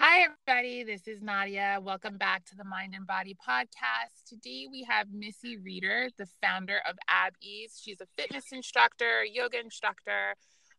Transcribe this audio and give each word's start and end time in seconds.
Hi, 0.00 0.20
everybody. 0.20 0.84
This 0.84 1.08
is 1.08 1.20
Nadia. 1.20 1.80
Welcome 1.82 2.18
back 2.18 2.44
to 2.44 2.56
the 2.56 2.62
Mind 2.62 2.94
and 2.94 3.04
Body 3.04 3.34
podcast. 3.34 4.28
Today 4.28 4.68
we 4.70 4.86
have 4.88 5.08
Missy 5.12 5.56
Reeder, 5.56 6.08
the 6.16 6.28
founder 6.40 6.76
of 6.88 6.96
Ab 7.08 7.32
Ease. 7.42 7.80
She's 7.82 8.00
a 8.00 8.06
fitness 8.16 8.52
instructor, 8.52 9.24
yoga 9.24 9.58
instructor, 9.58 10.36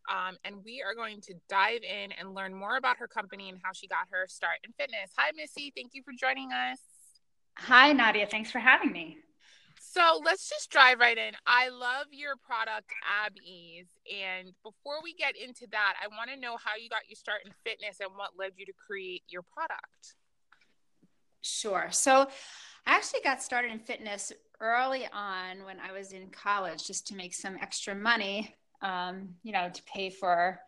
um, 0.10 0.38
and 0.46 0.64
we 0.64 0.82
are 0.82 0.96
going 0.96 1.20
to 1.24 1.34
dive 1.50 1.82
in 1.84 2.14
and 2.14 2.34
learn 2.34 2.56
more 2.56 2.78
about 2.78 2.96
her 3.00 3.10
company 3.10 3.50
and 3.50 3.58
how 3.62 3.72
she 3.74 3.90
got 3.90 4.08
her 4.10 4.26
start 4.30 4.60
in 4.64 4.72
fitness. 4.80 5.12
Hi, 5.18 5.32
Missy. 5.36 5.74
Thank 5.76 5.90
you 5.96 6.02
for 6.02 6.14
joining 6.18 6.54
us. 6.54 6.80
Hi, 7.58 7.92
Nadia. 7.92 8.26
Thanks 8.26 8.52
for 8.52 8.60
having 8.60 8.94
me. 8.94 9.18
So 9.92 10.22
let's 10.24 10.48
just 10.48 10.70
drive 10.70 11.00
right 11.00 11.18
in. 11.18 11.34
I 11.48 11.70
love 11.70 12.06
your 12.12 12.36
product, 12.36 12.92
Ab 13.26 13.34
Ease. 13.44 13.88
And 14.06 14.54
before 14.62 15.02
we 15.04 15.16
get 15.16 15.36
into 15.36 15.66
that, 15.72 15.96
I 16.00 16.08
want 16.10 16.30
to 16.30 16.40
know 16.40 16.58
how 16.64 16.76
you 16.80 16.90
got 16.90 17.10
your 17.10 17.16
start 17.16 17.40
in 17.44 17.52
fitness 17.64 18.00
and 18.00 18.12
what 18.16 18.38
led 18.38 18.52
you 18.56 18.68
to 18.68 18.74
create 18.74 19.24
your 19.28 19.42
product. 19.42 20.14
Sure. 21.42 21.88
So 21.90 22.28
I 22.86 22.96
actually 22.96 23.22
got 23.22 23.42
started 23.42 23.72
in 23.72 23.80
fitness 23.80 24.32
early 24.60 25.08
on 25.12 25.66
when 25.66 25.78
I 25.80 25.92
was 25.92 26.12
in 26.12 26.30
college 26.30 26.86
just 26.86 27.08
to 27.08 27.16
make 27.16 27.34
some 27.34 27.58
extra 27.60 27.96
money, 27.96 28.56
um, 28.84 29.30
you 29.42 29.54
know, 29.54 29.72
to 29.74 29.84
pay 29.84 30.12
for 30.12 30.60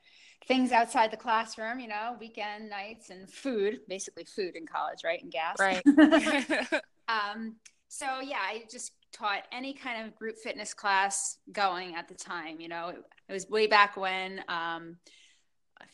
things 0.47 0.71
outside 0.71 1.11
the 1.11 1.17
classroom, 1.17 1.79
you 1.79 1.87
know, 1.87 2.17
weekend 2.19 2.71
nights 2.71 3.11
and 3.11 3.31
food, 3.31 3.81
basically 3.87 4.23
food 4.23 4.55
in 4.55 4.65
college, 4.65 5.01
right? 5.03 5.21
And 5.21 5.31
gas. 5.31 5.57
Right. 5.59 5.83
um, 7.07 7.57
so 7.91 8.21
yeah, 8.21 8.39
I 8.39 8.63
just 8.71 8.93
taught 9.11 9.43
any 9.51 9.73
kind 9.73 10.07
of 10.07 10.15
group 10.15 10.37
fitness 10.37 10.73
class 10.73 11.37
going 11.51 11.95
at 11.95 12.07
the 12.07 12.15
time. 12.15 12.61
You 12.61 12.69
know, 12.69 12.87
it, 12.87 13.03
it 13.27 13.33
was 13.33 13.49
way 13.49 13.67
back 13.67 13.97
when 13.97 14.41
um, 14.47 14.95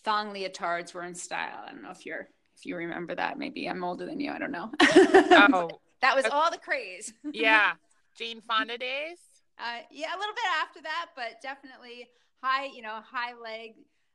thong 0.04 0.32
leotards 0.32 0.94
were 0.94 1.04
in 1.04 1.16
style. 1.16 1.64
I 1.66 1.72
don't 1.72 1.82
know 1.82 1.90
if 1.90 2.06
you're 2.06 2.30
if 2.56 2.66
you 2.68 2.76
remember 2.76 3.16
that. 3.16 3.40
Maybe 3.40 3.68
I'm 3.68 3.84
older 3.84 4.06
than 4.06 4.20
you. 4.20 4.32
I 4.32 4.38
don't 4.38 4.52
know. 4.52 4.70
oh, 4.82 5.72
that 6.02 6.16
was 6.16 6.26
all 6.26 6.52
the 6.52 6.60
craze. 6.60 7.12
yeah, 7.34 7.72
Jane 8.18 8.42
Fonda 8.42 8.78
days. 8.78 9.18
Uh, 9.58 9.80
yeah, 9.90 10.16
a 10.16 10.20
little 10.20 10.36
bit 10.36 10.46
after 10.62 10.84
that, 10.84 11.08
but 11.16 11.42
definitely 11.42 12.08
high. 12.44 12.68
You 12.68 12.84
know, 12.84 13.00
high 13.12 13.34
leg. 13.44 13.72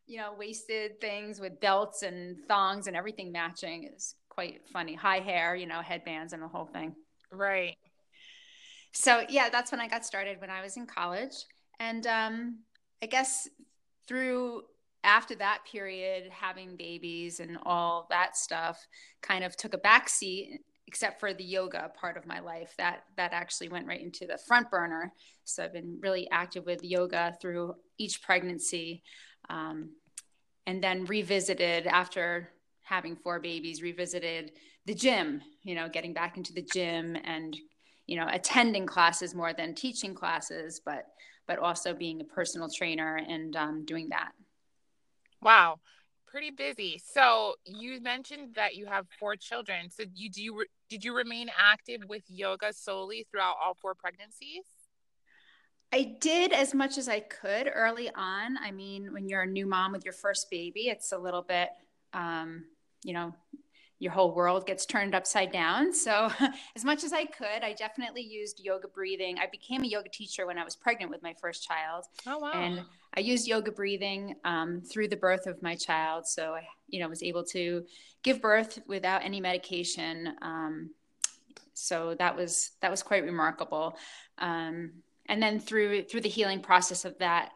You 0.07 0.19
know, 0.19 0.35
waisted 0.39 1.01
things 1.01 1.41
with 1.41 1.61
belts 1.61 2.03
and 2.03 2.37
thongs 2.47 2.87
and 2.87 2.97
everything 2.97 3.33
matching 3.33 3.91
is 3.93 4.15
quite 4.29 4.61
funny. 4.73 4.95
High 4.95 5.21
hair, 5.21 5.57
you 5.57 5.67
know, 5.67 5.81
headbands 5.81 6.33
and 6.33 6.43
the 6.43 6.49
whole 6.49 6.67
thing. 6.67 6.95
Right 7.33 7.77
so 8.93 9.25
yeah, 9.29 9.49
that's 9.49 9.73
when 9.73 9.81
I 9.81 9.89
got 9.89 10.05
started 10.05 10.41
when 10.41 10.51
I 10.51 10.63
was 10.63 10.77
in 10.77 10.87
college. 10.87 11.35
And 11.81 12.07
um, 12.07 12.59
I 13.03 13.07
guess 13.07 13.49
through 14.07 14.63
after 15.03 15.35
that 15.37 15.61
period, 15.71 16.31
having 16.31 16.77
babies 16.77 17.41
and 17.41 17.59
all 17.65 18.07
that 18.11 18.37
stuff 18.37 18.87
kind 19.23 19.43
of 19.43 19.57
took 19.57 19.75
a 19.75 19.79
backseat, 19.79 20.59
except 20.87 21.19
for 21.19 21.35
the 21.35 21.43
yoga 21.43 21.91
part 21.99 22.17
of 22.17 22.27
my 22.27 22.41
life. 22.41 22.75
That 22.79 23.05
that 23.17 23.33
actually 23.33 23.71
went 23.71 23.87
right 23.87 24.01
into 24.01 24.27
the 24.27 24.39
front 24.47 24.71
burner. 24.71 25.13
So 25.45 25.65
I've 25.65 25.73
been 25.73 25.99
really 26.01 26.29
active 26.31 26.67
with 26.67 26.85
yoga 26.85 27.37
through 27.41 27.75
each 27.99 28.23
pregnancy, 28.23 29.03
um, 29.49 29.91
and 30.67 30.85
then 30.85 31.07
revisited 31.07 31.87
after 31.87 32.51
having 32.83 33.17
four 33.17 33.41
babies. 33.41 33.83
Revisited 33.83 34.53
the 34.87 34.95
gym. 34.95 35.43
You 35.63 35.75
know, 35.77 35.89
getting 35.89 36.13
back 36.13 36.37
into 36.37 36.53
the 36.53 36.63
gym 36.63 37.17
and 37.25 37.57
you 38.07 38.17
know 38.17 38.27
attending 38.31 38.87
classes 38.87 39.35
more 39.35 39.53
than 39.53 39.75
teaching 39.75 40.15
classes 40.15 40.81
but 40.85 41.07
but 41.47 41.59
also 41.59 41.95
being 41.95 42.21
a 42.21 42.25
personal 42.25 42.69
trainer 42.69 43.21
and 43.29 43.57
um, 43.57 43.85
doing 43.85 44.09
that 44.11 44.33
wow 45.41 45.79
pretty 46.27 46.51
busy 46.51 47.01
so 47.05 47.55
you 47.65 48.01
mentioned 48.01 48.55
that 48.55 48.75
you 48.75 48.87
have 48.87 49.07
four 49.19 49.37
children 49.37 49.89
so 49.91 50.03
you 50.15 50.31
do 50.31 50.43
you 50.43 50.65
did 50.89 51.05
you 51.05 51.15
remain 51.15 51.51
active 51.59 52.01
with 52.09 52.23
yoga 52.29 52.73
solely 52.73 53.27
throughout 53.31 53.57
all 53.63 53.77
four 53.81 53.95
pregnancies 53.95 54.65
I 55.95 56.17
did 56.21 56.55
as 56.55 56.73
much 56.73 56.97
as 56.97 57.07
I 57.07 57.21
could 57.21 57.71
early 57.71 58.09
on. 58.15 58.57
I 58.57 58.71
mean, 58.71 59.13
when 59.13 59.29
you're 59.29 59.43
a 59.43 59.47
new 59.47 59.67
mom 59.67 59.93
with 59.93 60.07
your 60.07 60.15
first 60.15 60.49
baby, 60.51 60.89
it's 60.89 61.13
a 61.13 61.19
little 61.19 61.43
bit, 61.43 61.69
um, 62.15 62.65
you 63.05 63.13
know, 63.13 63.35
your 64.03 64.11
whole 64.11 64.35
world 64.35 64.67
gets 64.67 64.85
turned 64.85 65.15
upside 65.15 65.53
down. 65.53 65.93
So, 65.93 66.29
as 66.77 66.85
much 66.85 67.05
as 67.05 67.13
I 67.13 67.25
could, 67.25 67.63
I 67.63 67.73
definitely 67.73 68.23
used 68.23 68.59
yoga 68.59 68.89
breathing. 68.89 69.39
I 69.39 69.47
became 69.47 69.85
a 69.85 69.87
yoga 69.87 70.09
teacher 70.09 70.45
when 70.45 70.59
I 70.59 70.65
was 70.65 70.75
pregnant 70.75 71.09
with 71.13 71.23
my 71.23 71.35
first 71.41 71.65
child. 71.65 72.07
Oh, 72.27 72.39
wow. 72.39 72.51
And 72.53 72.85
I 73.17 73.21
used 73.21 73.47
yoga 73.47 73.71
breathing 73.71 74.35
um, 74.45 74.81
through 74.81 75.07
the 75.07 75.17
birth 75.17 75.47
of 75.47 75.63
my 75.63 75.77
child. 75.77 76.27
So, 76.27 76.55
I, 76.55 76.67
you 76.89 76.99
know, 76.99 77.09
was 77.09 77.23
able 77.23 77.45
to 77.45 77.85
give 78.25 78.43
birth 78.43 78.81
without 78.89 79.25
any 79.25 79.41
medication. 79.41 80.35
Um, 80.43 80.91
so 81.75 82.17
that 82.19 82.37
was 82.37 82.73
that 82.81 82.91
was 82.91 83.05
quite 83.05 83.23
remarkable. 83.23 83.97
Um, 84.39 84.95
and 85.27 85.41
then 85.41 85.61
through 85.61 86.07
through 86.07 86.23
the 86.23 86.29
healing 86.29 86.61
process 86.61 87.05
of 87.05 87.17
that, 87.19 87.53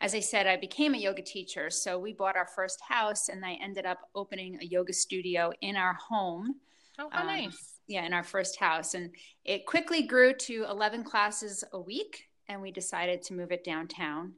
as 0.00 0.14
I 0.14 0.20
said, 0.20 0.46
I 0.46 0.56
became 0.56 0.94
a 0.94 0.98
yoga 0.98 1.22
teacher. 1.22 1.70
So 1.70 1.98
we 1.98 2.12
bought 2.12 2.36
our 2.36 2.48
first 2.54 2.80
house 2.86 3.28
and 3.28 3.44
I 3.44 3.54
ended 3.62 3.86
up 3.86 4.00
opening 4.14 4.58
a 4.60 4.64
yoga 4.64 4.92
studio 4.92 5.52
in 5.62 5.76
our 5.76 5.94
home. 5.94 6.56
Oh, 6.98 7.08
how 7.10 7.22
um, 7.22 7.26
nice. 7.26 7.74
Yeah, 7.86 8.04
in 8.04 8.12
our 8.12 8.24
first 8.24 8.58
house. 8.58 8.94
And 8.94 9.10
it 9.44 9.64
quickly 9.64 10.02
grew 10.02 10.34
to 10.34 10.66
11 10.68 11.04
classes 11.04 11.64
a 11.72 11.80
week. 11.80 12.24
And 12.48 12.60
we 12.60 12.70
decided 12.70 13.22
to 13.24 13.34
move 13.34 13.52
it 13.52 13.64
downtown 13.64 14.34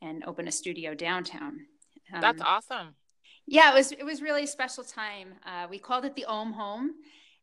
and 0.00 0.24
open 0.26 0.48
a 0.48 0.52
studio 0.52 0.94
downtown. 0.94 1.60
Um, 2.12 2.20
That's 2.20 2.42
awesome. 2.42 2.94
Yeah, 3.46 3.72
it 3.72 3.74
was 3.74 3.92
it 3.92 4.04
was 4.04 4.22
really 4.22 4.44
a 4.44 4.48
special 4.48 4.84
time. 4.84 5.34
Uh, 5.44 5.66
we 5.68 5.78
called 5.78 6.04
it 6.04 6.14
the 6.14 6.24
Om 6.24 6.52
Home, 6.52 6.92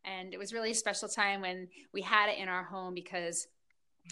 and 0.06 0.34
it 0.34 0.38
was 0.38 0.54
really 0.54 0.72
a 0.72 0.76
special 0.76 1.10
time 1.10 1.42
when 1.42 1.68
we 1.94 2.02
had 2.02 2.30
it 2.30 2.38
in 2.38 2.48
our 2.48 2.64
home 2.64 2.94
because 2.94 3.48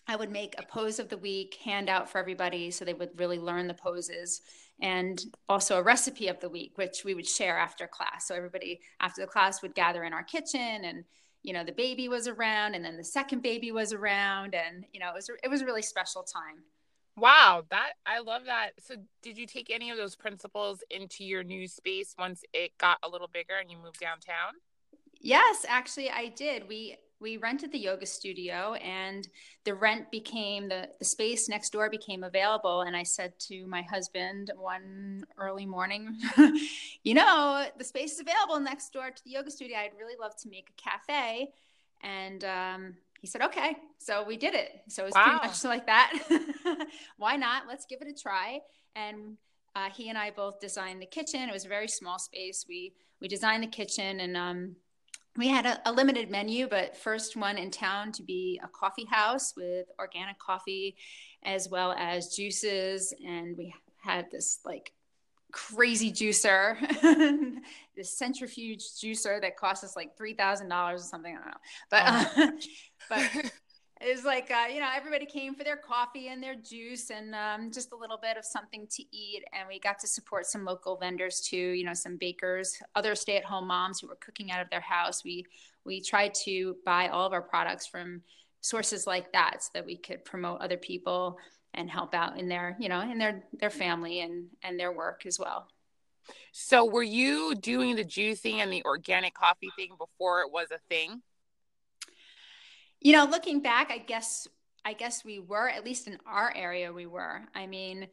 I 0.07 0.15
would 0.15 0.31
make 0.31 0.55
a 0.57 0.63
pose 0.63 0.99
of 0.99 1.09
the 1.09 1.17
week, 1.17 1.57
handout 1.63 2.09
for 2.09 2.17
everybody 2.17 2.71
so 2.71 2.85
they 2.85 2.93
would 2.93 3.19
really 3.19 3.39
learn 3.39 3.67
the 3.67 3.73
poses, 3.73 4.41
and 4.81 5.23
also 5.49 5.77
a 5.77 5.83
recipe 5.83 6.27
of 6.27 6.39
the 6.39 6.49
week, 6.49 6.73
which 6.75 7.03
we 7.03 7.13
would 7.13 7.27
share 7.27 7.57
after 7.57 7.87
class. 7.87 8.27
So 8.27 8.35
everybody 8.35 8.79
after 8.99 9.21
the 9.21 9.27
class 9.27 9.61
would 9.61 9.75
gather 9.75 10.03
in 10.03 10.13
our 10.13 10.23
kitchen, 10.23 10.59
and 10.59 11.03
you 11.43 11.53
know 11.53 11.63
the 11.63 11.71
baby 11.71 12.09
was 12.09 12.27
around, 12.27 12.75
and 12.75 12.83
then 12.85 12.97
the 12.97 13.03
second 13.03 13.41
baby 13.41 13.71
was 13.71 13.93
around, 13.93 14.55
and 14.55 14.85
you 14.93 14.99
know 14.99 15.09
it 15.09 15.15
was 15.15 15.29
it 15.43 15.49
was 15.49 15.61
a 15.61 15.65
really 15.65 15.81
special 15.81 16.23
time. 16.23 16.63
Wow, 17.17 17.63
that 17.71 17.93
I 18.05 18.19
love 18.19 18.43
that. 18.45 18.71
So, 18.79 18.95
did 19.23 19.39
you 19.39 19.47
take 19.47 19.71
any 19.71 19.89
of 19.89 19.97
those 19.97 20.15
principles 20.15 20.83
into 20.91 21.23
your 21.23 21.43
new 21.43 21.67
space 21.67 22.13
once 22.17 22.43
it 22.53 22.77
got 22.77 22.99
a 23.03 23.09
little 23.09 23.27
bigger 23.27 23.55
and 23.59 23.71
you 23.71 23.77
moved 23.77 23.99
downtown? 23.99 24.53
Yes, 25.19 25.65
actually, 25.67 26.11
I 26.11 26.27
did. 26.27 26.67
We 26.67 26.97
we 27.19 27.38
rented 27.38 27.72
the 27.72 27.79
yoga 27.79 28.05
studio 28.05 28.73
and 28.75 29.28
the 29.63 29.73
rent 29.73 30.11
became 30.11 30.69
the, 30.69 30.88
the 31.00 31.05
space 31.05 31.50
next 31.50 31.72
door 31.72 31.89
became 31.89 32.23
available. 32.23 32.81
And 32.81 32.95
i 32.95 33.03
said 33.03 33.33
to 33.47 33.66
my 33.67 33.81
husband 33.83 34.51
one 34.57 35.25
early 35.38 35.66
morning 35.66 36.17
you 37.03 37.13
know 37.13 37.66
the 37.77 37.83
space 37.83 38.13
is 38.13 38.19
available 38.19 38.59
next 38.59 38.91
door 38.94 39.09
to 39.09 39.23
the 39.23 39.31
yoga 39.31 39.51
studio. 39.51 39.77
I'd 39.77 39.91
really 39.97 40.16
love 40.19 40.35
to 40.44 40.50
make 40.50 40.69
a 40.69 40.81
cafe. 40.81 41.51
And 42.03 42.44
um, 42.44 42.94
he 43.19 43.27
said 43.27 43.41
okay. 43.44 43.75
So 43.97 44.23
we 44.23 44.38
did 44.38 44.53
it. 44.53 44.81
So 44.88 45.03
it 45.03 45.06
was 45.07 45.16
wow. 45.16 45.23
pretty 45.23 45.47
much 45.47 45.63
like 45.63 45.85
that. 45.88 46.88
Why 47.17 47.35
not? 47.35 47.63
Let's 47.67 47.85
give 47.85 48.01
it 48.01 48.07
a 48.07 48.13
try. 48.13 48.59
And 48.95 49.38
uh, 49.75 49.89
he 49.95 50.09
and 50.09 50.17
i 50.17 50.31
both 50.31 50.59
designed 50.59 51.01
the 51.01 51.06
kitchen. 51.06 51.50
It 51.50 51.53
was 51.53 51.66
a 51.66 51.69
very 51.69 51.88
small 51.88 52.19
space. 52.19 52.66
We 52.67 52.94
we 53.19 53.27
designed 53.27 53.63
the 53.63 53.67
kitchen 53.67 54.19
and 54.19 54.38
um, 54.38 54.75
we 55.37 55.47
had 55.47 55.65
a, 55.65 55.89
a, 55.89 55.91
limited 55.91 56.31
menu, 56.31 56.67
but 56.67 56.97
first 56.97 57.35
one 57.35 57.57
in 57.57 57.69
town 57.69 58.11
to 58.13 58.23
be 58.23 58.59
a 58.63 58.67
coffee 58.67 59.05
house 59.05 59.53
with 59.55 59.85
organic 59.99 60.39
coffee 60.39 60.95
as 61.43 61.69
well 61.69 61.93
as 61.93 62.35
juices. 62.35 63.13
And 63.25 63.55
we 63.55 63.73
had 63.97 64.29
this 64.31 64.59
like 64.65 64.91
crazy 65.51 66.12
juicer, 66.12 66.77
this 67.95 68.17
centrifuge 68.17 68.83
juicer 69.01 69.39
that 69.41 69.57
cost 69.57 69.83
us 69.83 69.95
like 69.95 70.17
$3,000 70.17 70.94
or 70.94 70.97
something. 70.97 71.38
I 71.38 71.39
don't 71.39 71.47
know. 71.47 71.57
But, 71.89 72.03
oh. 72.07 72.44
uh, 72.44 72.51
but 73.44 73.51
it 74.01 74.15
was 74.15 74.25
like 74.25 74.51
uh, 74.51 74.67
you 74.71 74.79
know 74.79 74.89
everybody 74.95 75.25
came 75.25 75.55
for 75.55 75.63
their 75.63 75.77
coffee 75.77 76.27
and 76.27 76.41
their 76.41 76.55
juice 76.55 77.09
and 77.09 77.33
um, 77.33 77.71
just 77.71 77.91
a 77.91 77.95
little 77.95 78.17
bit 78.21 78.38
of 78.38 78.45
something 78.45 78.88
to 78.91 79.03
eat. 79.15 79.44
And 79.53 79.67
we 79.67 79.79
got 79.79 79.99
to 79.99 80.07
support 80.07 80.45
some 80.45 80.65
local 80.65 80.97
vendors 80.97 81.41
too 81.41 81.57
you 81.57 81.83
know 81.83 81.94
some 81.94 82.17
bakers 82.17 82.77
other 82.95 83.15
stay-at-home 83.15 83.67
moms 83.67 83.99
who 83.99 84.07
were 84.07 84.17
cooking 84.17 84.51
out 84.51 84.61
of 84.61 84.69
their 84.69 84.81
house. 84.81 85.23
We 85.23 85.45
we 85.85 86.01
tried 86.01 86.33
to 86.45 86.75
buy 86.85 87.07
all 87.07 87.25
of 87.25 87.33
our 87.33 87.41
products 87.41 87.88
from 87.88 88.21
sources 88.61 89.07
like 89.07 89.31
that 89.33 89.63
so 89.63 89.69
that 89.73 89.85
we 89.85 89.97
could 89.97 90.25
promote 90.25 90.61
other 90.61 90.77
people 90.77 91.38
and 91.73 91.89
help 91.89 92.13
out 92.13 92.38
in 92.39 92.47
their 92.47 92.75
you 92.79 92.89
know 92.89 93.01
in 93.01 93.17
their 93.17 93.43
their 93.53 93.69
family 93.69 94.21
and 94.21 94.47
and 94.63 94.79
their 94.79 94.91
work 94.91 95.25
as 95.25 95.39
well. 95.39 95.67
So 96.51 96.85
were 96.85 97.03
you 97.03 97.55
doing 97.55 97.95
the 97.95 98.03
juicing 98.03 98.55
and 98.55 98.71
the 98.71 98.83
organic 98.83 99.33
coffee 99.33 99.71
thing 99.77 99.91
before 99.97 100.41
it 100.41 100.51
was 100.51 100.67
a 100.71 100.79
thing 100.89 101.21
you 103.07 103.13
know, 103.13 103.25
looking 103.25 103.62
back, 103.62 103.89
I 103.89 104.00
guess 104.00 104.48
I 104.83 104.94
guess 104.94 105.24
we 105.24 105.39
were 105.39 105.69
at 105.69 105.86
least 105.86 106.07
in 106.07 106.18
our 106.25 106.54
area 106.56 106.92
we 106.92 107.06
were. 107.06 107.42
I 107.56 107.68
mean, 107.68 108.07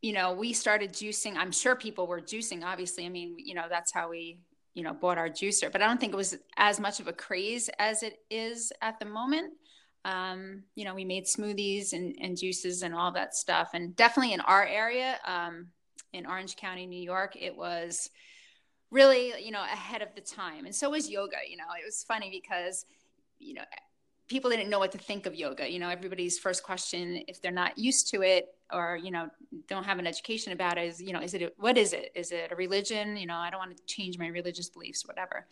you 0.00 0.12
know, 0.12 0.32
we 0.32 0.52
started 0.52 0.92
juicing. 0.92 1.36
I'm 1.36 1.52
sure 1.52 1.76
people 1.76 2.06
were 2.06 2.20
juicing 2.20 2.64
obviously. 2.64 3.04
I 3.04 3.10
mean, 3.10 3.36
you 3.38 3.54
know, 3.54 3.66
that's 3.68 3.92
how 3.92 4.10
we 4.10 4.40
you 4.74 4.84
know, 4.84 4.94
bought 4.94 5.18
our 5.18 5.28
juicer. 5.28 5.72
But 5.72 5.82
I 5.82 5.86
don't 5.86 5.98
think 5.98 6.12
it 6.12 6.16
was 6.16 6.38
as 6.56 6.78
much 6.78 7.00
of 7.00 7.08
a 7.08 7.12
craze 7.12 7.68
as 7.80 8.04
it 8.04 8.20
is 8.30 8.72
at 8.80 9.00
the 9.00 9.06
moment. 9.06 9.54
Um, 10.04 10.62
you 10.76 10.84
know, 10.84 10.94
we 10.94 11.04
made 11.04 11.24
smoothies 11.24 11.92
and, 11.92 12.14
and 12.20 12.36
juices 12.36 12.82
and 12.82 12.94
all 12.94 13.10
that 13.12 13.34
stuff. 13.34 13.70
And 13.74 13.96
definitely 13.96 14.34
in 14.34 14.40
our 14.40 14.64
area, 14.64 15.18
um, 15.26 15.66
in 16.12 16.26
Orange 16.26 16.54
County, 16.54 16.86
New 16.86 17.02
York, 17.02 17.36
it 17.36 17.56
was 17.56 18.08
really, 18.92 19.32
you 19.44 19.50
know, 19.50 19.62
ahead 19.62 20.00
of 20.00 20.14
the 20.14 20.20
time. 20.20 20.64
And 20.64 20.74
so 20.74 20.90
was 20.90 21.10
yoga. 21.10 21.38
You 21.50 21.56
know, 21.56 21.64
it 21.76 21.84
was 21.84 22.04
funny 22.06 22.30
because, 22.30 22.86
you 23.40 23.54
know, 23.54 23.64
people 24.28 24.50
didn't 24.50 24.68
know 24.68 24.78
what 24.78 24.92
to 24.92 24.98
think 24.98 25.26
of 25.26 25.34
yoga. 25.34 25.70
You 25.70 25.78
know, 25.78 25.88
everybody's 25.88 26.38
first 26.38 26.62
question, 26.62 27.24
if 27.28 27.40
they're 27.40 27.50
not 27.50 27.78
used 27.78 28.10
to 28.10 28.22
it 28.22 28.54
or, 28.72 28.98
you 29.02 29.10
know, 29.10 29.28
don't 29.66 29.84
have 29.84 29.98
an 29.98 30.06
education 30.06 30.52
about 30.52 30.76
it 30.78 30.84
is, 30.84 31.00
you 31.00 31.12
know, 31.12 31.20
is 31.20 31.34
it, 31.34 31.54
what 31.58 31.78
is 31.78 31.92
it? 31.92 32.12
Is 32.14 32.30
it 32.30 32.52
a 32.52 32.56
religion? 32.56 33.16
You 33.16 33.26
know, 33.26 33.36
I 33.36 33.50
don't 33.50 33.58
want 33.58 33.76
to 33.76 33.82
change 33.86 34.18
my 34.18 34.26
religious 34.26 34.68
beliefs, 34.68 35.06
whatever. 35.06 35.46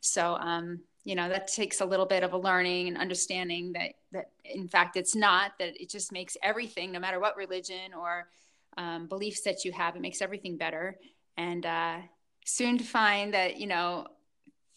So, 0.00 0.34
um, 0.36 0.80
you 1.04 1.14
know, 1.14 1.28
that 1.28 1.46
takes 1.46 1.80
a 1.80 1.84
little 1.84 2.06
bit 2.06 2.24
of 2.24 2.32
a 2.32 2.38
learning 2.38 2.88
and 2.88 2.98
understanding 2.98 3.72
that, 3.74 3.92
that 4.12 4.30
in 4.44 4.66
fact, 4.66 4.96
it's 4.96 5.14
not, 5.14 5.52
that 5.60 5.80
it 5.80 5.88
just 5.88 6.10
makes 6.10 6.36
everything, 6.42 6.90
no 6.90 6.98
matter 6.98 7.20
what 7.20 7.36
religion 7.36 7.94
or 7.96 8.28
um, 8.76 9.06
beliefs 9.06 9.42
that 9.42 9.64
you 9.64 9.70
have, 9.72 9.94
it 9.94 10.02
makes 10.02 10.20
everything 10.20 10.56
better. 10.56 10.98
And, 11.36 11.64
uh, 11.64 11.98
soon 12.44 12.78
to 12.78 12.84
find 12.84 13.34
that, 13.34 13.58
you 13.58 13.66
know, 13.66 14.06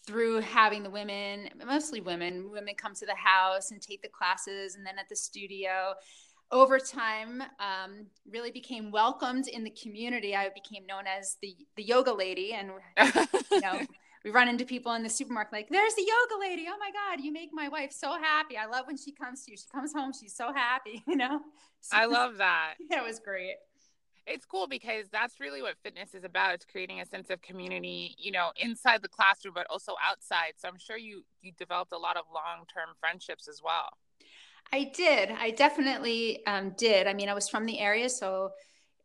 through 0.10 0.42
having 0.42 0.82
the 0.82 0.90
women, 0.90 1.50
mostly 1.64 2.02
women, 2.02 2.50
women 2.52 2.74
come 2.76 2.96
to 2.96 3.06
the 3.06 3.14
house 3.14 3.70
and 3.70 3.80
take 3.80 4.02
the 4.02 4.10
classes, 4.10 4.74
and 4.76 4.84
then 4.86 4.98
at 4.98 5.08
the 5.08 5.16
studio. 5.16 5.94
Over 6.52 6.80
time, 6.80 7.44
um, 7.60 8.08
really 8.28 8.50
became 8.50 8.90
welcomed 8.90 9.48
in 9.48 9.64
the 9.64 9.70
community. 9.70 10.36
I 10.36 10.50
became 10.50 10.88
known 10.88 11.04
as 11.06 11.38
the 11.44 11.56
the 11.76 11.84
yoga 11.84 12.12
lady, 12.12 12.54
and 12.54 12.72
you 13.52 13.62
know, 13.62 13.86
we 14.26 14.32
run 14.32 14.50
into 14.50 14.66
people 14.66 14.94
in 14.94 15.04
the 15.04 15.10
supermarket 15.10 15.54
like, 15.54 15.70
"There's 15.70 15.94
the 15.94 16.02
yoga 16.02 16.42
lady! 16.42 16.66
Oh 16.68 16.78
my 16.80 16.90
God, 16.90 17.24
you 17.24 17.32
make 17.32 17.52
my 17.54 17.68
wife 17.68 17.92
so 17.92 18.18
happy! 18.20 18.58
I 18.58 18.66
love 18.66 18.88
when 18.88 18.98
she 18.98 19.12
comes 19.12 19.46
to 19.46 19.52
you. 19.52 19.58
She 19.58 19.68
comes 19.72 19.94
home, 19.94 20.12
she's 20.20 20.36
so 20.36 20.52
happy." 20.52 21.04
You 21.08 21.18
know. 21.18 21.40
So, 21.82 21.96
I 21.96 22.06
love 22.06 22.38
that. 22.38 22.74
That 22.90 23.06
was 23.06 23.20
great 23.20 23.58
it's 24.28 24.46
cool 24.46 24.68
because 24.68 25.08
that's 25.12 25.40
really 25.40 25.62
what 25.62 25.76
fitness 25.84 26.14
is 26.14 26.24
about. 26.24 26.54
It's 26.54 26.66
creating 26.66 27.02
a 27.02 27.06
sense 27.06 27.30
of 27.30 27.42
community 27.42 28.16
you 28.18 28.32
know 28.32 28.52
inside 28.58 29.02
the 29.02 29.08
classroom 29.08 29.54
but 29.54 29.68
also 29.70 29.94
outside. 30.08 30.54
So 30.58 30.68
i'm 30.68 30.78
sure 30.78 30.98
you 30.98 31.24
you 31.42 31.52
developed 31.58 31.94
a 31.94 31.98
lot 31.98 32.18
of 32.18 32.24
long-term 32.34 32.90
friendships 33.00 33.48
as 33.48 33.62
well. 33.64 33.90
I 34.72 34.92
did. 34.96 35.32
I 35.32 35.52
definitely 35.52 36.46
um, 36.46 36.74
did. 36.78 37.08
I 37.08 37.14
mean 37.14 37.30
i 37.30 37.34
was 37.34 37.50
from 37.50 37.66
the 37.66 37.80
area 37.80 38.10
so 38.10 38.52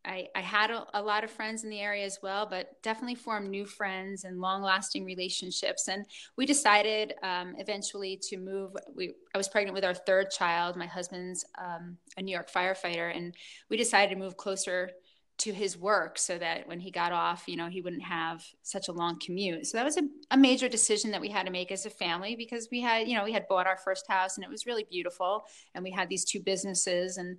i, 0.04 0.26
I 0.36 0.40
had 0.40 0.70
a, 0.70 0.86
a, 0.92 1.02
lot 1.02 1.24
of 1.24 1.30
friends 1.30 1.64
in 1.64 1.70
the 1.70 1.80
area 1.80 2.04
as 2.04 2.18
well 2.22 2.44
but 2.44 2.82
definitely 2.82 3.14
formed 3.14 3.48
new 3.48 3.64
friends 3.64 4.24
and 4.24 4.40
long-lasting 4.40 5.04
relationships. 5.04 5.88
And 5.88 6.04
we 6.36 6.44
decided 6.44 7.14
um, 7.22 7.54
eventually 7.58 8.20
to 8.28 8.36
move. 8.36 8.72
We, 8.94 9.14
i 9.34 9.38
was 9.38 9.48
pregnant 9.48 9.74
with 9.74 9.84
our 9.84 9.94
third 9.94 10.30
child 10.30 10.76
my 10.76 10.86
husband's 10.86 11.44
um, 11.58 11.96
a 12.16 12.22
new 12.22 12.32
york 12.32 12.50
firefighter 12.50 13.16
and 13.16 13.34
we 13.70 13.76
decided 13.76 14.14
to 14.14 14.20
move 14.20 14.36
closer 14.36 14.90
to 15.36 15.52
his 15.52 15.76
work 15.76 16.16
so 16.18 16.38
that 16.38 16.68
when 16.68 16.78
he 16.78 16.90
got 16.90 17.10
off, 17.10 17.44
you 17.48 17.56
know, 17.56 17.66
he 17.66 17.80
wouldn't 17.80 18.04
have 18.04 18.44
such 18.62 18.88
a 18.88 18.92
long 18.92 19.18
commute. 19.18 19.66
So 19.66 19.76
that 19.76 19.84
was 19.84 19.96
a, 19.96 20.02
a, 20.30 20.36
major 20.36 20.68
decision 20.68 21.10
that 21.10 21.20
we 21.20 21.28
had 21.28 21.46
to 21.46 21.52
make 21.52 21.72
as 21.72 21.86
a 21.86 21.90
family 21.90 22.36
because 22.36 22.68
we 22.70 22.80
had, 22.80 23.08
you 23.08 23.16
know, 23.16 23.24
we 23.24 23.32
had 23.32 23.48
bought 23.48 23.66
our 23.66 23.76
first 23.76 24.06
house 24.08 24.36
and 24.36 24.44
it 24.44 24.50
was 24.50 24.64
really 24.64 24.86
beautiful 24.88 25.44
and 25.74 25.82
we 25.82 25.90
had 25.90 26.08
these 26.08 26.24
two 26.24 26.40
businesses 26.40 27.16
and 27.16 27.38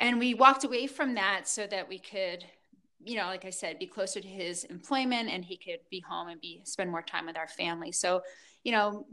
and 0.00 0.18
we 0.18 0.34
walked 0.34 0.64
away 0.64 0.86
from 0.86 1.14
that 1.14 1.46
so 1.46 1.66
that 1.66 1.88
we 1.88 1.98
could 1.98 2.44
you 3.04 3.16
know 3.16 3.26
like 3.26 3.44
i 3.44 3.50
said 3.50 3.78
be 3.78 3.86
closer 3.86 4.20
to 4.20 4.28
his 4.28 4.64
employment 4.64 5.28
and 5.30 5.44
he 5.44 5.56
could 5.56 5.80
be 5.90 6.00
home 6.00 6.28
and 6.28 6.40
be 6.40 6.60
spend 6.64 6.90
more 6.90 7.02
time 7.02 7.26
with 7.26 7.36
our 7.36 7.48
family 7.48 7.92
so 7.92 8.22
you 8.64 8.72
know 8.72 9.06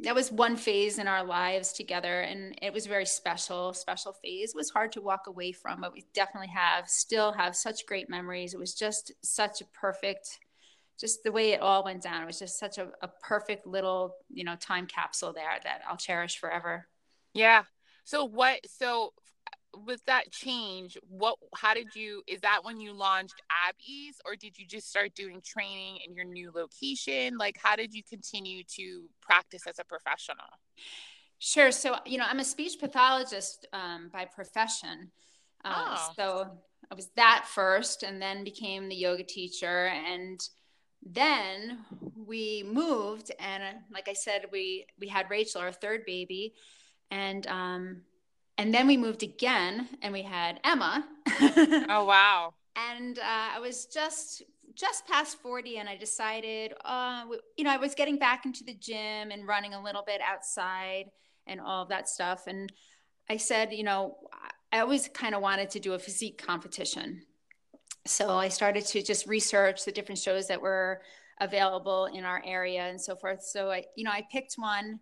that 0.00 0.14
was 0.14 0.30
one 0.30 0.56
phase 0.56 0.98
in 0.98 1.08
our 1.08 1.24
lives 1.24 1.72
together 1.72 2.20
and 2.20 2.58
it 2.60 2.72
was 2.72 2.86
a 2.86 2.88
very 2.90 3.06
special. 3.06 3.72
Special 3.72 4.12
phase 4.12 4.50
it 4.50 4.56
was 4.56 4.70
hard 4.70 4.92
to 4.92 5.00
walk 5.00 5.26
away 5.26 5.52
from 5.52 5.80
but 5.80 5.92
we 5.92 6.04
definitely 6.14 6.48
have 6.48 6.88
still 6.88 7.32
have 7.32 7.56
such 7.56 7.86
great 7.86 8.10
memories. 8.10 8.52
It 8.52 8.60
was 8.60 8.74
just 8.74 9.12
such 9.22 9.60
a 9.60 9.66
perfect 9.66 10.38
just 10.98 11.22
the 11.22 11.32
way 11.32 11.52
it 11.52 11.60
all 11.60 11.84
went 11.84 12.02
down. 12.02 12.22
It 12.22 12.26
was 12.26 12.38
just 12.38 12.58
such 12.58 12.78
a, 12.78 12.88
a 13.02 13.08
perfect 13.22 13.66
little 13.66 14.16
you 14.28 14.44
know 14.44 14.56
time 14.56 14.86
capsule 14.86 15.32
there 15.32 15.58
that 15.64 15.82
i'll 15.88 15.96
cherish 15.96 16.38
forever. 16.38 16.86
Yeah. 17.32 17.64
So 18.04 18.24
what 18.24 18.60
so 18.66 19.12
with 19.84 20.04
that 20.06 20.30
change, 20.30 20.96
what 21.08 21.36
how 21.54 21.74
did 21.74 21.94
you 21.94 22.22
is 22.26 22.40
that 22.40 22.60
when 22.62 22.80
you 22.80 22.92
launched 22.92 23.40
Ab 23.68 23.74
Ease 23.86 24.20
or 24.24 24.36
did 24.36 24.58
you 24.58 24.66
just 24.66 24.88
start 24.88 25.14
doing 25.14 25.40
training 25.44 25.98
in 26.06 26.14
your 26.14 26.24
new 26.24 26.50
location? 26.54 27.36
Like 27.38 27.58
how 27.62 27.76
did 27.76 27.92
you 27.92 28.02
continue 28.08 28.62
to 28.76 29.04
practice 29.20 29.62
as 29.66 29.78
a 29.78 29.84
professional? 29.84 30.46
Sure. 31.38 31.70
So, 31.70 31.96
you 32.06 32.18
know, 32.18 32.24
I'm 32.28 32.40
a 32.40 32.44
speech 32.44 32.78
pathologist 32.80 33.66
um, 33.72 34.10
by 34.12 34.24
profession. 34.24 35.10
Uh, 35.64 35.96
oh. 35.96 36.12
So 36.16 36.50
I 36.90 36.94
was 36.94 37.10
that 37.16 37.46
first 37.46 38.02
and 38.02 38.20
then 38.20 38.44
became 38.44 38.88
the 38.88 38.94
yoga 38.94 39.22
teacher. 39.22 39.86
And 39.86 40.40
then 41.02 41.84
we 42.16 42.64
moved. 42.66 43.32
And 43.38 43.62
uh, 43.62 43.78
like 43.92 44.08
I 44.08 44.14
said, 44.14 44.46
we, 44.50 44.86
we 44.98 45.08
had 45.08 45.30
Rachel, 45.30 45.60
our 45.60 45.72
third 45.72 46.04
baby. 46.06 46.54
And 47.10 47.46
um, 47.48 48.02
and 48.58 48.72
then 48.72 48.86
we 48.86 48.96
moved 48.96 49.22
again 49.22 49.88
and 50.02 50.12
we 50.12 50.22
had 50.22 50.60
Emma. 50.64 51.06
oh, 51.88 52.04
wow. 52.04 52.54
And 52.76 53.18
uh, 53.18 53.22
I 53.54 53.58
was 53.60 53.86
just 53.86 54.42
just 54.74 55.06
past 55.06 55.40
40 55.40 55.78
and 55.78 55.88
I 55.88 55.96
decided, 55.96 56.74
uh, 56.84 57.24
you 57.56 57.64
know, 57.64 57.70
I 57.70 57.78
was 57.78 57.94
getting 57.94 58.18
back 58.18 58.44
into 58.44 58.62
the 58.62 58.74
gym 58.74 59.30
and 59.30 59.46
running 59.46 59.72
a 59.72 59.82
little 59.82 60.02
bit 60.06 60.20
outside 60.20 61.06
and 61.46 61.60
all 61.60 61.82
of 61.82 61.88
that 61.88 62.10
stuff. 62.10 62.46
And 62.46 62.70
I 63.30 63.38
said, 63.38 63.72
you 63.72 63.84
know, 63.84 64.18
I 64.70 64.80
always 64.80 65.08
kind 65.08 65.34
of 65.34 65.40
wanted 65.40 65.70
to 65.70 65.80
do 65.80 65.94
a 65.94 65.98
physique 65.98 66.44
competition. 66.44 67.22
So 68.04 68.36
I 68.36 68.48
started 68.48 68.84
to 68.86 69.02
just 69.02 69.26
research 69.26 69.86
the 69.86 69.92
different 69.92 70.18
shows 70.18 70.46
that 70.48 70.60
were 70.60 71.00
available 71.40 72.06
in 72.06 72.24
our 72.24 72.42
area 72.44 72.82
and 72.82 73.00
so 73.00 73.16
forth. 73.16 73.42
So 73.42 73.70
I, 73.70 73.84
you 73.96 74.04
know, 74.04 74.10
I 74.10 74.26
picked 74.30 74.54
one 74.56 75.00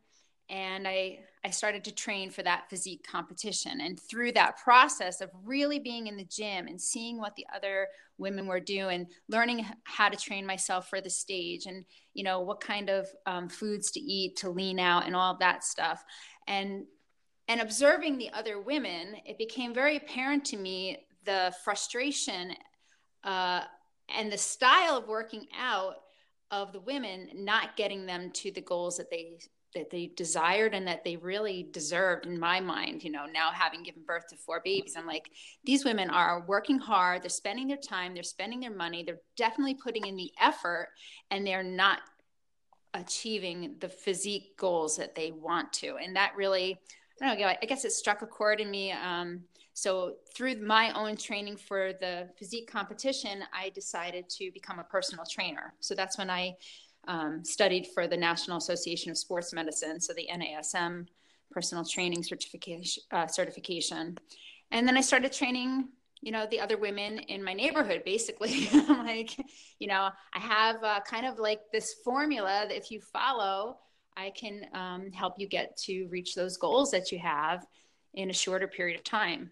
and 0.48 0.86
I 0.86 1.20
I 1.44 1.50
started 1.50 1.84
to 1.84 1.94
train 1.94 2.30
for 2.30 2.42
that 2.42 2.70
physique 2.70 3.06
competition. 3.06 3.82
And 3.82 4.00
through 4.00 4.32
that 4.32 4.56
process 4.56 5.20
of 5.20 5.30
really 5.44 5.78
being 5.78 6.06
in 6.06 6.16
the 6.16 6.24
gym 6.24 6.66
and 6.66 6.80
seeing 6.80 7.18
what 7.18 7.36
the 7.36 7.46
other 7.54 7.88
women 8.16 8.46
were 8.46 8.60
doing, 8.60 9.06
learning 9.28 9.66
how 9.84 10.08
to 10.08 10.16
train 10.16 10.46
myself 10.46 10.88
for 10.88 11.02
the 11.02 11.10
stage 11.10 11.66
and, 11.66 11.84
you 12.14 12.24
know, 12.24 12.40
what 12.40 12.62
kind 12.62 12.88
of 12.88 13.08
um, 13.26 13.50
foods 13.50 13.90
to 13.90 14.00
eat 14.00 14.36
to 14.36 14.48
lean 14.48 14.78
out 14.78 15.06
and 15.06 15.14
all 15.14 15.34
of 15.34 15.40
that 15.40 15.64
stuff. 15.64 16.02
And, 16.46 16.86
and 17.46 17.60
observing 17.60 18.16
the 18.16 18.32
other 18.32 18.58
women, 18.58 19.16
it 19.26 19.36
became 19.36 19.74
very 19.74 19.96
apparent 19.96 20.46
to 20.46 20.56
me 20.56 21.04
the 21.26 21.54
frustration 21.62 22.54
uh, 23.22 23.62
and 24.08 24.32
the 24.32 24.38
style 24.38 24.96
of 24.96 25.08
working 25.08 25.46
out 25.58 25.96
of 26.50 26.72
the 26.72 26.80
women 26.80 27.28
not 27.34 27.76
getting 27.76 28.06
them 28.06 28.30
to 28.30 28.50
the 28.50 28.60
goals 28.60 28.96
that 28.96 29.10
they 29.10 29.38
that 29.74 29.90
they 29.90 30.10
desired 30.16 30.74
and 30.74 30.86
that 30.86 31.04
they 31.04 31.16
really 31.16 31.68
deserved 31.72 32.26
in 32.26 32.38
my 32.38 32.60
mind 32.60 33.02
you 33.04 33.10
know 33.10 33.26
now 33.26 33.50
having 33.52 33.82
given 33.82 34.02
birth 34.06 34.26
to 34.28 34.36
four 34.36 34.60
babies. 34.64 34.94
I'm 34.96 35.06
like 35.06 35.30
these 35.64 35.84
women 35.84 36.10
are 36.10 36.44
working 36.46 36.78
hard. 36.78 37.22
They're 37.22 37.30
spending 37.30 37.68
their 37.68 37.76
time. 37.76 38.14
They're 38.14 38.22
spending 38.22 38.60
their 38.60 38.74
money. 38.74 39.02
They're 39.02 39.20
definitely 39.36 39.74
putting 39.74 40.06
in 40.06 40.16
the 40.16 40.32
effort 40.40 40.88
and 41.30 41.46
they're 41.46 41.62
not 41.62 42.00
achieving 42.94 43.74
the 43.80 43.88
physique 43.88 44.56
goals 44.56 44.96
that 44.96 45.14
they 45.14 45.32
want 45.32 45.72
to. 45.74 45.96
And 45.96 46.14
that 46.16 46.32
really 46.36 46.78
i 47.22 47.28
don't 47.28 47.38
know 47.38 47.46
i 47.46 47.66
guess 47.66 47.84
it 47.84 47.92
struck 47.92 48.22
a 48.22 48.26
chord 48.26 48.60
in 48.60 48.70
me. 48.70 48.92
Um, 48.92 49.42
so 49.76 50.14
through 50.36 50.56
my 50.56 50.92
own 50.92 51.16
training 51.16 51.56
for 51.56 51.92
the 51.94 52.28
physique 52.38 52.70
competition 52.70 53.42
i 53.52 53.70
decided 53.70 54.28
to 54.30 54.50
become 54.52 54.78
a 54.78 54.84
personal 54.84 55.24
trainer. 55.28 55.74
So 55.80 55.94
that's 55.94 56.18
when 56.18 56.30
i 56.30 56.54
um, 57.08 57.44
studied 57.44 57.86
for 57.94 58.06
the 58.06 58.16
National 58.16 58.58
Association 58.58 59.10
of 59.10 59.18
Sports 59.18 59.52
Medicine, 59.52 60.00
so 60.00 60.12
the 60.12 60.28
NASM 60.32 61.06
personal 61.50 61.84
training 61.84 62.22
certification. 62.22 63.02
Uh, 63.12 63.26
certification. 63.26 64.16
And 64.70 64.86
then 64.88 64.96
I 64.96 65.00
started 65.00 65.32
training, 65.32 65.88
you 66.20 66.32
know, 66.32 66.46
the 66.50 66.60
other 66.60 66.76
women 66.76 67.18
in 67.20 67.42
my 67.42 67.52
neighborhood, 67.52 68.02
basically. 68.04 68.68
Like, 68.88 69.36
you 69.78 69.86
know, 69.86 70.08
I 70.32 70.38
have 70.38 70.82
uh, 70.82 71.00
kind 71.00 71.26
of 71.26 71.38
like 71.38 71.60
this 71.72 71.94
formula 72.02 72.64
that 72.66 72.76
if 72.76 72.90
you 72.90 73.00
follow, 73.00 73.76
I 74.16 74.30
can 74.30 74.66
um, 74.72 75.12
help 75.12 75.34
you 75.38 75.46
get 75.46 75.76
to 75.84 76.06
reach 76.10 76.34
those 76.34 76.56
goals 76.56 76.90
that 76.92 77.12
you 77.12 77.18
have 77.18 77.66
in 78.14 78.30
a 78.30 78.32
shorter 78.32 78.66
period 78.66 78.98
of 78.98 79.04
time 79.04 79.50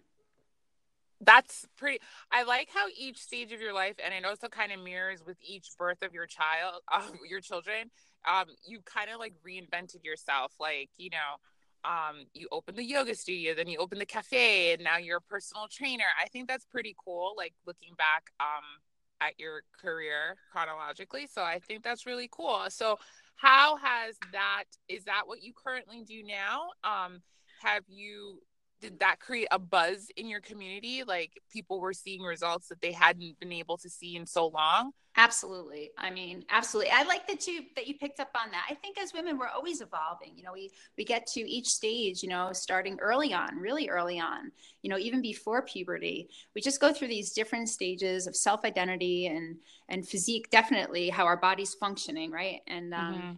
that's 1.25 1.65
pretty 1.77 1.99
i 2.31 2.43
like 2.43 2.69
how 2.73 2.85
each 2.97 3.17
stage 3.19 3.51
of 3.51 3.61
your 3.61 3.73
life 3.73 3.95
and 4.03 4.13
it 4.13 4.25
also 4.25 4.47
kind 4.47 4.71
of 4.71 4.81
mirrors 4.83 5.23
with 5.25 5.37
each 5.41 5.69
birth 5.77 6.01
of 6.01 6.13
your 6.13 6.27
child 6.27 6.81
um, 6.93 7.11
your 7.29 7.41
children 7.41 7.89
um, 8.29 8.45
you 8.65 8.79
kind 8.85 9.09
of 9.09 9.19
like 9.19 9.33
reinvented 9.45 10.03
yourself 10.03 10.53
like 10.59 10.89
you 10.97 11.09
know 11.09 11.37
um, 11.85 12.25
you 12.33 12.47
open 12.51 12.75
the 12.75 12.83
yoga 12.83 13.13
studio 13.13 13.53
then 13.53 13.67
you 13.67 13.77
open 13.77 13.99
the 13.99 14.05
cafe 14.05 14.73
and 14.73 14.83
now 14.83 14.97
you're 14.97 15.17
a 15.17 15.21
personal 15.21 15.67
trainer 15.69 16.05
i 16.21 16.27
think 16.29 16.47
that's 16.47 16.65
pretty 16.65 16.95
cool 17.03 17.33
like 17.37 17.53
looking 17.65 17.93
back 17.97 18.31
um, 18.39 18.81
at 19.23 19.39
your 19.39 19.63
career 19.79 20.35
chronologically. 20.51 21.27
So 21.27 21.41
I 21.41 21.59
think 21.59 21.83
that's 21.83 22.05
really 22.05 22.29
cool. 22.31 22.65
So 22.69 22.97
how 23.35 23.77
has 23.77 24.17
that 24.31 24.65
is 24.87 25.05
that 25.05 25.23
what 25.25 25.43
you 25.43 25.53
currently 25.53 26.03
do 26.03 26.23
now? 26.23 26.69
Um 26.83 27.21
have 27.61 27.83
you 27.87 28.41
did 28.83 28.99
that 28.99 29.21
create 29.21 29.47
a 29.49 29.57
buzz 29.57 30.09
in 30.17 30.27
your 30.27 30.41
community? 30.41 31.03
Like 31.07 31.41
people 31.49 31.79
were 31.79 31.93
seeing 31.93 32.21
results 32.21 32.67
that 32.67 32.81
they 32.81 32.91
hadn't 32.91 33.39
been 33.39 33.53
able 33.53 33.77
to 33.77 33.89
see 33.89 34.17
in 34.17 34.25
so 34.25 34.47
long? 34.47 34.91
Absolutely. 35.15 35.91
I 35.97 36.09
mean 36.09 36.43
absolutely. 36.49 36.91
I 36.91 37.03
like 37.03 37.25
that 37.27 37.47
you 37.47 37.61
that 37.77 37.87
you 37.87 37.97
picked 37.97 38.19
up 38.19 38.31
on 38.35 38.51
that. 38.51 38.65
I 38.69 38.73
think 38.73 38.99
as 38.99 39.13
women 39.13 39.37
we're 39.37 39.47
always 39.47 39.79
evolving. 39.79 40.33
You 40.35 40.43
know 40.43 40.51
we 40.51 40.71
we 40.97 41.05
get 41.05 41.25
to 41.27 41.39
each 41.39 41.67
stage 41.67 42.23
you 42.23 42.27
know 42.27 42.49
starting 42.51 42.99
early 42.99 43.33
on 43.33 43.55
really 43.57 43.87
early 43.87 44.19
on 44.19 44.51
you 44.81 44.89
know 44.89 44.97
even 44.97 45.21
before 45.21 45.61
puberty. 45.61 46.29
We 46.53 46.61
just 46.61 46.81
go 46.81 46.91
through 46.91 47.07
these 47.07 47.31
different 47.31 47.69
stages 47.69 48.27
of 48.27 48.35
self 48.35 48.65
identity 48.65 49.27
and 49.27 49.55
and 49.87 50.05
physique 50.05 50.49
definitely 50.49 51.09
how 51.09 51.25
our 51.25 51.37
body's 51.37 51.73
functioning 51.73 52.31
right? 52.31 52.59
And 52.67 52.93
um 52.93 53.13
mm-hmm. 53.13 53.31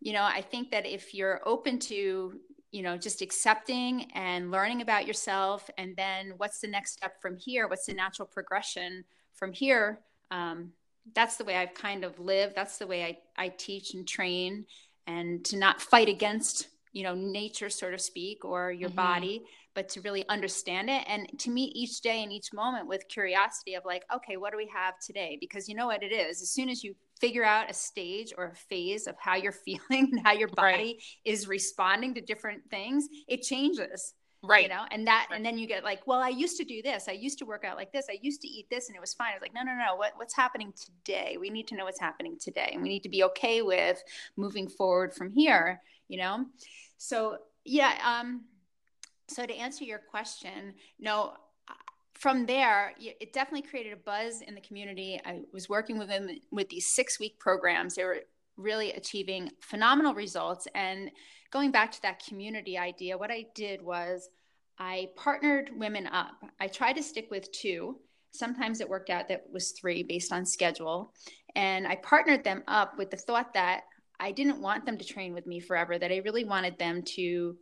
you 0.00 0.12
know 0.12 0.22
i 0.22 0.42
think 0.42 0.70
that 0.70 0.86
if 0.86 1.14
you're 1.14 1.40
open 1.44 1.78
to 1.78 2.38
you 2.76 2.82
know 2.82 2.98
just 2.98 3.22
accepting 3.22 4.10
and 4.12 4.50
learning 4.50 4.82
about 4.82 5.06
yourself 5.06 5.70
and 5.78 5.96
then 5.96 6.34
what's 6.36 6.60
the 6.60 6.68
next 6.68 6.92
step 6.92 7.22
from 7.22 7.38
here? 7.38 7.68
What's 7.68 7.86
the 7.86 7.94
natural 7.94 8.28
progression 8.28 9.02
from 9.32 9.54
here? 9.54 10.00
Um, 10.30 10.72
that's 11.14 11.36
the 11.36 11.44
way 11.44 11.56
i've 11.56 11.72
kind 11.72 12.04
of 12.04 12.20
lived. 12.20 12.54
That's 12.54 12.76
the 12.76 12.86
way 12.86 13.04
I, 13.04 13.44
I 13.44 13.48
teach 13.48 13.94
and 13.94 14.06
train 14.06 14.66
and 15.06 15.42
to 15.46 15.56
not 15.56 15.80
fight 15.80 16.10
against 16.10 16.68
you 16.92 17.02
know 17.02 17.14
nature 17.14 17.70
so 17.70 17.90
to 17.90 17.98
speak 17.98 18.44
or 18.44 18.70
your 18.70 18.90
mm-hmm. 18.90 18.96
body 18.96 19.44
but 19.76 19.90
to 19.90 20.00
really 20.00 20.26
understand 20.28 20.90
it. 20.90 21.04
And 21.06 21.28
to 21.38 21.50
meet 21.50 21.76
each 21.76 22.00
day 22.00 22.24
and 22.24 22.32
each 22.32 22.52
moment 22.52 22.88
with 22.88 23.06
curiosity 23.08 23.74
of 23.74 23.84
like 23.84 24.04
okay 24.12 24.36
what 24.36 24.50
do 24.50 24.56
we 24.56 24.68
have 24.74 24.94
today? 24.98 25.36
Because 25.38 25.68
you 25.68 25.76
know 25.76 25.86
what 25.86 26.02
it 26.02 26.12
is. 26.12 26.42
As 26.42 26.50
soon 26.50 26.68
as 26.68 26.82
you 26.82 26.96
figure 27.20 27.44
out 27.44 27.70
a 27.70 27.74
stage 27.74 28.32
or 28.36 28.46
a 28.46 28.54
phase 28.54 29.06
of 29.06 29.14
how 29.20 29.36
you're 29.36 29.52
feeling 29.64 30.10
and 30.12 30.20
how 30.24 30.32
your 30.32 30.48
body 30.48 30.72
right. 30.72 31.02
is 31.24 31.46
responding 31.46 32.14
to 32.14 32.20
different 32.20 32.62
things 32.70 33.08
it 33.26 33.40
changes 33.40 34.12
right. 34.42 34.64
you 34.64 34.68
know? 34.68 34.84
And 34.90 35.06
that 35.06 35.28
right. 35.30 35.36
and 35.36 35.44
then 35.44 35.56
you 35.58 35.66
get 35.66 35.84
like 35.84 36.06
well 36.06 36.20
i 36.20 36.30
used 36.30 36.56
to 36.56 36.64
do 36.64 36.80
this. 36.82 37.06
I 37.08 37.12
used 37.12 37.38
to 37.38 37.44
work 37.44 37.64
out 37.64 37.76
like 37.76 37.92
this. 37.92 38.06
I 38.10 38.18
used 38.20 38.40
to 38.40 38.48
eat 38.48 38.66
this 38.70 38.88
and 38.88 38.96
it 38.96 39.00
was 39.00 39.12
fine. 39.14 39.32
I 39.32 39.34
was 39.34 39.42
like 39.42 39.54
no 39.54 39.62
no 39.62 39.72
no. 39.72 39.94
What, 39.96 40.12
what's 40.16 40.34
happening 40.34 40.72
today? 40.72 41.36
We 41.38 41.50
need 41.50 41.68
to 41.68 41.76
know 41.76 41.84
what's 41.84 42.00
happening 42.00 42.38
today 42.40 42.70
and 42.72 42.82
we 42.82 42.88
need 42.88 43.02
to 43.02 43.10
be 43.10 43.24
okay 43.24 43.60
with 43.60 44.02
moving 44.36 44.68
forward 44.68 45.14
from 45.14 45.30
here 45.30 45.82
you 46.08 46.18
know? 46.18 46.46
So 46.96 47.36
yeah 47.64 47.94
um 48.04 48.42
so 49.28 49.46
to 49.46 49.54
answer 49.54 49.84
your 49.84 49.98
question 49.98 50.74
no 50.98 51.34
from 52.18 52.46
there, 52.46 52.94
it 52.98 53.34
definitely 53.34 53.68
created 53.68 53.92
a 53.92 53.96
buzz 53.96 54.40
in 54.40 54.54
the 54.54 54.60
community. 54.62 55.20
I 55.24 55.42
was 55.52 55.68
working 55.68 55.98
with 55.98 56.08
them 56.08 56.28
with 56.50 56.68
these 56.70 56.86
six 56.86 57.20
week 57.20 57.38
programs. 57.38 57.94
They 57.94 58.04
were 58.04 58.20
really 58.56 58.92
achieving 58.92 59.50
phenomenal 59.60 60.14
results. 60.14 60.66
And 60.74 61.10
going 61.50 61.70
back 61.70 61.92
to 61.92 62.02
that 62.02 62.24
community 62.26 62.78
idea, 62.78 63.18
what 63.18 63.30
I 63.30 63.46
did 63.54 63.82
was 63.82 64.30
I 64.78 65.10
partnered 65.14 65.70
women 65.78 66.06
up. 66.06 66.42
I 66.58 66.68
tried 66.68 66.94
to 66.94 67.02
stick 67.02 67.30
with 67.30 67.52
two. 67.52 67.98
Sometimes 68.30 68.80
it 68.80 68.88
worked 68.88 69.10
out 69.10 69.28
that 69.28 69.44
was 69.52 69.72
three 69.72 70.02
based 70.02 70.32
on 70.32 70.46
schedule. 70.46 71.12
And 71.54 71.86
I 71.86 71.96
partnered 71.96 72.44
them 72.44 72.62
up 72.66 72.96
with 72.98 73.10
the 73.10 73.16
thought 73.18 73.52
that 73.54 73.82
I 74.18 74.32
didn't 74.32 74.60
want 74.60 74.86
them 74.86 74.96
to 74.96 75.04
train 75.04 75.34
with 75.34 75.46
me 75.46 75.60
forever, 75.60 75.98
that 75.98 76.12
I 76.12 76.22
really 76.24 76.44
wanted 76.44 76.78
them 76.78 77.02
to 77.02 77.56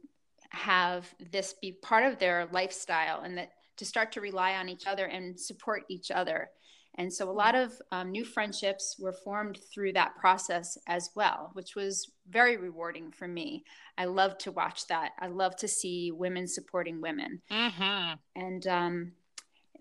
have 0.54 1.12
this 1.32 1.54
be 1.60 1.72
part 1.72 2.04
of 2.04 2.18
their 2.18 2.48
lifestyle 2.52 3.22
and 3.22 3.36
that 3.38 3.50
to 3.76 3.84
start 3.84 4.12
to 4.12 4.20
rely 4.20 4.54
on 4.54 4.68
each 4.68 4.86
other 4.86 5.06
and 5.06 5.38
support 5.38 5.82
each 5.88 6.10
other. 6.10 6.50
And 6.96 7.12
so 7.12 7.28
a 7.28 7.32
lot 7.32 7.56
of 7.56 7.72
um, 7.90 8.12
new 8.12 8.24
friendships 8.24 8.96
were 9.00 9.12
formed 9.12 9.58
through 9.72 9.94
that 9.94 10.14
process 10.14 10.78
as 10.86 11.10
well, 11.16 11.50
which 11.54 11.74
was 11.74 12.08
very 12.28 12.56
rewarding 12.56 13.10
for 13.10 13.26
me. 13.26 13.64
I 13.98 14.04
love 14.04 14.38
to 14.38 14.52
watch 14.52 14.86
that. 14.86 15.10
I 15.18 15.26
love 15.26 15.56
to 15.56 15.68
see 15.68 16.12
women 16.12 16.46
supporting 16.46 17.00
women. 17.00 17.42
Mm-hmm. 17.50 18.14
And 18.36 18.66
um, 18.68 19.12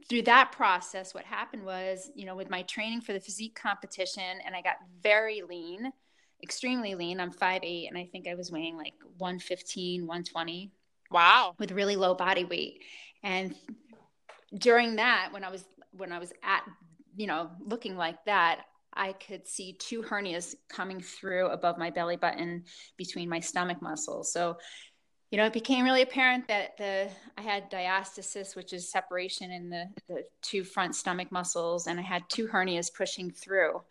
through 0.09 0.23
that 0.23 0.51
process, 0.51 1.13
what 1.13 1.25
happened 1.25 1.63
was, 1.63 2.09
you 2.15 2.25
know, 2.25 2.35
with 2.35 2.49
my 2.49 2.63
training 2.63 3.01
for 3.01 3.13
the 3.13 3.19
physique 3.19 3.59
competition, 3.61 4.23
and 4.43 4.55
I 4.55 4.63
got 4.63 4.77
very 5.01 5.43
lean, 5.47 5.91
extremely 6.43 6.93
lean. 6.93 7.19
I'm 7.19 7.31
5'8, 7.31 7.87
and 7.87 7.97
I 7.97 8.05
think 8.11 8.27
I 8.27 8.35
was 8.35 8.51
weighing 8.51 8.77
like 8.77 8.93
115, 9.17 10.01
120. 10.05 10.71
Wow. 11.09 11.55
With 11.57 11.71
really 11.71 11.95
low 11.95 12.13
body 12.13 12.43
weight. 12.43 12.83
And 13.23 13.55
during 14.57 14.95
that 14.97 15.29
when 15.31 15.43
i 15.43 15.49
was 15.49 15.65
when 15.91 16.11
i 16.11 16.19
was 16.19 16.31
at 16.43 16.63
you 17.15 17.27
know 17.27 17.49
looking 17.59 17.95
like 17.95 18.23
that 18.25 18.61
i 18.93 19.13
could 19.13 19.47
see 19.47 19.73
two 19.73 20.01
hernias 20.01 20.55
coming 20.69 21.01
through 21.01 21.47
above 21.47 21.77
my 21.77 21.89
belly 21.89 22.17
button 22.17 22.63
between 22.97 23.29
my 23.29 23.39
stomach 23.39 23.81
muscles 23.81 24.31
so 24.31 24.57
you 25.31 25.37
know 25.37 25.45
it 25.45 25.53
became 25.53 25.83
really 25.83 26.03
apparent 26.03 26.47
that 26.47 26.77
the 26.77 27.09
i 27.37 27.41
had 27.41 27.69
diastasis 27.71 28.55
which 28.55 28.73
is 28.73 28.91
separation 28.91 29.51
in 29.51 29.69
the 29.69 29.85
the 30.07 30.23
two 30.41 30.63
front 30.63 30.95
stomach 30.95 31.31
muscles 31.31 31.87
and 31.87 31.99
i 31.99 32.03
had 32.03 32.23
two 32.29 32.47
hernias 32.47 32.93
pushing 32.93 33.31
through 33.31 33.81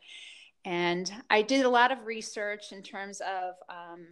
and 0.64 1.12
i 1.30 1.42
did 1.42 1.64
a 1.64 1.68
lot 1.68 1.90
of 1.90 2.06
research 2.06 2.72
in 2.72 2.82
terms 2.82 3.20
of 3.20 3.54
um, 3.68 4.06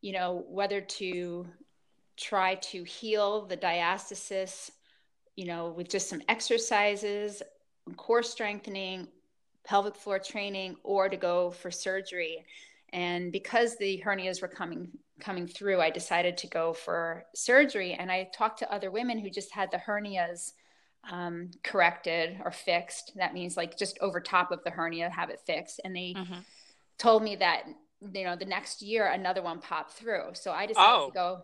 you 0.00 0.12
know 0.12 0.44
whether 0.48 0.80
to 0.80 1.46
try 2.16 2.54
to 2.56 2.84
heal 2.84 3.46
the 3.46 3.56
diastasis 3.56 4.70
you 5.40 5.46
know, 5.46 5.68
with 5.68 5.88
just 5.88 6.10
some 6.10 6.20
exercises, 6.28 7.42
core 7.96 8.22
strengthening, 8.22 9.08
pelvic 9.64 9.96
floor 9.96 10.18
training, 10.18 10.76
or 10.82 11.08
to 11.08 11.16
go 11.16 11.50
for 11.50 11.70
surgery. 11.70 12.44
And 12.92 13.32
because 13.32 13.78
the 13.78 14.02
hernias 14.04 14.42
were 14.42 14.48
coming 14.48 14.88
coming 15.18 15.46
through, 15.46 15.80
I 15.80 15.88
decided 15.88 16.36
to 16.38 16.46
go 16.46 16.74
for 16.74 17.24
surgery. 17.34 17.94
And 17.94 18.12
I 18.12 18.28
talked 18.34 18.58
to 18.58 18.70
other 18.70 18.90
women 18.90 19.18
who 19.18 19.30
just 19.30 19.50
had 19.50 19.70
the 19.70 19.78
hernias 19.78 20.52
um, 21.10 21.50
corrected 21.62 22.40
or 22.44 22.50
fixed. 22.50 23.12
That 23.16 23.34
means 23.34 23.56
like 23.56 23.78
just 23.78 23.98
over 24.00 24.20
top 24.20 24.50
of 24.50 24.62
the 24.64 24.70
hernia, 24.70 25.10
have 25.10 25.30
it 25.30 25.40
fixed. 25.46 25.80
And 25.84 25.94
they 25.94 26.14
mm-hmm. 26.16 26.40
told 26.98 27.22
me 27.22 27.36
that 27.36 27.64
you 28.14 28.24
know 28.24 28.34
the 28.34 28.46
next 28.46 28.80
year 28.80 29.06
another 29.06 29.42
one 29.42 29.60
popped 29.60 29.92
through. 29.92 30.30
So 30.34 30.52
I 30.52 30.66
decided 30.66 30.90
oh. 30.90 31.06
to 31.08 31.14
go. 31.14 31.42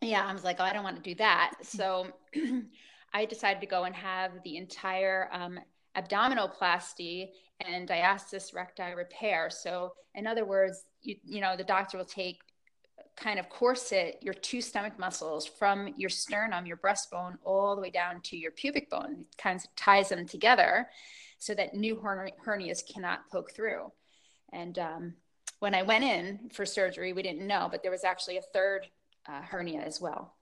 Yeah, 0.00 0.24
I 0.24 0.32
was 0.32 0.44
like, 0.44 0.58
oh, 0.60 0.64
I 0.64 0.72
don't 0.72 0.84
want 0.84 0.96
to 0.96 1.02
do 1.02 1.16
that. 1.16 1.54
So 1.62 2.06
I 3.12 3.24
decided 3.24 3.60
to 3.60 3.66
go 3.66 3.84
and 3.84 3.94
have 3.96 4.32
the 4.44 4.56
entire 4.56 5.28
um, 5.32 5.58
abdominoplasty 5.96 7.30
and 7.60 7.88
diastasis 7.88 8.54
recti 8.54 8.92
repair. 8.94 9.50
So, 9.50 9.92
in 10.14 10.26
other 10.26 10.44
words, 10.44 10.84
you, 11.02 11.16
you 11.24 11.40
know, 11.40 11.56
the 11.56 11.64
doctor 11.64 11.98
will 11.98 12.04
take 12.04 12.38
kind 13.18 13.38
of 13.38 13.48
corset 13.48 14.18
your 14.22 14.34
two 14.34 14.60
stomach 14.60 14.98
muscles 14.98 15.46
from 15.46 15.92
your 15.96 16.10
sternum, 16.10 16.66
your 16.66 16.76
breastbone, 16.76 17.36
all 17.44 17.74
the 17.74 17.82
way 17.82 17.90
down 17.90 18.20
to 18.22 18.36
your 18.36 18.50
pubic 18.52 18.88
bone. 18.90 19.24
It 19.30 19.38
kind 19.38 19.58
of 19.58 19.66
ties 19.76 20.08
them 20.08 20.26
together 20.26 20.88
so 21.38 21.54
that 21.54 21.74
new 21.74 21.96
hernias 21.96 22.82
cannot 22.86 23.28
poke 23.30 23.52
through. 23.52 23.92
And 24.52 24.78
um, 24.78 25.14
when 25.58 25.74
I 25.74 25.82
went 25.82 26.04
in 26.04 26.50
for 26.52 26.64
surgery, 26.64 27.12
we 27.12 27.22
didn't 27.22 27.46
know, 27.46 27.68
but 27.70 27.82
there 27.82 27.92
was 27.92 28.04
actually 28.04 28.38
a 28.38 28.42
third 28.42 28.86
uh, 29.28 29.42
hernia 29.42 29.80
as 29.80 30.00
well. 30.00 30.34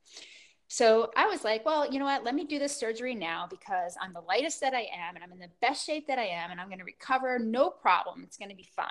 So 0.69 1.11
I 1.17 1.27
was 1.27 1.45
like, 1.45 1.65
well, 1.65 1.91
you 1.91 1.99
know 1.99 2.05
what? 2.05 2.25
Let 2.25 2.35
me 2.35 2.45
do 2.45 2.59
this 2.59 2.77
surgery 2.77 3.15
now 3.15 3.47
because 3.49 3.97
I'm 4.01 4.13
the 4.13 4.21
lightest 4.21 4.61
that 4.63 4.75
I 4.75 4.89
am 4.93 5.15
and 5.15 5.23
I'm 5.23 5.33
in 5.33 5.39
the 5.39 5.51
best 5.61 5.87
shape 5.87 6.09
that 6.09 6.19
I 6.19 6.27
am 6.27 6.51
and 6.51 6.61
I'm 6.61 6.67
going 6.67 6.81
to 6.81 6.85
recover 6.85 7.39
no 7.39 7.71
problem. 7.71 8.23
It's 8.25 8.37
going 8.37 8.51
to 8.51 8.57
be 8.57 8.69
fine. 8.75 8.89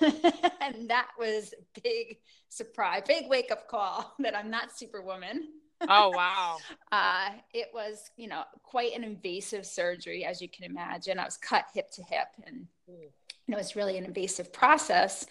and 0.60 0.90
that 0.90 1.08
was 1.18 1.54
a 1.54 1.80
big 1.80 2.18
surprise, 2.48 3.02
big 3.06 3.28
wake 3.28 3.50
up 3.50 3.66
call 3.66 4.14
that 4.18 4.36
I'm 4.36 4.50
not 4.50 4.76
superwoman. 4.76 5.48
Oh, 5.88 6.10
wow. 6.10 6.58
uh, 6.92 7.30
it 7.54 7.68
was, 7.72 8.10
you 8.16 8.28
know, 8.28 8.42
quite 8.62 8.94
an 8.94 9.02
invasive 9.02 9.64
surgery, 9.64 10.26
as 10.26 10.42
you 10.42 10.48
can 10.48 10.64
imagine. 10.64 11.18
I 11.18 11.24
was 11.24 11.38
cut 11.38 11.64
hip 11.72 11.90
to 11.92 12.02
hip 12.02 12.28
and, 12.46 12.66
you 12.86 13.08
know, 13.48 13.58
it's 13.58 13.74
really 13.74 13.96
an 13.96 14.04
invasive 14.04 14.52
process. 14.52 15.24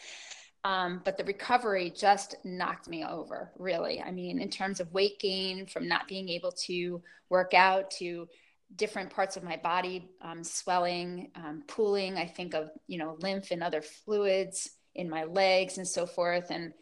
Um, 0.66 1.02
but 1.06 1.18
the 1.18 1.24
recovery 1.24 1.90
just 1.96 2.36
knocked 2.44 2.90
me 2.90 3.06
over, 3.06 3.52
really. 3.58 4.02
I 4.02 4.12
mean, 4.12 4.42
in 4.42 4.50
terms 4.50 4.80
of 4.80 4.92
weight 4.94 5.20
gain 5.20 5.66
from 5.66 5.88
not 5.88 6.08
being 6.08 6.28
able 6.28 6.52
to 6.52 7.02
work 7.30 7.54
out 7.54 7.92
to 7.92 8.28
different 8.76 9.10
parts 9.10 9.38
of 9.38 9.44
my 9.44 9.58
body 9.58 10.10
um, 10.22 10.44
swelling, 10.44 11.32
um, 11.36 11.64
pooling. 11.68 12.18
I 12.18 12.26
think 12.26 12.54
of, 12.54 12.70
you 12.88 12.98
know, 12.98 13.18
lymph 13.20 13.52
and 13.52 13.64
other 13.64 13.82
fluids 13.82 14.70
in 14.96 15.10
my 15.10 15.24
legs 15.24 15.78
and 15.78 15.88
so 15.88 16.06
forth. 16.06 16.52
And, 16.52 16.74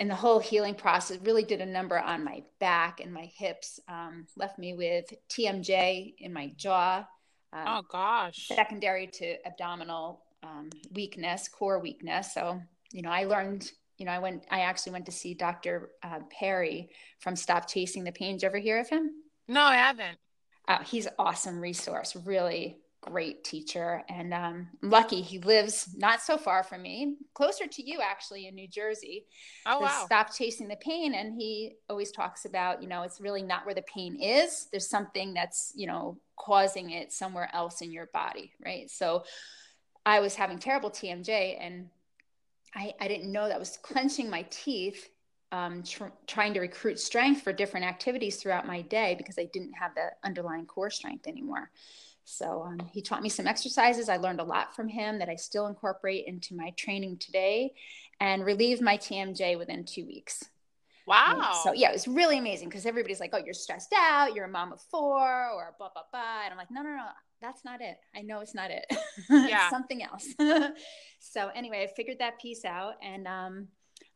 and 0.00 0.10
the 0.10 0.14
whole 0.14 0.40
healing 0.40 0.74
process 0.74 1.18
really 1.22 1.44
did 1.44 1.60
a 1.60 1.66
number 1.66 1.98
on 1.98 2.24
my 2.24 2.42
back 2.58 3.00
and 3.00 3.12
my 3.12 3.30
hips, 3.36 3.78
um, 3.88 4.26
left 4.36 4.58
me 4.58 4.74
with 4.74 5.12
TMJ 5.28 6.14
in 6.18 6.32
my 6.32 6.52
jaw. 6.56 7.06
Um, 7.52 7.64
oh, 7.66 7.82
gosh. 7.88 8.48
Secondary 8.48 9.06
to 9.06 9.36
abdominal 9.46 10.22
um, 10.42 10.70
weakness, 10.92 11.48
core 11.48 11.78
weakness. 11.78 12.34
So 12.34 12.60
you 12.92 13.02
know, 13.02 13.10
I 13.10 13.24
learned, 13.24 13.70
you 13.98 14.06
know, 14.06 14.12
I 14.12 14.18
went, 14.18 14.44
I 14.50 14.60
actually 14.60 14.92
went 14.92 15.06
to 15.06 15.12
see 15.12 15.34
Dr. 15.34 15.90
Uh, 16.02 16.20
Perry 16.30 16.90
from 17.20 17.36
Stop 17.36 17.68
Chasing 17.68 18.04
the 18.04 18.12
Pain. 18.12 18.36
Did 18.36 18.42
you 18.42 18.48
ever 18.48 18.58
hear 18.58 18.80
of 18.80 18.88
him? 18.88 19.10
No, 19.48 19.62
I 19.62 19.76
haven't. 19.76 20.18
Uh, 20.68 20.82
he's 20.84 21.06
an 21.06 21.12
awesome 21.18 21.60
resource, 21.60 22.16
really, 22.24 22.78
great 23.02 23.42
teacher. 23.42 24.02
And 24.08 24.32
um, 24.32 24.68
I'm 24.82 24.90
lucky 24.90 25.20
he 25.20 25.40
lives 25.40 25.88
not 25.96 26.22
so 26.22 26.36
far 26.36 26.62
from 26.62 26.82
me, 26.82 27.16
closer 27.34 27.66
to 27.66 27.82
you 27.82 28.00
actually 28.00 28.46
in 28.46 28.54
New 28.54 28.68
Jersey. 28.68 29.26
Oh, 29.66 29.80
wow. 29.80 30.02
Stop 30.06 30.34
chasing 30.34 30.68
the 30.68 30.76
pain. 30.76 31.12
And 31.14 31.34
he 31.34 31.74
always 31.90 32.12
talks 32.12 32.44
about, 32.44 32.80
you 32.80 32.88
know, 32.88 33.02
it's 33.02 33.20
really 33.20 33.42
not 33.42 33.66
where 33.66 33.74
the 33.74 33.82
pain 33.82 34.16
is. 34.22 34.68
There's 34.70 34.88
something 34.88 35.34
that's, 35.34 35.72
you 35.74 35.88
know, 35.88 36.18
causing 36.36 36.90
it 36.90 37.12
somewhere 37.12 37.50
else 37.52 37.80
in 37.82 37.90
your 37.90 38.06
body. 38.12 38.52
Right. 38.64 38.88
So 38.88 39.24
I 40.06 40.20
was 40.20 40.36
having 40.36 40.58
terrible 40.58 40.90
TMJ 40.90 41.58
and 41.60 41.88
I, 42.74 42.94
I 43.00 43.08
didn't 43.08 43.32
know 43.32 43.48
that 43.48 43.58
was 43.58 43.76
clenching 43.82 44.30
my 44.30 44.46
teeth. 44.50 45.08
Um, 45.50 45.82
tr- 45.82 46.04
trying 46.26 46.54
to 46.54 46.60
recruit 46.60 46.98
strength 46.98 47.42
for 47.42 47.52
different 47.52 47.84
activities 47.84 48.36
throughout 48.36 48.66
my 48.66 48.80
day 48.80 49.14
because 49.18 49.38
I 49.38 49.50
didn't 49.52 49.74
have 49.74 49.94
the 49.94 50.08
underlying 50.24 50.64
core 50.64 50.88
strength 50.88 51.26
anymore. 51.26 51.70
So 52.24 52.62
um, 52.62 52.80
he 52.90 53.02
taught 53.02 53.22
me 53.22 53.28
some 53.28 53.46
exercises. 53.46 54.08
I 54.08 54.16
learned 54.16 54.40
a 54.40 54.44
lot 54.44 54.74
from 54.74 54.88
him 54.88 55.18
that 55.18 55.28
I 55.28 55.36
still 55.36 55.66
incorporate 55.66 56.24
into 56.26 56.54
my 56.54 56.70
training 56.70 57.18
today 57.18 57.74
and 58.20 58.46
relieved 58.46 58.80
my 58.80 58.96
TMJ 58.96 59.58
within 59.58 59.84
two 59.84 60.06
weeks. 60.06 60.44
Wow. 61.06 61.60
so 61.64 61.72
yeah, 61.72 61.90
it 61.90 61.92
was 61.92 62.06
really 62.06 62.38
amazing 62.38 62.68
because 62.68 62.86
everybody's 62.86 63.20
like, 63.20 63.30
oh, 63.32 63.40
you're 63.44 63.54
stressed 63.54 63.92
out, 63.96 64.34
you're 64.34 64.44
a 64.44 64.50
mom 64.50 64.72
of 64.72 64.80
four, 64.90 65.50
or 65.50 65.74
blah, 65.78 65.88
blah, 65.92 66.02
blah. 66.10 66.44
And 66.44 66.52
I'm 66.52 66.56
like, 66.56 66.70
no, 66.70 66.82
no, 66.82 66.90
no, 66.90 67.06
that's 67.40 67.64
not 67.64 67.80
it. 67.80 67.98
I 68.14 68.22
know 68.22 68.40
it's 68.40 68.54
not 68.54 68.70
it. 68.70 68.86
Yeah. 69.30 69.68
something 69.68 70.02
else. 70.02 70.26
so 71.18 71.50
anyway, 71.54 71.88
I 71.88 71.94
figured 71.94 72.18
that 72.20 72.40
piece 72.40 72.64
out. 72.64 72.94
And 73.02 73.26
um, 73.26 73.68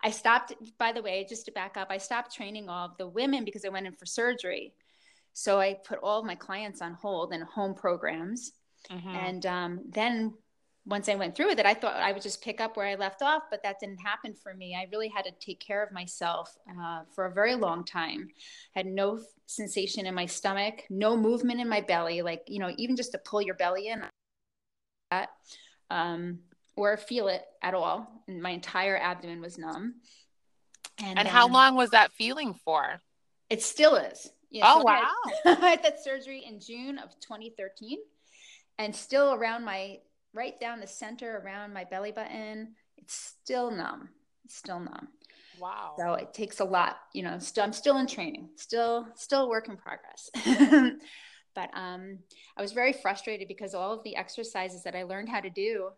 I 0.02 0.10
stopped, 0.10 0.54
by 0.78 0.92
the 0.92 1.02
way, 1.02 1.26
just 1.28 1.46
to 1.46 1.52
back 1.52 1.76
up, 1.76 1.88
I 1.90 1.98
stopped 1.98 2.34
training 2.34 2.68
all 2.68 2.86
of 2.86 2.96
the 2.98 3.08
women 3.08 3.44
because 3.44 3.64
I 3.64 3.68
went 3.68 3.86
in 3.86 3.92
for 3.92 4.06
surgery. 4.06 4.72
So 5.32 5.60
I 5.60 5.74
put 5.84 5.98
all 6.02 6.20
of 6.20 6.24
my 6.24 6.34
clients 6.34 6.80
on 6.80 6.94
hold 6.94 7.32
and 7.32 7.42
home 7.44 7.74
programs. 7.74 8.52
Mm-hmm. 8.90 9.08
And 9.08 9.46
um, 9.46 9.80
then 9.88 10.34
once 10.86 11.08
I 11.08 11.16
went 11.16 11.34
through 11.34 11.48
with 11.48 11.58
it, 11.58 11.66
I 11.66 11.74
thought 11.74 11.96
I 11.96 12.12
would 12.12 12.22
just 12.22 12.42
pick 12.42 12.60
up 12.60 12.76
where 12.76 12.86
I 12.86 12.94
left 12.94 13.20
off, 13.20 13.42
but 13.50 13.62
that 13.64 13.80
didn't 13.80 13.98
happen 13.98 14.34
for 14.34 14.54
me. 14.54 14.76
I 14.76 14.88
really 14.92 15.08
had 15.08 15.24
to 15.24 15.32
take 15.32 15.58
care 15.58 15.82
of 15.82 15.90
myself 15.90 16.56
uh, 16.80 17.00
for 17.12 17.26
a 17.26 17.32
very 17.32 17.56
long 17.56 17.84
time. 17.84 18.28
I 18.74 18.78
had 18.78 18.86
no 18.86 19.18
sensation 19.46 20.06
in 20.06 20.14
my 20.14 20.26
stomach, 20.26 20.84
no 20.88 21.16
movement 21.16 21.60
in 21.60 21.68
my 21.68 21.80
belly, 21.80 22.22
like, 22.22 22.44
you 22.46 22.60
know, 22.60 22.72
even 22.76 22.94
just 22.94 23.12
to 23.12 23.18
pull 23.18 23.42
your 23.42 23.56
belly 23.56 23.88
in, 23.88 24.04
that, 25.10 25.30
um, 25.90 26.38
or 26.76 26.96
feel 26.96 27.26
it 27.26 27.42
at 27.62 27.74
all. 27.74 28.22
And 28.28 28.40
my 28.40 28.50
entire 28.50 28.96
abdomen 28.96 29.40
was 29.40 29.58
numb. 29.58 29.96
And, 30.98 31.18
and 31.18 31.26
how 31.26 31.48
long 31.48 31.74
was 31.74 31.90
that 31.90 32.12
feeling 32.12 32.54
for? 32.64 33.00
It 33.50 33.60
still 33.60 33.96
is. 33.96 34.30
Yeah, 34.50 34.64
oh, 34.66 34.78
so 34.78 34.84
wow. 34.84 35.12
I 35.44 35.48
had, 35.48 35.58
I 35.62 35.68
had 35.70 35.82
that 35.82 36.04
surgery 36.04 36.44
in 36.46 36.60
June 36.60 36.98
of 36.98 37.10
2013 37.20 37.98
and 38.78 38.94
still 38.94 39.34
around 39.34 39.64
my, 39.64 39.98
right 40.36 40.58
down 40.60 40.80
the 40.80 40.86
center 40.86 41.42
around 41.44 41.72
my 41.72 41.84
belly 41.84 42.12
button, 42.12 42.74
it's 42.96 43.14
still 43.14 43.70
numb. 43.70 44.10
It's 44.44 44.56
still 44.56 44.78
numb. 44.78 45.08
Wow. 45.58 45.94
So 45.98 46.14
it 46.14 46.34
takes 46.34 46.60
a 46.60 46.64
lot, 46.64 46.98
you 47.14 47.22
know, 47.22 47.38
still, 47.38 47.64
I'm 47.64 47.72
still 47.72 47.98
in 47.98 48.06
training, 48.06 48.50
still, 48.56 49.06
still 49.14 49.48
work 49.48 49.68
in 49.68 49.76
progress. 49.76 50.30
but 51.54 51.70
um, 51.72 52.18
I 52.56 52.62
was 52.62 52.72
very 52.72 52.92
frustrated 52.92 53.48
because 53.48 53.74
all 53.74 53.92
of 53.92 54.04
the 54.04 54.16
exercises 54.16 54.82
that 54.82 54.94
I 54.94 55.04
learned 55.04 55.30
how 55.30 55.40
to 55.40 55.50
do 55.50 55.88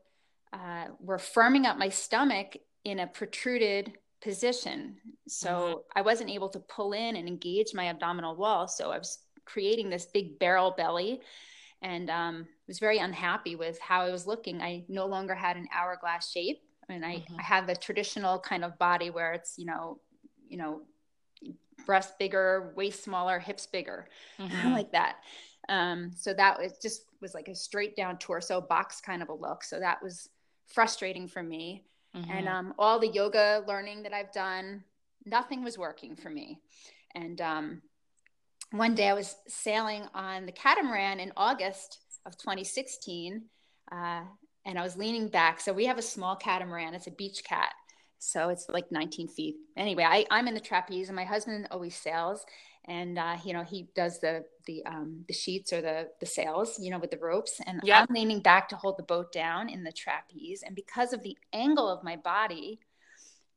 uh, 0.52 0.86
were 1.00 1.18
firming 1.18 1.66
up 1.66 1.76
my 1.76 1.88
stomach 1.88 2.56
in 2.84 3.00
a 3.00 3.06
protruded 3.06 3.92
position. 4.22 4.96
So 5.26 5.48
mm-hmm. 5.48 5.98
I 5.98 6.02
wasn't 6.02 6.30
able 6.30 6.48
to 6.50 6.60
pull 6.60 6.92
in 6.92 7.16
and 7.16 7.28
engage 7.28 7.74
my 7.74 7.88
abdominal 7.88 8.36
wall. 8.36 8.68
So 8.68 8.90
I 8.90 8.98
was 8.98 9.18
creating 9.44 9.90
this 9.90 10.06
big 10.06 10.38
barrel 10.38 10.74
belly 10.76 11.20
and 11.82 12.10
um, 12.10 12.46
was 12.68 12.78
very 12.78 12.98
unhappy 12.98 13.56
with 13.56 13.80
how 13.80 14.02
I 14.02 14.10
was 14.10 14.26
looking. 14.26 14.60
I 14.60 14.84
no 14.88 15.06
longer 15.06 15.34
had 15.34 15.56
an 15.56 15.66
hourglass 15.74 16.30
shape. 16.30 16.60
and 16.88 17.04
I, 17.04 17.16
mm-hmm. 17.16 17.36
I 17.38 17.42
have 17.42 17.68
a 17.68 17.74
traditional 17.74 18.38
kind 18.38 18.64
of 18.64 18.78
body 18.78 19.10
where 19.10 19.32
it's, 19.32 19.58
you 19.58 19.66
know, 19.66 19.98
you 20.48 20.58
know, 20.58 20.82
breast 21.86 22.18
bigger, 22.18 22.72
waist 22.76 23.02
smaller, 23.02 23.38
hips 23.38 23.66
bigger, 23.66 24.08
mm-hmm. 24.38 24.72
like 24.72 24.92
that. 24.92 25.16
Um, 25.68 26.12
so 26.16 26.32
that 26.34 26.58
was 26.58 26.78
just 26.80 27.02
was 27.20 27.34
like 27.34 27.48
a 27.48 27.54
straight 27.54 27.96
down 27.96 28.18
torso 28.18 28.60
box 28.60 29.00
kind 29.00 29.22
of 29.22 29.28
a 29.28 29.34
look. 29.34 29.64
So 29.64 29.80
that 29.80 30.02
was 30.02 30.28
frustrating 30.66 31.28
for 31.28 31.42
me. 31.42 31.84
Mm-hmm. 32.14 32.30
And 32.30 32.48
um, 32.48 32.74
all 32.78 32.98
the 32.98 33.08
yoga 33.08 33.64
learning 33.66 34.02
that 34.04 34.12
I've 34.12 34.32
done, 34.32 34.84
nothing 35.26 35.64
was 35.64 35.76
working 35.76 36.16
for 36.16 36.30
me. 36.30 36.60
And 37.14 37.40
um, 37.40 37.82
one 38.70 38.94
day 38.94 39.08
I 39.08 39.14
was 39.14 39.36
sailing 39.46 40.04
on 40.14 40.46
the 40.46 40.52
catamaran 40.52 41.20
in 41.20 41.32
August 41.36 42.00
of 42.28 42.38
2016, 42.38 43.42
uh, 43.90 44.22
and 44.64 44.78
I 44.78 44.82
was 44.82 44.96
leaning 44.96 45.28
back. 45.28 45.60
So 45.60 45.72
we 45.72 45.86
have 45.86 45.98
a 45.98 46.02
small 46.02 46.36
catamaran, 46.36 46.94
it's 46.94 47.08
a 47.08 47.10
beach 47.10 47.42
cat. 47.42 47.72
So 48.20 48.48
it's 48.50 48.68
like 48.68 48.92
19 48.92 49.28
feet. 49.28 49.56
Anyway, 49.76 50.04
I, 50.04 50.26
I'm 50.30 50.46
in 50.46 50.54
the 50.54 50.60
trapeze, 50.60 51.08
and 51.08 51.16
my 51.16 51.24
husband 51.24 51.68
always 51.70 51.96
sails 51.96 52.44
and 52.88 53.18
uh, 53.18 53.36
you 53.44 53.52
know 53.52 53.62
he 53.62 53.88
does 53.94 54.18
the 54.18 54.44
the 54.66 54.84
um, 54.86 55.24
the 55.28 55.34
sheets 55.34 55.72
or 55.72 55.80
the 55.80 56.08
the 56.20 56.26
sails, 56.26 56.78
you 56.80 56.90
know, 56.90 56.98
with 56.98 57.10
the 57.10 57.18
ropes, 57.18 57.60
and 57.66 57.80
yep. 57.84 58.06
I'm 58.08 58.14
leaning 58.14 58.40
back 58.40 58.68
to 58.70 58.76
hold 58.76 58.98
the 58.98 59.02
boat 59.02 59.30
down 59.30 59.68
in 59.68 59.84
the 59.84 59.92
trapeze, 59.92 60.62
and 60.64 60.74
because 60.74 61.12
of 61.12 61.22
the 61.22 61.36
angle 61.52 61.88
of 61.88 62.02
my 62.02 62.16
body, 62.16 62.80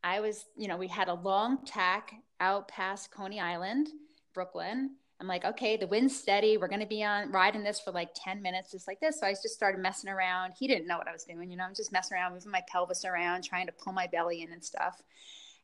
I 0.04 0.20
was, 0.20 0.46
you 0.56 0.68
know, 0.68 0.78
we 0.78 0.88
had 0.88 1.08
a 1.08 1.14
long 1.14 1.66
tack 1.66 2.14
out 2.40 2.68
past 2.68 3.12
Coney 3.12 3.40
Island, 3.40 3.88
Brooklyn. 4.34 4.96
I'm 5.22 5.28
like, 5.28 5.46
okay, 5.46 5.78
the 5.78 5.86
wind's 5.86 6.16
steady. 6.16 6.58
We're 6.58 6.68
going 6.68 6.82
to 6.82 6.88
be 6.88 7.04
on 7.04 7.32
riding 7.32 7.64
this 7.64 7.80
for 7.80 7.92
like 7.92 8.10
10 8.16 8.42
minutes, 8.42 8.72
just 8.72 8.88
like 8.88 9.00
this. 9.00 9.20
So 9.20 9.28
I 9.28 9.32
just 9.34 9.50
started 9.50 9.80
messing 9.80 10.10
around. 10.10 10.54
He 10.58 10.68
didn't 10.68 10.88
know 10.88 10.98
what 10.98 11.08
I 11.08 11.12
was 11.12 11.26
doing. 11.26 11.52
You 11.52 11.58
know, 11.58 11.64
I'm 11.64 11.76
just 11.76 11.92
messing 11.92 12.18
around, 12.18 12.34
moving 12.34 12.52
my 12.52 12.64
pelvis 12.68 13.06
around, 13.06 13.44
trying 13.44 13.68
to 13.68 13.72
pull 13.72 13.94
my 13.94 14.08
belly 14.08 14.42
in 14.42 14.52
and 14.52 14.66
stuff. 14.66 15.00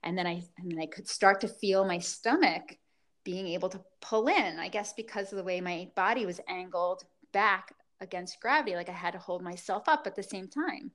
And 0.04 0.16
then 0.16 0.28
I, 0.28 0.44
and 0.60 0.72
then 0.72 0.80
I 0.80 0.86
could 0.86 1.10
start 1.10 1.42
to 1.42 1.48
feel 1.48 1.86
my 1.86 1.98
stomach 1.98 2.78
being 3.24 3.48
able 3.48 3.70
to 3.70 3.82
pull 4.00 4.28
in, 4.28 4.60
I 4.60 4.70
guess 4.70 4.94
because 4.94 5.34
of 5.34 5.38
the 5.38 5.44
way 5.44 5.60
my 5.60 5.90
body 5.96 6.28
was 6.28 6.40
angled 6.48 7.04
back 7.34 7.74
against 8.00 8.40
gravity, 8.40 8.76
like 8.76 8.90
I 8.90 8.94
had 8.94 9.14
to 9.14 9.20
hold 9.20 9.42
myself 9.42 9.90
up 9.90 10.06
at 10.06 10.16
the 10.16 10.22
same 10.22 10.48
time. 10.48 10.92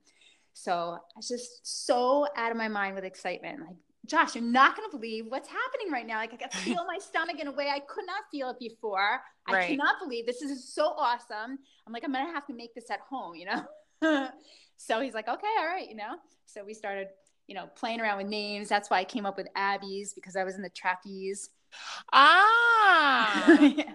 So 0.54 0.72
I 0.72 0.98
was 1.16 1.28
just 1.28 1.50
so 1.64 2.28
out 2.36 2.52
of 2.52 2.56
my 2.56 2.68
mind 2.68 2.94
with 2.94 3.04
excitement. 3.04 3.60
Like, 3.60 3.76
Josh, 4.06 4.34
you're 4.34 4.44
not 4.44 4.76
going 4.76 4.90
to 4.90 4.96
believe 4.96 5.26
what's 5.28 5.48
happening 5.48 5.92
right 5.92 6.06
now. 6.06 6.16
Like, 6.16 6.32
I 6.34 6.36
can 6.36 6.50
feel 6.50 6.84
my 6.86 6.98
stomach 6.98 7.38
in 7.38 7.46
a 7.46 7.52
way 7.52 7.68
I 7.68 7.78
could 7.80 8.04
not 8.06 8.24
feel 8.30 8.50
it 8.50 8.58
before. 8.58 9.20
Right. 9.48 9.64
I 9.64 9.66
cannot 9.68 9.96
believe 10.00 10.26
this 10.26 10.42
is 10.42 10.72
so 10.74 10.94
awesome. 10.96 11.58
I'm 11.86 11.92
like, 11.92 12.02
I'm 12.04 12.12
going 12.12 12.26
to 12.26 12.32
have 12.32 12.46
to 12.46 12.54
make 12.54 12.74
this 12.74 12.90
at 12.90 13.00
home, 13.00 13.36
you 13.36 13.46
know? 13.46 14.28
so 14.76 15.00
he's 15.00 15.14
like, 15.14 15.28
okay, 15.28 15.46
all 15.60 15.66
right, 15.66 15.88
you 15.88 15.94
know? 15.94 16.16
So 16.46 16.64
we 16.64 16.74
started, 16.74 17.08
you 17.46 17.54
know, 17.54 17.68
playing 17.76 18.00
around 18.00 18.18
with 18.18 18.26
names. 18.26 18.68
That's 18.68 18.90
why 18.90 18.98
I 18.98 19.04
came 19.04 19.24
up 19.24 19.36
with 19.36 19.46
Ab 19.54 19.82
Ease 19.84 20.12
because 20.14 20.34
I 20.34 20.42
was 20.42 20.56
in 20.56 20.62
the 20.62 20.70
trapeze. 20.70 21.50
Ah, 22.12 23.46
yeah. 23.60 23.94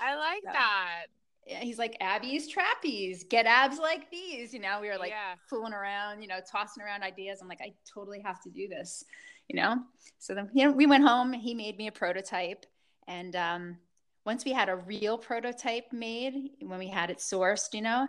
I 0.00 0.16
like 0.16 0.42
so, 0.44 0.52
that. 0.52 1.04
Yeah, 1.46 1.60
he's 1.60 1.78
like 1.78 1.96
Ab 2.00 2.24
Ease 2.24 2.48
trapeze, 2.48 3.24
get 3.24 3.46
abs 3.46 3.78
like 3.78 4.10
these. 4.10 4.54
You 4.54 4.60
know, 4.60 4.78
we 4.80 4.88
were 4.88 4.98
like 4.98 5.10
yeah. 5.10 5.34
fooling 5.48 5.72
around, 5.72 6.22
you 6.22 6.28
know, 6.28 6.38
tossing 6.50 6.82
around 6.82 7.02
ideas. 7.02 7.40
I'm 7.40 7.48
like, 7.48 7.60
I 7.60 7.72
totally 7.92 8.20
have 8.20 8.40
to 8.42 8.50
do 8.50 8.68
this, 8.68 9.04
you 9.48 9.56
know. 9.56 9.78
So 10.18 10.34
then, 10.34 10.50
you 10.52 10.64
know, 10.66 10.72
we 10.72 10.86
went 10.86 11.04
home. 11.04 11.32
He 11.32 11.54
made 11.54 11.76
me 11.76 11.88
a 11.88 11.92
prototype, 11.92 12.66
and 13.06 13.34
um, 13.36 13.76
once 14.24 14.44
we 14.44 14.52
had 14.52 14.68
a 14.68 14.76
real 14.76 15.18
prototype 15.18 15.92
made, 15.92 16.50
when 16.60 16.78
we 16.78 16.88
had 16.88 17.10
it 17.10 17.18
sourced, 17.18 17.74
you 17.74 17.82
know, 17.82 18.06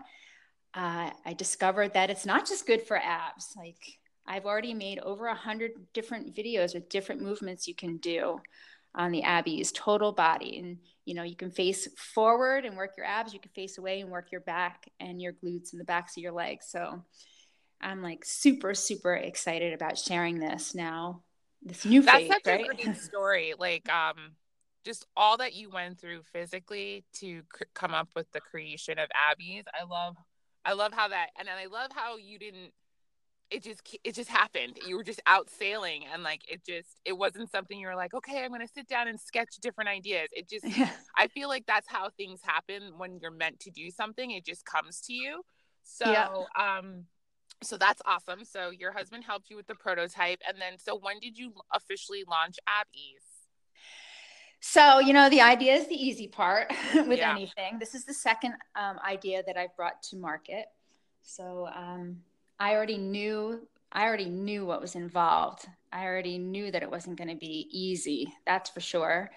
uh, 0.76 1.10
I 1.26 1.34
discovered 1.34 1.94
that 1.94 2.10
it's 2.10 2.26
not 2.26 2.48
just 2.48 2.68
good 2.68 2.82
for 2.82 2.98
abs. 2.98 3.54
Like 3.58 3.82
I've 4.28 4.46
already 4.46 4.74
made 4.74 5.00
over 5.00 5.28
a 5.28 5.36
hundred 5.36 5.72
different 5.94 6.36
videos 6.36 6.74
with 6.74 6.90
different 6.90 7.22
movements 7.22 7.68
you 7.68 7.76
can 7.76 7.98
do 7.98 8.40
on 8.96 9.12
the 9.12 9.24
Ab 9.24 9.48
Ease 9.48 9.72
total 9.72 10.12
body. 10.12 10.60
And, 10.60 10.78
you 11.06 11.16
know, 11.16 11.24
you 11.24 11.36
can 11.36 11.52
face 11.52 11.88
forward 11.98 12.66
and 12.66 12.78
work 12.78 12.92
your 12.96 13.06
abs, 13.06 13.34
you 13.34 13.40
can 13.40 13.52
face 13.52 13.78
away 13.78 14.02
and 14.02 14.10
work 14.10 14.32
your 14.32 14.42
back 14.42 14.90
and 15.00 15.22
your 15.22 15.34
glutes 15.34 15.72
and 15.72 15.80
the 15.80 15.86
backs 15.86 16.16
of 16.16 16.24
your 16.24 16.32
legs. 16.32 16.68
So 16.70 17.04
I'm 17.84 18.02
like 18.02 18.26
super, 18.26 18.74
super 18.74 19.14
excited 19.14 19.74
about 19.74 19.98
sharing 19.98 20.40
this 20.40 20.74
now. 20.74 21.22
This 21.62 21.86
new 21.86 22.02
That's 22.02 22.20
phase, 22.20 22.32
such 22.32 22.48
right? 22.48 22.66
a 22.66 22.76
great 22.84 22.98
story. 22.98 23.54
Like, 23.58 23.88
um, 23.90 24.34
just 24.86 25.06
all 25.16 25.38
that 25.38 25.54
you 25.54 25.70
went 25.70 26.00
through 26.00 26.24
physically 26.32 27.06
to 27.16 27.42
c- 27.58 27.66
come 27.74 27.94
up 27.94 28.10
with 28.16 28.32
the 28.32 28.42
creation 28.42 29.00
of 29.00 29.10
Ab 29.30 29.40
Ease. 29.40 29.66
I 29.80 29.86
love, 29.86 30.16
I 30.66 30.74
love 30.74 30.94
how 30.94 31.10
that, 31.10 31.28
and 31.38 31.48
I 31.50 31.66
love 31.66 31.92
how 31.94 32.18
you 32.18 32.40
didn't 32.40 32.72
it 33.54 33.62
just 33.62 33.82
it 34.04 34.16
just 34.16 34.30
happened 34.30 34.80
you 34.88 34.98
were 34.98 35.04
just 35.04 35.22
out 35.28 35.48
sailing 35.50 36.04
and 36.12 36.24
like 36.24 36.42
it 36.48 36.66
just 36.66 36.98
it 37.06 37.16
wasn't 37.16 37.50
something 37.52 37.80
you 37.80 37.88
were 37.88 37.96
like 37.96 38.14
okay 38.14 38.44
i'm 38.44 38.52
gonna 38.52 38.68
sit 38.68 38.88
down 38.88 39.08
and 39.08 39.20
sketch 39.20 39.58
different 39.62 39.90
ideas 39.90 40.28
it 40.32 40.50
just 40.50 40.66
i 41.18 41.28
feel 41.28 41.48
like 41.48 41.64
that's 41.68 41.88
how 41.88 42.10
things 42.18 42.40
happen 42.42 42.94
when 42.98 43.20
you're 43.22 43.32
meant 43.32 43.60
to 43.60 43.70
do 43.70 43.92
something 43.92 44.32
it 44.32 44.44
just 44.44 44.66
comes 44.66 45.02
to 45.02 45.14
you 45.14 45.42
so 45.84 46.06
yeah. 46.06 46.80
um 46.80 47.04
so 47.64 47.78
that's 47.78 48.02
awesome 48.06 48.44
so 48.46 48.70
your 48.70 48.92
husband 48.92 49.24
helped 49.24 49.50
you 49.50 49.56
with 49.56 49.68
the 49.68 49.76
prototype 49.76 50.40
and 50.48 50.58
then 50.62 50.74
so 50.78 50.98
when 51.00 51.20
did 51.20 51.38
you 51.38 51.54
officially 51.74 52.24
launch 52.28 52.58
Ab 52.68 52.88
Ease 52.94 53.30
So, 54.60 55.00
you 55.00 55.12
know, 55.12 55.30
the 55.30 55.42
idea 55.42 55.74
is 55.76 55.88
the 55.88 55.96
easy 55.96 56.28
part 56.28 56.72
with 56.96 57.20
Yeah. 57.20 57.32
anything. 57.32 57.80
This 57.80 57.94
is 57.94 58.06
the 58.06 58.14
second 58.14 58.54
um, 58.76 58.98
idea 59.06 59.44
that 59.46 59.58
I've 59.58 59.76
brought 59.76 60.02
to 60.04 60.16
market. 60.16 60.68
So, 61.22 61.68
um, 61.76 62.22
I 62.60 62.74
already 62.74 62.98
knew, 62.98 63.68
I 63.92 64.04
already 64.06 64.30
knew 64.30 64.66
what 64.66 64.80
was 64.80 64.96
involved. 64.96 65.68
I 65.92 66.06
already 66.06 66.38
knew 66.38 66.72
that 66.72 66.82
it 66.82 66.90
wasn't 66.90 67.18
going 67.18 67.28
to 67.30 67.36
be 67.36 67.68
easy. 67.72 68.34
That's 68.46 68.70
for 68.70 68.80
sure. 68.80 69.32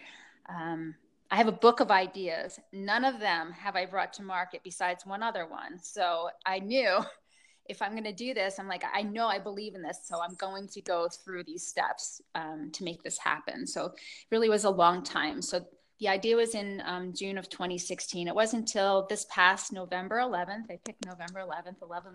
Um, 0.48 0.94
I 1.32 1.36
have 1.36 1.48
a 1.48 1.52
book 1.66 1.80
of 1.80 1.90
ideas. 1.90 2.60
None 2.72 3.04
of 3.04 3.18
them 3.18 3.50
have 3.50 3.74
I 3.74 3.84
brought 3.86 4.12
to 4.14 4.22
market 4.22 4.60
besides 4.62 5.04
one 5.04 5.24
other 5.24 5.44
one. 5.48 5.80
So 5.82 6.30
I 6.46 6.60
knew 6.60 6.98
if 7.68 7.82
I'm 7.82 7.92
going 7.92 8.04
to 8.04 8.12
do 8.12 8.34
this, 8.34 8.58
I'm 8.58 8.68
like, 8.68 8.84
I 8.92 9.02
know 9.02 9.26
I 9.26 9.38
believe 9.38 9.74
in 9.74 9.82
this. 9.82 10.00
So 10.04 10.22
I'm 10.22 10.34
going 10.34 10.68
to 10.68 10.80
go 10.82 11.08
through 11.08 11.44
these 11.44 11.66
steps 11.66 12.20
um, 12.34 12.70
to 12.72 12.84
make 12.84 13.02
this 13.02 13.18
happen. 13.18 13.66
So 13.66 13.86
it 13.86 13.94
really 14.30 14.48
was 14.48 14.64
a 14.64 14.70
long 14.70 15.02
time. 15.02 15.42
So 15.42 15.64
the 15.98 16.08
idea 16.08 16.36
was 16.36 16.54
in 16.54 16.82
um, 16.84 17.12
June 17.14 17.38
of 17.38 17.48
2016. 17.48 18.28
It 18.28 18.34
wasn't 18.34 18.62
until 18.62 19.06
this 19.08 19.26
past 19.30 19.72
November 19.72 20.16
11th, 20.18 20.70
I 20.70 20.78
picked 20.84 21.06
November 21.06 21.40
11th, 21.40 21.82
11 21.82 22.12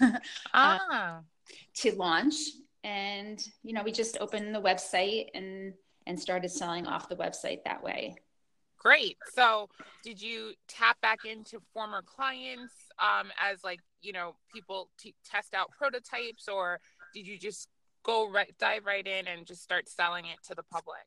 11, 0.00 0.20
Ah, 0.52 1.20
to 1.76 1.94
launch. 1.94 2.34
And, 2.82 3.42
you 3.62 3.72
know, 3.72 3.82
we 3.82 3.92
just 3.92 4.18
opened 4.20 4.54
the 4.54 4.60
website 4.60 5.28
and, 5.34 5.72
and 6.06 6.20
started 6.20 6.50
selling 6.50 6.86
off 6.86 7.08
the 7.08 7.16
website 7.16 7.64
that 7.64 7.82
way. 7.82 8.16
Great. 8.84 9.16
So, 9.32 9.68
did 10.02 10.20
you 10.20 10.52
tap 10.68 11.00
back 11.00 11.24
into 11.24 11.60
former 11.72 12.02
clients 12.02 12.74
um, 12.98 13.30
as 13.40 13.64
like 13.64 13.80
you 14.02 14.12
know 14.12 14.36
people 14.52 14.90
t- 14.98 15.14
test 15.24 15.54
out 15.54 15.70
prototypes, 15.76 16.48
or 16.48 16.78
did 17.14 17.26
you 17.26 17.38
just 17.38 17.68
go 18.04 18.30
right 18.30 18.54
dive 18.58 18.84
right 18.84 19.06
in 19.06 19.26
and 19.26 19.46
just 19.46 19.62
start 19.62 19.88
selling 19.88 20.26
it 20.26 20.38
to 20.48 20.54
the 20.54 20.62
public? 20.64 21.06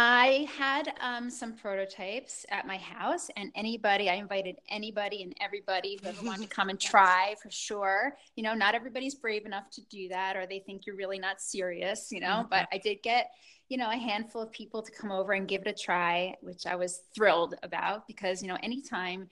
I 0.00 0.46
had 0.56 0.92
um, 1.00 1.28
some 1.28 1.54
prototypes 1.54 2.46
at 2.50 2.68
my 2.68 2.76
house, 2.76 3.30
and 3.36 3.50
anybody, 3.56 4.08
I 4.08 4.14
invited 4.14 4.54
anybody 4.70 5.24
and 5.24 5.36
everybody 5.40 5.98
who 6.00 6.08
ever 6.08 6.24
wanted 6.24 6.48
to 6.48 6.54
come 6.54 6.68
and 6.68 6.78
try 6.78 7.34
for 7.42 7.50
sure. 7.50 8.16
You 8.36 8.44
know, 8.44 8.54
not 8.54 8.76
everybody's 8.76 9.16
brave 9.16 9.44
enough 9.44 9.68
to 9.72 9.80
do 9.90 10.08
that, 10.10 10.36
or 10.36 10.46
they 10.46 10.60
think 10.60 10.86
you're 10.86 10.94
really 10.94 11.18
not 11.18 11.40
serious, 11.40 12.12
you 12.12 12.20
know, 12.20 12.46
but 12.48 12.68
I 12.72 12.78
did 12.78 13.02
get, 13.02 13.32
you 13.68 13.76
know, 13.76 13.90
a 13.90 13.96
handful 13.96 14.40
of 14.40 14.52
people 14.52 14.82
to 14.82 14.92
come 14.92 15.10
over 15.10 15.32
and 15.32 15.48
give 15.48 15.62
it 15.62 15.66
a 15.66 15.72
try, 15.72 16.36
which 16.42 16.64
I 16.64 16.76
was 16.76 17.00
thrilled 17.12 17.56
about 17.64 18.06
because, 18.06 18.40
you 18.40 18.46
know, 18.46 18.58
anytime, 18.62 19.28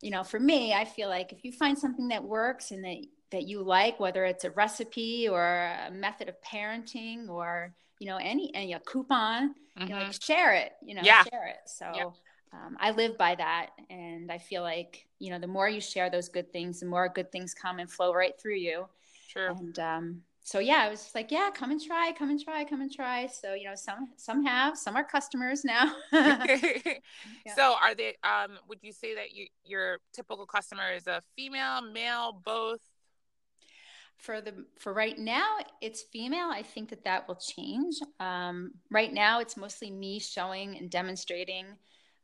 you 0.00 0.10
know, 0.10 0.24
for 0.24 0.40
me, 0.40 0.72
I 0.72 0.86
feel 0.86 1.10
like 1.10 1.30
if 1.34 1.44
you 1.44 1.52
find 1.52 1.78
something 1.78 2.08
that 2.08 2.24
works 2.24 2.70
and 2.70 2.82
that, 2.86 3.04
that 3.32 3.46
you 3.46 3.62
like, 3.62 4.00
whether 4.00 4.24
it's 4.24 4.44
a 4.44 4.50
recipe 4.50 5.28
or 5.28 5.44
a 5.44 5.90
method 5.90 6.30
of 6.30 6.36
parenting 6.40 7.28
or, 7.28 7.74
you 7.98 8.06
know, 8.06 8.16
any, 8.16 8.54
any 8.54 8.72
a 8.74 8.80
coupon, 8.80 9.54
you 9.78 9.88
know, 9.88 9.96
like 9.98 10.22
share 10.22 10.54
it, 10.54 10.72
you 10.82 10.94
know, 10.94 11.02
Yeah. 11.02 11.22
share 11.24 11.46
it. 11.46 11.58
So 11.66 11.84
Yep. 11.84 12.12
um, 12.52 12.76
I 12.80 12.90
live 12.90 13.16
by 13.18 13.34
that. 13.34 13.70
And 13.90 14.30
I 14.30 14.38
feel 14.38 14.62
like, 14.62 15.06
you 15.18 15.30
know, 15.30 15.38
the 15.38 15.46
more 15.46 15.68
you 15.68 15.80
share 15.80 16.10
those 16.10 16.28
good 16.28 16.52
things, 16.52 16.80
the 16.80 16.86
more 16.86 17.08
good 17.08 17.30
things 17.32 17.54
come 17.54 17.78
and 17.78 17.90
flow 17.90 18.12
right 18.12 18.38
through 18.40 18.56
you. 18.56 18.86
Sure. 19.28 19.48
And 19.48 19.78
um, 19.78 20.22
so, 20.42 20.58
yeah, 20.60 20.84
I 20.86 20.88
was 20.88 21.00
just 21.02 21.14
like, 21.14 21.32
yeah, 21.32 21.50
come 21.52 21.70
and 21.70 21.82
try, 21.82 22.12
come 22.16 22.30
and 22.30 22.40
try, 22.40 22.64
come 22.64 22.80
and 22.80 22.92
try. 22.92 23.26
So, 23.26 23.54
you 23.54 23.64
know, 23.64 23.74
some, 23.74 24.10
some 24.16 24.44
have, 24.44 24.78
some 24.78 24.96
are 24.96 25.04
customers 25.04 25.64
now. 25.64 25.92
So, 27.54 27.76
are 27.80 27.94
they? 27.94 28.16
Um, 28.24 28.58
would 28.68 28.78
you 28.82 28.92
say 28.92 29.14
that 29.14 29.32
you 29.32 29.46
your 29.64 29.98
typical 30.12 30.46
customer 30.46 30.92
is 30.92 31.06
a 31.06 31.22
female, 31.36 31.80
male, 31.80 32.42
both? 32.44 32.80
For 34.18 34.40
the 34.40 34.64
for 34.78 34.92
right 34.92 35.18
now 35.18 35.58
it's 35.80 36.02
female. 36.02 36.48
I 36.50 36.62
think 36.62 36.90
that 36.90 37.04
that 37.04 37.28
will 37.28 37.36
change. 37.36 37.96
Um, 38.18 38.72
right 38.90 39.12
now 39.12 39.40
it's 39.40 39.56
mostly 39.56 39.90
me 39.90 40.18
showing 40.18 40.76
and 40.76 40.90
demonstrating 40.90 41.66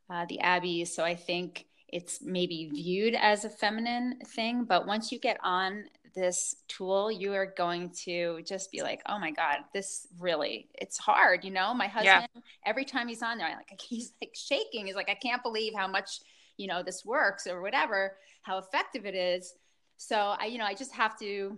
uh, 0.09 0.25
the 0.27 0.39
Ab 0.41 0.65
Ease 0.65 0.93
so 0.93 1.03
i 1.03 1.15
think 1.15 1.65
it's 1.87 2.21
maybe 2.21 2.69
viewed 2.73 3.13
as 3.15 3.45
a 3.45 3.49
feminine 3.49 4.19
thing 4.35 4.63
but 4.65 4.85
once 4.87 5.11
you 5.11 5.19
get 5.19 5.37
on 5.43 5.85
this 6.15 6.55
tool 6.67 7.11
you 7.11 7.33
are 7.33 7.53
going 7.57 7.89
to 7.89 8.41
just 8.45 8.71
be 8.71 8.81
like 8.81 9.01
oh 9.07 9.17
my 9.17 9.31
god 9.31 9.57
this 9.73 10.07
really 10.19 10.67
it's 10.75 10.97
hard 10.97 11.43
you 11.43 11.51
know? 11.51 11.73
My 11.73 11.87
Yeah. 11.87 12.21
husband 12.21 12.43
every 12.65 12.85
time 12.85 13.07
he's 13.07 13.23
on 13.23 13.37
there 13.37 13.47
I 13.47 13.55
like 13.55 13.79
he's 13.89 14.13
like 14.21 14.33
shaking. 14.35 14.85
He's 14.87 14.95
like 14.95 15.09
i 15.09 15.15
can't 15.15 15.41
believe 15.43 15.73
how 15.75 15.87
much 15.87 16.19
you 16.57 16.67
know 16.67 16.83
this 16.83 17.03
works 17.05 17.47
or 17.47 17.61
whatever 17.61 18.17
how 18.43 18.57
effective 18.57 19.05
it 19.05 19.15
is. 19.15 19.53
So 19.97 20.35
i 20.39 20.45
you 20.45 20.57
know 20.57 20.65
i 20.65 20.73
just 20.73 20.93
have 20.93 21.17
to 21.19 21.57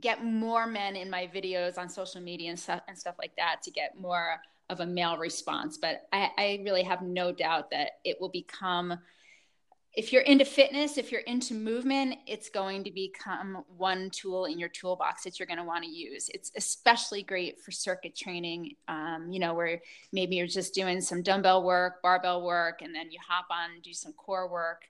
get 0.00 0.24
more 0.24 0.66
men 0.66 0.96
in 0.96 1.10
my 1.10 1.28
videos 1.34 1.78
on 1.78 1.88
social 1.88 2.20
media 2.20 2.50
and 2.50 2.58
stuff 2.58 2.82
and 2.88 2.98
stuff 2.98 3.16
like 3.18 3.34
that 3.36 3.62
to 3.62 3.70
get 3.70 3.98
more 3.98 4.40
of 4.70 4.80
a 4.80 4.86
male 4.86 5.16
response. 5.16 5.78
But 5.78 6.06
I, 6.12 6.30
I 6.36 6.60
really 6.64 6.82
have 6.82 7.02
no 7.02 7.32
doubt 7.32 7.70
that 7.70 7.92
it 8.04 8.20
will 8.20 8.28
become 8.28 8.98
if 9.94 10.12
you're 10.12 10.22
into 10.22 10.44
fitness, 10.44 10.96
if 10.96 11.10
you're 11.10 11.22
into 11.22 11.54
movement, 11.54 12.18
it's 12.26 12.50
going 12.50 12.84
to 12.84 12.90
become 12.92 13.64
one 13.76 14.10
tool 14.10 14.44
in 14.44 14.58
your 14.58 14.68
toolbox 14.68 15.24
that 15.24 15.38
you're 15.38 15.46
going 15.46 15.58
to 15.58 15.64
want 15.64 15.82
to 15.82 15.90
use. 15.90 16.30
It's 16.32 16.52
especially 16.56 17.22
great 17.22 17.60
for 17.60 17.72
circuit 17.72 18.14
training, 18.14 18.76
um, 18.86 19.26
you 19.30 19.40
know, 19.40 19.54
where 19.54 19.80
maybe 20.12 20.36
you're 20.36 20.46
just 20.46 20.74
doing 20.74 21.00
some 21.00 21.22
dumbbell 21.22 21.64
work, 21.64 22.02
barbell 22.02 22.44
work, 22.44 22.82
and 22.82 22.94
then 22.94 23.10
you 23.10 23.18
hop 23.26 23.46
on 23.50 23.72
and 23.72 23.82
do 23.82 23.92
some 23.92 24.12
core 24.12 24.48
work. 24.48 24.82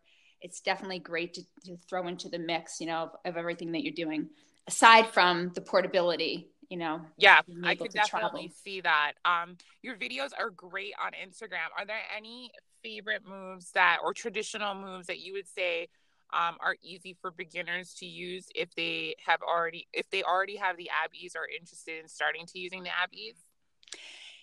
It's 0.43 0.61
definitely 0.61 0.99
great 0.99 1.33
to, 1.35 1.43
to 1.65 1.77
throw 1.89 2.07
into 2.07 2.29
the 2.29 2.39
mix, 2.39 2.81
you 2.81 2.89
know, 2.89 3.05
of, 3.05 3.11
of 3.25 3.37
everything 3.39 3.73
that 3.73 3.85
you're 3.85 3.95
doing 3.95 4.29
aside 4.69 5.09
from 5.09 5.51
the 5.55 5.61
portability, 5.61 6.51
you 6.69 6.77
know. 6.77 7.01
Yeah, 7.17 7.41
I 7.65 7.75
could 7.75 7.91
to 7.91 7.99
travel. 7.99 8.29
definitely 8.29 8.53
see 8.63 8.81
that. 8.83 9.15
Um, 9.25 9.57
your 9.83 9.97
videos 9.97 10.31
are 10.39 10.51
great 10.51 10.93
on 11.05 11.13
Instagram. 11.13 11.69
Are 11.77 11.87
there 11.87 11.97
any 12.17 12.53
favorite 12.85 13.23
moves 13.27 13.73
that 13.73 13.99
or 14.05 14.15
traditional 14.15 14.75
moves 14.75 15.09
that 15.09 15.19
you 15.19 15.33
would 15.33 15.49
say 15.49 15.89
um, 16.33 16.57
are 16.61 16.77
easy 16.83 17.17
for 17.21 17.31
beginners 17.31 17.95
to 17.95 18.07
use 18.07 18.47
if 18.55 18.73
they 18.75 19.17
have 19.27 19.41
already 19.43 19.89
if 19.93 20.09
they 20.11 20.23
already 20.23 20.57
have 20.57 20.77
the 20.77 20.91
Ab 21.03 21.11
Ease 21.15 21.35
or 21.35 21.49
interested 21.49 22.01
in 22.03 22.07
starting 22.07 22.45
to 22.47 22.59
using 22.59 22.83
the 22.83 22.91
Ab 22.91 23.09
Ease? 23.13 23.43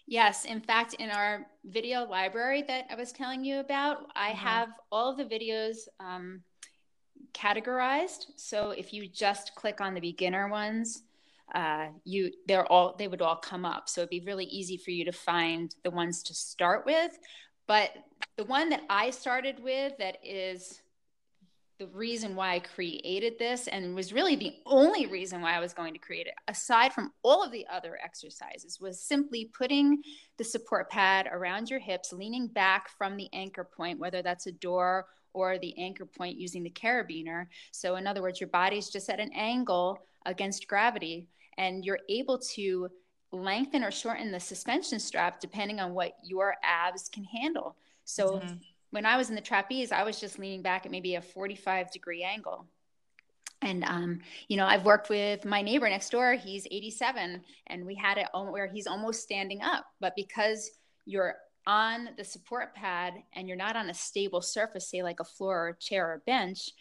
Yes, 0.08 0.46
in 0.46 0.62
fact, 0.62 0.96
in 0.96 1.10
our 1.10 1.48
video 1.64 2.06
library 2.06 2.64
that 2.64 2.86
I 2.92 2.96
was 2.96 3.12
telling 3.12 3.44
you 3.44 3.60
about, 3.60 4.06
I 4.16 4.32
Mhm. 4.32 4.36
have 4.38 4.70
all 4.92 5.10
of 5.10 5.18
the 5.18 5.26
videos 5.26 5.88
um, 6.00 6.44
categorized. 7.36 8.28
So 8.36 8.72
if 8.72 8.94
you 8.94 9.08
just 9.08 9.54
click 9.56 9.82
on 9.82 9.94
the 9.94 10.02
beginner 10.02 10.48
ones, 10.48 11.04
uh, 11.54 11.88
you 12.04 12.32
they're 12.48 12.66
all 12.66 12.96
they 12.98 13.08
would 13.08 13.22
all 13.22 13.36
come 13.36 13.66
up. 13.66 13.88
So 13.88 14.02
it'd 14.02 14.10
be 14.10 14.22
really 14.22 14.46
easy 14.46 14.78
for 14.78 14.92
you 14.92 15.06
to 15.06 15.12
find 15.12 15.76
the 15.84 15.92
ones 15.92 16.24
to 16.24 16.34
start 16.34 16.86
with. 16.86 17.18
But 17.68 17.92
the 18.38 18.46
one 18.46 18.70
that 18.70 18.84
I 18.90 19.10
started 19.10 19.62
with 19.62 19.94
that 20.00 20.18
is 20.24 20.82
the 21.78 21.88
reason 21.88 22.36
why 22.36 22.54
I 22.54 22.60
created 22.60 23.38
this 23.38 23.68
and 23.68 23.96
was 23.96 24.14
really 24.14 24.38
the 24.38 24.56
only 24.66 25.08
reason 25.08 25.42
why 25.42 25.56
I 25.56 25.60
was 25.60 25.74
going 25.74 25.94
to 25.94 26.00
create 26.00 26.26
it, 26.26 26.34
aside 26.48 26.94
from 26.94 27.12
all 27.22 27.44
of 27.44 27.52
the 27.52 27.68
other 27.68 28.00
exercises, 28.02 28.80
was 28.80 29.02
simply 29.02 29.52
putting 29.58 30.02
the 30.38 30.44
support 30.44 30.90
pad 30.90 31.28
around 31.30 31.70
your 31.70 31.80
hips, 31.80 32.14
leaning 32.14 32.48
back 32.48 32.90
from 32.98 33.18
the 33.18 33.28
anchor 33.34 33.66
point, 33.66 34.00
whether 34.00 34.22
that's 34.22 34.48
a 34.48 34.54
door 34.54 35.08
or 35.36 35.60
the 35.60 35.78
anchor 35.78 36.06
point 36.06 36.40
using 36.40 36.64
the 36.64 36.70
carabiner. 36.70 37.48
So, 37.72 37.98
in 37.98 38.08
other 38.08 38.22
words, 38.22 38.40
your 38.40 38.50
body's 38.50 38.90
just 38.90 39.10
at 39.10 39.20
an 39.20 39.32
angle 39.34 40.00
against 40.26 40.68
gravity, 40.68 41.28
and 41.58 41.86
you're 41.86 42.00
able 42.10 42.40
to 42.56 42.90
lengthen 43.32 43.84
or 43.84 43.92
shorten 43.92 44.32
the 44.32 44.40
suspension 44.40 45.00
strap 45.00 45.40
depending 45.42 45.80
on 45.80 45.94
what 45.94 46.14
your 46.24 46.56
abs 46.64 47.10
can 47.10 47.26
handle. 47.26 47.76
So, 48.06 48.40
Mhm. 48.40 48.60
when 48.92 49.06
I 49.06 49.18
was 49.18 49.30
in 49.30 49.36
the 49.36 49.42
trapeze, 49.42 49.92
I 49.92 50.04
was 50.04 50.20
just 50.20 50.40
leaning 50.40 50.62
back 50.62 50.86
at 50.86 50.92
maybe 50.92 51.16
a 51.16 51.22
45 51.22 51.92
degree 51.92 52.24
angle. 52.24 52.68
And, 53.62 53.84
um, 53.84 54.22
you 54.48 54.58
know, 54.58 54.66
I've 54.66 54.86
worked 54.86 55.10
with 55.10 55.44
my 55.44 55.62
neighbor 55.62 55.90
next 55.90 56.12
door. 56.12 56.34
He's 56.34 56.68
87, 56.70 57.44
and 57.68 57.86
we 57.86 57.96
had 57.96 58.18
it 58.18 58.28
where 58.34 58.68
he's 58.68 58.88
almost 58.88 59.24
standing 59.24 59.62
up. 59.62 59.86
But 60.00 60.16
because 60.16 60.72
you're 61.06 61.36
on 61.68 62.10
the 62.18 62.24
support 62.24 62.76
pad 62.76 63.14
and 63.34 63.48
you're 63.48 63.58
not 63.58 63.76
on 63.76 63.90
a 63.90 63.94
stable 63.94 64.42
surface, 64.42 64.90
say 64.90 65.04
like 65.04 65.20
a 65.20 65.26
floor 65.26 65.66
or 65.66 65.70
a 65.70 65.78
chair 65.78 66.06
or 66.06 66.24
bench, 66.26 66.72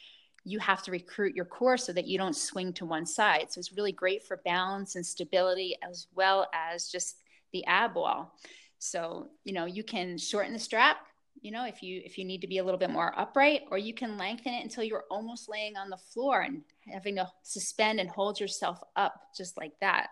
you 0.44 0.58
have 0.58 0.82
to 0.82 0.90
recruit 0.90 1.34
your 1.34 1.46
core 1.46 1.76
so 1.76 1.92
that 1.92 2.06
you 2.06 2.18
don't 2.18 2.36
swing 2.36 2.72
to 2.74 2.84
one 2.84 3.06
side. 3.06 3.50
So 3.50 3.58
it's 3.58 3.72
really 3.72 3.92
great 3.92 4.22
for 4.22 4.38
balance 4.44 4.94
and 4.96 5.04
stability 5.04 5.76
as 5.82 6.06
well 6.14 6.46
as 6.52 6.88
just 6.88 7.22
the 7.52 7.64
ab 7.64 7.94
wall. 7.94 8.34
So, 8.78 9.30
you 9.44 9.54
know, 9.54 9.64
you 9.64 9.82
can 9.82 10.18
shorten 10.18 10.52
the 10.52 10.58
strap, 10.58 10.98
you 11.40 11.50
know, 11.50 11.64
if 11.64 11.82
you 11.82 12.00
if 12.04 12.18
you 12.18 12.24
need 12.24 12.40
to 12.40 12.46
be 12.46 12.58
a 12.58 12.64
little 12.64 12.78
bit 12.78 12.90
more 12.90 13.18
upright, 13.18 13.62
or 13.70 13.78
you 13.78 13.94
can 13.94 14.16
lengthen 14.16 14.54
it 14.54 14.62
until 14.62 14.84
you're 14.84 15.04
almost 15.10 15.48
laying 15.48 15.76
on 15.76 15.90
the 15.90 15.96
floor 15.96 16.42
and 16.42 16.62
having 16.90 17.16
to 17.16 17.28
suspend 17.42 18.00
and 18.00 18.08
hold 18.08 18.40
yourself 18.40 18.80
up 18.96 19.14
just 19.36 19.56
like 19.56 19.72
that. 19.80 20.08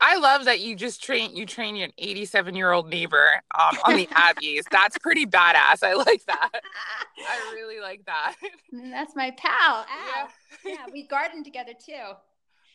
I 0.00 0.16
love 0.16 0.44
that 0.46 0.60
you 0.60 0.74
just 0.76 1.02
train 1.02 1.34
you 1.36 1.46
train 1.46 1.76
your 1.76 1.88
87 1.98 2.54
year 2.56 2.72
old 2.72 2.88
neighbor 2.88 3.42
um, 3.58 3.78
on 3.84 3.96
the 3.96 4.08
Ab 4.16 4.36
Ease. 4.42 4.64
That's 4.70 4.98
pretty 4.98 5.26
badass. 5.26 5.82
I 5.82 5.94
like 5.94 6.24
that. 6.26 6.50
I 7.28 7.52
really 7.54 7.80
like 7.80 8.04
that. 8.06 8.34
And 8.72 8.92
that's 8.92 9.14
my 9.14 9.30
pal. 9.32 9.86
Al. 9.88 10.28
Yeah, 10.64 10.72
Yeah, 10.72 10.86
we 10.92 11.06
garden 11.06 11.44
together 11.44 11.72
too. 11.72 12.14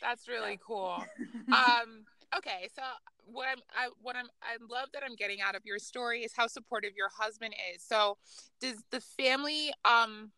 that's 0.01 0.27
really 0.27 0.59
cool. 0.65 1.03
Um, 1.51 2.05
okay, 2.37 2.69
so 2.73 2.81
what 3.25 3.47
I'm 3.49 3.57
I, 3.75 3.89
what 4.01 4.15
I'm 4.15 4.27
I 4.41 4.55
love 4.73 4.87
that 4.93 5.03
I'm 5.05 5.15
getting 5.15 5.41
out 5.41 5.53
of 5.55 5.65
your 5.65 5.79
story 5.79 6.21
is 6.21 6.31
how 6.33 6.47
supportive 6.47 6.91
your 6.95 7.09
husband 7.09 7.53
is. 7.75 7.83
So 7.83 8.17
does 8.61 8.83
the 8.91 9.01
family 9.01 9.73
um 9.83 10.31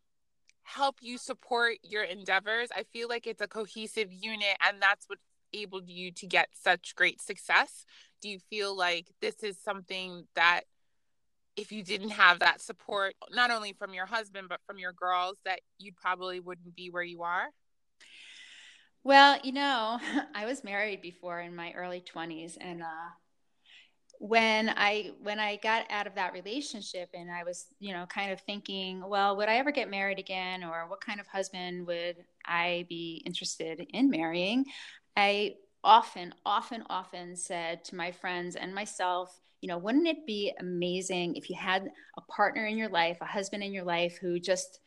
help 0.64 0.96
you 1.02 1.18
support 1.18 1.76
your 1.84 2.02
endeavors? 2.02 2.68
I 2.74 2.82
feel 2.82 3.08
like 3.08 3.28
it's 3.28 3.40
a 3.42 3.46
cohesive 3.46 4.12
unit 4.12 4.56
and 4.66 4.82
that's 4.82 5.08
what 5.08 5.18
enabled 5.54 5.88
you 5.88 6.10
to 6.12 6.26
get 6.26 6.48
such 6.52 6.94
great 6.96 7.20
success. 7.20 7.86
Do 8.20 8.28
you 8.28 8.38
feel 8.50 8.76
like 8.76 9.06
this 9.20 9.42
is 9.42 9.56
something 9.62 10.26
that 10.34 10.62
if 11.56 11.70
you 11.70 11.84
didn't 11.84 12.10
have 12.10 12.40
that 12.40 12.60
support 12.60 13.14
not 13.30 13.50
only 13.50 13.72
from 13.72 13.94
your 13.94 14.06
husband 14.06 14.48
but 14.48 14.60
from 14.66 14.78
your 14.78 14.92
girls 14.92 15.36
that 15.44 15.60
you 15.78 15.92
probably 15.92 16.40
wouldn't 16.40 16.74
be 16.74 16.90
where 16.90 17.02
you 17.02 17.22
are? 17.22 17.46
Well, 19.04 19.38
you 19.44 19.52
know, 19.52 19.98
I 20.34 20.46
was 20.46 20.64
married 20.64 21.00
before 21.00 21.40
in 21.40 21.54
my 21.54 21.72
early 21.72 22.02
20s 22.02 22.56
and 22.60 22.82
uh 22.82 23.10
when 24.20 24.70
I 24.70 25.10
when 25.22 25.38
I 25.38 25.56
got 25.56 25.84
out 25.90 26.06
of 26.06 26.14
that 26.14 26.32
relationship 26.32 27.10
and 27.14 27.30
I 27.30 27.44
was, 27.44 27.66
you 27.78 27.92
know, 27.92 28.06
kind 28.06 28.32
of 28.32 28.40
thinking, 28.40 29.06
well, 29.06 29.36
would 29.36 29.48
I 29.48 29.56
ever 29.56 29.72
get 29.72 29.90
married 29.90 30.18
again 30.18 30.64
or 30.64 30.86
what 30.88 31.00
kind 31.00 31.20
of 31.20 31.26
husband 31.26 31.86
would 31.86 32.16
I 32.46 32.86
be 32.88 33.22
interested 33.26 33.84
in 33.92 34.10
marrying? 34.10 34.64
I 35.16 35.56
often 35.82 36.34
often 36.46 36.82
often 36.88 37.36
said 37.36 37.84
to 37.84 37.94
my 37.94 38.10
friends 38.10 38.56
and 38.56 38.74
myself, 38.74 39.38
you 39.60 39.68
know, 39.68 39.78
wouldn't 39.78 40.08
it 40.08 40.26
be 40.26 40.52
amazing 40.58 41.36
if 41.36 41.50
you 41.50 41.56
had 41.56 41.90
a 42.16 42.20
partner 42.22 42.66
in 42.66 42.78
your 42.78 42.88
life, 42.88 43.18
a 43.20 43.26
husband 43.26 43.62
in 43.62 43.72
your 43.72 43.84
life 43.84 44.18
who 44.20 44.40
just 44.40 44.80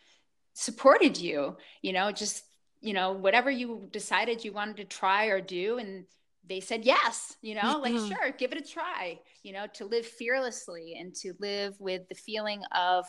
supported 0.53 1.17
you, 1.17 1.55
you 1.81 1.93
know, 1.93 2.11
just 2.11 2.43
you 2.81 2.93
know, 2.93 3.11
whatever 3.11 3.49
you 3.49 3.87
decided 3.91 4.43
you 4.43 4.53
wanted 4.53 4.77
to 4.77 4.85
try 4.85 5.25
or 5.25 5.41
do. 5.41 5.77
And 5.77 6.05
they 6.47 6.59
said 6.59 6.85
yes, 6.85 7.35
you 7.41 7.55
know, 7.55 7.79
like, 7.81 7.93
mm-hmm. 7.93 8.07
sure, 8.07 8.31
give 8.37 8.51
it 8.51 8.59
a 8.59 8.73
try, 8.73 9.19
you 9.43 9.53
know, 9.53 9.67
to 9.73 9.85
live 9.85 10.05
fearlessly 10.05 10.95
and 10.99 11.13
to 11.15 11.33
live 11.39 11.79
with 11.79 12.07
the 12.07 12.15
feeling 12.15 12.61
of 12.73 13.05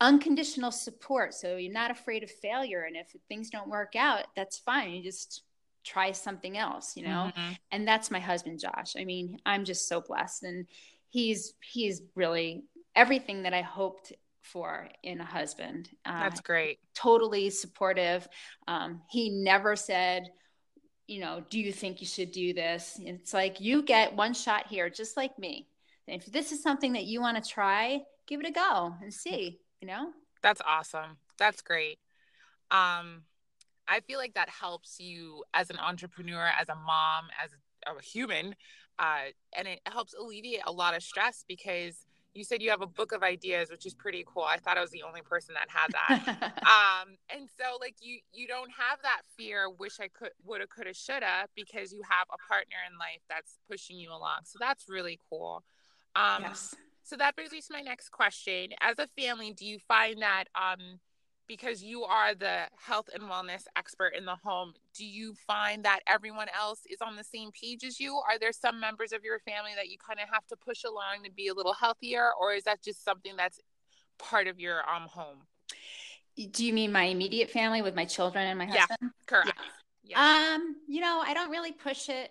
unconditional 0.00 0.70
support. 0.70 1.34
So 1.34 1.56
you're 1.56 1.72
not 1.72 1.90
afraid 1.90 2.22
of 2.22 2.30
failure. 2.30 2.82
And 2.82 2.96
if 2.96 3.14
things 3.28 3.50
don't 3.50 3.68
work 3.68 3.96
out, 3.96 4.26
that's 4.36 4.58
fine. 4.58 4.92
You 4.92 5.02
just 5.02 5.42
try 5.86 6.12
something 6.12 6.58
else, 6.58 6.96
you 6.96 7.04
know? 7.04 7.30
Mm-hmm. 7.36 7.52
And 7.70 7.88
that's 7.88 8.10
my 8.10 8.18
husband, 8.18 8.60
Josh. 8.60 8.94
I 8.98 9.04
mean, 9.04 9.38
I'm 9.46 9.64
just 9.64 9.88
so 9.88 10.00
blessed. 10.00 10.42
And 10.42 10.66
he's, 11.10 11.54
he's 11.62 12.02
really 12.14 12.64
everything 12.94 13.44
that 13.44 13.54
I 13.54 13.62
hoped 13.62 14.12
for 14.42 14.88
in 15.02 15.20
a 15.20 15.24
husband. 15.24 15.88
Uh, 16.04 16.20
That's 16.20 16.40
great. 16.40 16.78
Totally 16.94 17.50
supportive. 17.50 18.28
Um, 18.66 19.02
he 19.10 19.30
never 19.30 19.76
said, 19.76 20.28
you 21.06 21.20
know, 21.20 21.44
do 21.50 21.60
you 21.60 21.72
think 21.72 22.00
you 22.00 22.06
should 22.06 22.32
do 22.32 22.52
this? 22.52 22.98
It's 23.00 23.32
like 23.32 23.60
you 23.60 23.82
get 23.82 24.16
one 24.16 24.34
shot 24.34 24.66
here, 24.66 24.90
just 24.90 25.16
like 25.16 25.38
me. 25.38 25.68
And 26.08 26.20
if 26.20 26.26
this 26.26 26.52
is 26.52 26.62
something 26.62 26.92
that 26.94 27.04
you 27.04 27.20
want 27.20 27.42
to 27.42 27.48
try, 27.48 28.00
give 28.26 28.40
it 28.40 28.48
a 28.48 28.52
go 28.52 28.94
and 29.02 29.12
see, 29.12 29.60
you 29.80 29.88
know? 29.88 30.10
That's 30.42 30.62
awesome. 30.66 31.18
That's 31.38 31.62
great. 31.62 31.98
Um, 32.70 33.22
I 33.88 34.00
feel 34.00 34.18
like 34.18 34.34
that 34.34 34.48
helps 34.48 34.98
you 35.00 35.44
as 35.54 35.70
an 35.70 35.78
entrepreneur, 35.78 36.50
as 36.60 36.68
a 36.68 36.74
mom, 36.74 37.26
as 37.42 37.52
a, 37.52 37.56
human, 38.02 38.56
uh, 38.98 39.26
and 39.56 39.68
it 39.68 39.80
helps 39.86 40.12
alleviate 40.12 40.62
a 40.66 40.72
lot 40.72 40.96
of 40.96 41.02
stress 41.04 41.44
because 41.46 42.04
you 42.36 42.44
said 42.44 42.60
you 42.60 42.70
have 42.70 42.82
a 42.82 42.86
book 42.86 43.12
of 43.12 43.22
ideas 43.22 43.70
which 43.70 43.86
is 43.86 43.94
pretty 43.94 44.24
cool. 44.26 44.42
I 44.42 44.58
thought 44.58 44.76
i 44.76 44.80
was 44.80 44.90
the 44.90 45.02
only 45.02 45.22
person 45.22 45.54
that 45.54 45.68
had 45.68 45.92
that. 45.92 46.52
Um 46.66 47.16
and 47.34 47.48
so 47.48 47.78
like 47.80 47.94
you 48.00 48.18
you 48.32 48.48
don't 48.48 48.70
have 48.72 48.98
that 49.02 49.22
fear 49.36 49.70
wish 49.70 50.00
i 50.00 50.08
could 50.08 50.30
woulda 50.44 50.66
coulda 50.66 50.92
shoulda 50.92 51.46
because 51.54 51.92
you 51.92 52.02
have 52.02 52.26
a 52.32 52.38
partner 52.52 52.74
in 52.90 52.98
life 52.98 53.20
that's 53.30 53.58
pushing 53.70 53.96
you 53.96 54.10
along. 54.10 54.40
So 54.44 54.58
that's 54.60 54.86
really 54.88 55.20
cool. 55.30 55.62
Um 56.16 56.42
yes. 56.42 56.74
so 57.04 57.16
that 57.16 57.36
brings 57.36 57.52
me 57.52 57.60
to 57.60 57.72
my 57.72 57.82
next 57.82 58.10
question. 58.10 58.70
As 58.80 58.98
a 58.98 59.06
family 59.16 59.52
do 59.52 59.64
you 59.64 59.78
find 59.86 60.22
that 60.22 60.46
um 60.56 60.98
because 61.46 61.82
you 61.82 62.04
are 62.04 62.34
the 62.34 62.62
health 62.76 63.08
and 63.12 63.24
wellness 63.24 63.64
expert 63.76 64.12
in 64.16 64.24
the 64.24 64.36
home, 64.36 64.74
do 64.94 65.04
you 65.04 65.34
find 65.46 65.84
that 65.84 66.00
everyone 66.06 66.48
else 66.58 66.80
is 66.90 66.98
on 67.00 67.16
the 67.16 67.24
same 67.24 67.50
page 67.52 67.84
as 67.84 68.00
you? 68.00 68.16
Are 68.16 68.38
there 68.38 68.52
some 68.52 68.80
members 68.80 69.12
of 69.12 69.24
your 69.24 69.38
family 69.40 69.72
that 69.76 69.88
you 69.88 69.98
kind 69.98 70.20
of 70.20 70.28
have 70.32 70.46
to 70.48 70.56
push 70.56 70.84
along 70.84 71.24
to 71.24 71.30
be 71.30 71.48
a 71.48 71.54
little 71.54 71.74
healthier, 71.74 72.30
or 72.40 72.52
is 72.52 72.64
that 72.64 72.82
just 72.82 73.04
something 73.04 73.36
that's 73.36 73.60
part 74.18 74.46
of 74.46 74.58
your 74.58 74.88
um 74.88 75.02
home? 75.08 75.38
Do 76.50 76.66
you 76.66 76.72
mean 76.72 76.92
my 76.92 77.04
immediate 77.04 77.50
family 77.50 77.80
with 77.80 77.94
my 77.94 78.04
children 78.04 78.46
and 78.46 78.58
my 78.58 78.66
husband? 78.66 78.98
Yeah, 79.00 79.08
correct. 79.26 79.52
Yeah. 80.04 80.18
yeah. 80.18 80.54
Um, 80.54 80.76
you 80.86 81.00
know, 81.00 81.22
I 81.24 81.32
don't 81.32 81.50
really 81.50 81.72
push 81.72 82.08
it 82.10 82.30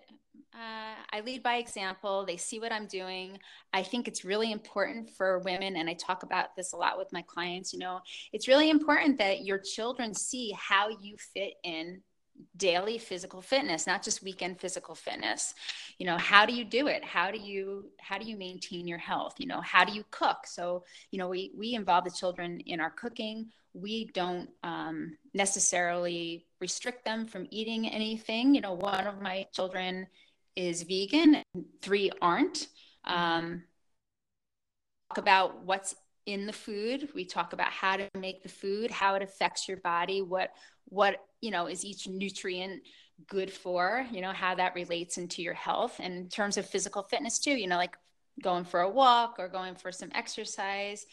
uh, 0.56 0.96
I 1.12 1.20
lead 1.22 1.44
by 1.44 1.58
example. 1.58 2.26
They 2.26 2.38
see 2.38 2.60
what 2.60 2.72
I'm 2.72 2.88
doing. 2.88 3.38
I 3.74 3.84
think 3.84 4.08
it's 4.08 4.24
really 4.24 4.54
important 4.54 5.10
for 5.10 5.40
women, 5.40 5.76
and 5.76 5.90
I 5.90 5.94
talk 5.94 6.24
about 6.24 6.56
this 6.56 6.72
a 6.72 6.78
lot 6.78 6.98
with 6.98 7.12
my 7.12 7.24
clients. 7.24 7.74
You 7.74 7.80
know, 7.80 8.00
it's 8.32 8.48
really 8.48 8.70
important 8.70 9.18
that 9.18 9.44
your 9.44 9.60
children 9.60 10.14
see 10.14 10.54
how 10.58 10.90
you 10.90 11.18
fit 11.34 11.56
in 11.64 12.02
daily 12.58 12.98
physical 12.98 13.42
fitness 13.42 13.88
not 13.88 14.04
just 14.04 14.22
weekend 14.22 14.60
physical 14.60 14.94
fitness 14.94 15.54
you 15.98 16.06
know 16.06 16.18
how 16.18 16.46
do 16.46 16.54
you 16.54 16.66
do 16.66 16.88
it 16.88 17.02
how 17.02 17.32
do 17.32 17.38
you 17.38 17.90
how 17.98 18.18
do 18.18 18.26
you 18.26 18.36
maintain 18.36 18.86
your 18.86 18.98
health 18.98 19.36
you 19.38 19.48
know 19.48 19.62
how 19.62 19.86
do 19.86 19.94
you 19.94 20.04
cook 20.12 20.40
so 20.46 20.84
you 21.12 21.18
know 21.18 21.30
we 21.30 21.52
we 21.58 21.76
involve 21.76 22.04
the 22.04 22.12
children 22.12 22.60
in 22.66 22.82
our 22.82 22.90
cooking 22.90 23.50
we 23.74 24.10
don't 24.14 24.50
um, 24.64 25.18
necessarily 25.34 26.46
restrict 26.60 27.04
them 27.04 27.26
from 27.26 27.48
eating 27.52 27.88
anything 27.90 28.54
you 28.54 28.62
know 28.62 28.74
one 28.74 29.08
of 29.08 29.22
my 29.22 29.46
children 29.54 30.06
is 30.56 30.84
vegan, 30.84 31.44
three 31.82 32.12
aren't. 32.22 32.68
Um, 33.04 33.64
talk 35.10 35.18
about 35.18 35.64
what's 35.64 35.96
in 36.26 36.46
the 36.46 36.54
food. 36.54 37.10
We 37.14 37.26
talk 37.26 37.54
about 37.54 37.72
how 37.72 37.98
to 37.98 38.10
make 38.18 38.44
the 38.44 38.50
food, 38.50 38.92
how 38.92 39.16
it 39.16 39.22
affects 39.22 39.68
your 39.68 39.78
body, 39.78 40.22
what 40.22 40.52
what 40.86 41.18
you 41.42 41.52
know 41.52 41.68
is 41.68 41.84
each 41.84 42.08
nutrient 42.08 42.84
good 43.28 43.52
for, 43.52 44.06
you 44.12 44.22
know, 44.22 44.34
how 44.34 44.56
that 44.56 44.76
relates 44.76 45.18
into 45.18 45.42
your 45.42 45.54
health. 45.54 46.00
And 46.00 46.14
in 46.14 46.30
terms 46.30 46.58
of 46.58 46.66
physical 46.68 47.04
fitness 47.04 47.40
too, 47.40 47.52
you 47.52 47.68
know, 47.68 47.78
like 47.78 47.96
going 48.42 48.66
for 48.66 48.82
a 48.82 48.90
walk 48.90 49.36
or 49.40 49.48
going 49.48 49.76
for 49.76 49.92
some 49.92 50.10
exercise, 50.14 51.06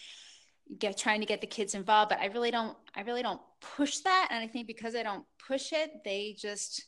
get 0.79 0.99
trying 0.99 1.21
to 1.21 1.27
get 1.27 1.41
the 1.41 1.47
kids 1.47 1.75
involved. 1.75 2.09
But 2.11 2.21
I 2.21 2.27
really 2.27 2.51
don't 2.51 2.77
I 2.95 3.03
really 3.03 3.23
don't 3.23 3.41
push 3.77 3.99
that. 3.99 4.29
And 4.31 4.43
I 4.43 4.47
think 4.47 4.67
because 4.67 4.95
I 4.95 5.03
don't 5.03 5.25
push 5.47 5.73
it, 5.73 5.91
they 6.05 6.37
just 6.39 6.85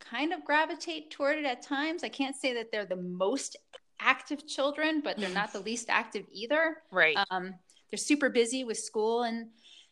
kind 0.00 0.32
of 0.32 0.44
gravitate 0.44 1.10
toward 1.10 1.38
it 1.38 1.44
at 1.44 1.62
times. 1.62 2.04
I 2.04 2.08
can't 2.08 2.36
say 2.36 2.54
that 2.54 2.70
they're 2.70 2.86
the 2.86 2.96
most 2.96 3.56
active 4.00 4.46
children, 4.46 5.00
but 5.02 5.18
they're 5.18 5.30
not 5.30 5.52
the 5.52 5.60
least 5.70 5.86
active 5.88 6.26
either. 6.30 6.78
Right. 6.90 7.16
Um, 7.30 7.54
they're 7.90 7.98
super 7.98 8.30
busy 8.30 8.64
with 8.64 8.78
school 8.78 9.22
and 9.22 9.48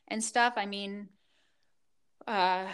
and 0.09 0.23
stuff. 0.23 0.55
I 0.57 0.67
mean, 0.67 1.09
uh, 2.27 2.67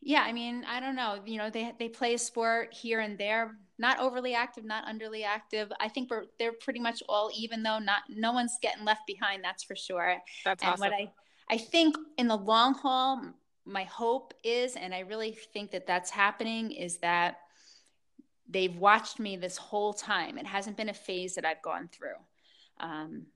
yeah. 0.00 0.22
I 0.22 0.32
mean, 0.32 0.64
I 0.68 0.80
don't 0.80 0.96
know. 0.96 1.20
You 1.24 1.38
know, 1.38 1.50
they 1.50 1.72
they 1.78 1.88
play 1.88 2.14
a 2.14 2.18
sport 2.18 2.72
here 2.72 3.00
and 3.00 3.18
there. 3.18 3.56
Not 3.78 4.00
overly 4.00 4.34
active, 4.34 4.64
not 4.64 4.86
underly 4.86 5.24
active. 5.24 5.70
I 5.80 5.88
think 5.88 6.10
we're 6.10 6.24
they're 6.38 6.52
pretty 6.52 6.80
much 6.80 7.02
all 7.08 7.30
even 7.36 7.62
though. 7.62 7.78
Not 7.78 8.02
no 8.08 8.32
one's 8.32 8.56
getting 8.62 8.84
left 8.84 9.06
behind. 9.06 9.42
That's 9.42 9.64
for 9.64 9.76
sure. 9.76 10.16
That's 10.44 10.62
and 10.62 10.72
awesome. 10.72 10.80
What 10.80 10.92
I 10.92 11.10
I 11.48 11.58
think 11.58 11.96
in 12.18 12.28
the 12.28 12.36
long 12.36 12.74
haul, 12.74 13.22
my 13.66 13.84
hope 13.84 14.32
is, 14.44 14.76
and 14.76 14.94
I 14.94 15.00
really 15.00 15.32
think 15.32 15.72
that 15.72 15.86
that's 15.86 16.10
happening, 16.10 16.70
is 16.70 16.98
that 16.98 17.38
they've 18.48 18.76
watched 18.76 19.18
me 19.18 19.36
this 19.36 19.56
whole 19.56 19.92
time. 19.92 20.38
It 20.38 20.46
hasn't 20.46 20.76
been 20.76 20.88
a 20.88 20.94
phase 20.94 21.34
that 21.34 21.44
I've 21.44 21.62
gone 21.62 21.88
through. 21.92 22.16
Um, 22.78 23.26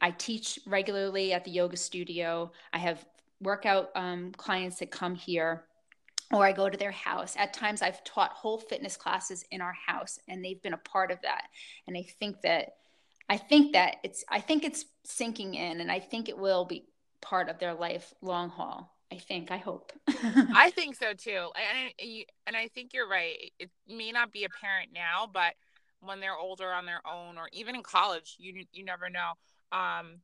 I 0.00 0.10
teach 0.12 0.58
regularly 0.66 1.34
at 1.34 1.44
the 1.44 1.50
yoga 1.50 1.76
studio. 1.76 2.50
I 2.72 2.78
have 2.78 3.04
workout 3.40 3.90
um, 3.94 4.32
clients 4.32 4.78
that 4.78 4.90
come 4.90 5.14
here, 5.14 5.64
or 6.32 6.46
I 6.46 6.52
go 6.52 6.70
to 6.70 6.78
their 6.78 6.90
house. 6.90 7.36
At 7.36 7.52
times, 7.52 7.82
I've 7.82 8.02
taught 8.04 8.32
whole 8.32 8.58
fitness 8.58 8.96
classes 8.96 9.44
in 9.50 9.60
our 9.60 9.74
house, 9.86 10.18
and 10.28 10.42
they've 10.42 10.62
been 10.62 10.72
a 10.72 10.78
part 10.78 11.10
of 11.10 11.20
that. 11.22 11.44
And 11.86 11.96
I 11.96 12.06
think 12.18 12.40
that 12.42 12.76
I 13.28 13.36
think 13.36 13.74
that 13.74 13.96
it's 14.02 14.24
I 14.30 14.40
think 14.40 14.64
it's 14.64 14.86
sinking 15.04 15.54
in, 15.54 15.80
and 15.80 15.92
I 15.92 16.00
think 16.00 16.28
it 16.28 16.38
will 16.38 16.64
be 16.64 16.86
part 17.20 17.50
of 17.50 17.58
their 17.58 17.74
life 17.74 18.14
long 18.22 18.48
haul. 18.48 18.97
I 19.12 19.16
think. 19.16 19.50
I 19.50 19.56
hope. 19.56 19.92
I 20.08 20.70
think 20.74 20.96
so 20.96 21.14
too, 21.14 21.50
and 21.56 22.24
and 22.46 22.56
I 22.56 22.68
think 22.68 22.92
you're 22.92 23.08
right. 23.08 23.52
It 23.58 23.70
may 23.88 24.12
not 24.12 24.32
be 24.32 24.44
apparent 24.44 24.90
now, 24.92 25.28
but 25.32 25.54
when 26.00 26.20
they're 26.20 26.36
older 26.36 26.72
on 26.72 26.86
their 26.86 27.00
own, 27.06 27.38
or 27.38 27.48
even 27.52 27.74
in 27.74 27.82
college, 27.82 28.36
you 28.38 28.64
you 28.72 28.84
never 28.84 29.08
know. 29.08 29.32
Um, 29.72 30.20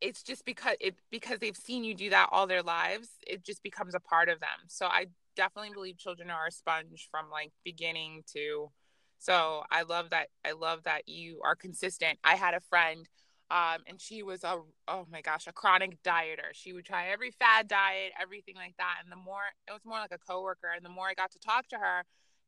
it's 0.00 0.22
just 0.22 0.44
because 0.44 0.76
it 0.80 0.94
because 1.10 1.38
they've 1.38 1.56
seen 1.56 1.84
you 1.84 1.94
do 1.94 2.10
that 2.10 2.28
all 2.32 2.46
their 2.46 2.62
lives. 2.62 3.08
It 3.26 3.44
just 3.44 3.62
becomes 3.62 3.94
a 3.94 4.00
part 4.00 4.28
of 4.28 4.40
them. 4.40 4.66
So 4.68 4.86
I 4.86 5.06
definitely 5.36 5.74
believe 5.74 5.98
children 5.98 6.30
are 6.30 6.46
a 6.46 6.52
sponge 6.52 7.08
from 7.10 7.30
like 7.30 7.52
beginning 7.64 8.22
to. 8.34 8.70
So 9.18 9.62
I 9.70 9.82
love 9.82 10.10
that. 10.10 10.28
I 10.44 10.52
love 10.52 10.84
that 10.84 11.08
you 11.08 11.40
are 11.44 11.56
consistent. 11.56 12.18
I 12.24 12.36
had 12.36 12.54
a 12.54 12.60
friend 12.60 13.08
um, 13.50 13.78
and 13.86 14.00
she 14.00 14.22
was 14.22 14.42
a 14.44 14.58
oh 14.88 15.06
my 15.10 15.20
gosh 15.20 15.46
a 15.46 15.52
chronic 15.52 16.02
dieter 16.02 16.52
she 16.52 16.72
would 16.72 16.84
try 16.84 17.08
every 17.08 17.30
fad 17.30 17.68
diet 17.68 18.12
everything 18.20 18.56
like 18.56 18.74
that 18.78 18.96
and 19.02 19.12
the 19.12 19.16
more 19.16 19.42
it 19.68 19.72
was 19.72 19.84
more 19.84 19.98
like 19.98 20.12
a 20.12 20.18
coworker 20.18 20.68
and 20.74 20.84
the 20.84 20.90
more 20.90 21.08
i 21.08 21.14
got 21.14 21.30
to 21.30 21.38
talk 21.38 21.68
to 21.68 21.76
her 21.76 22.02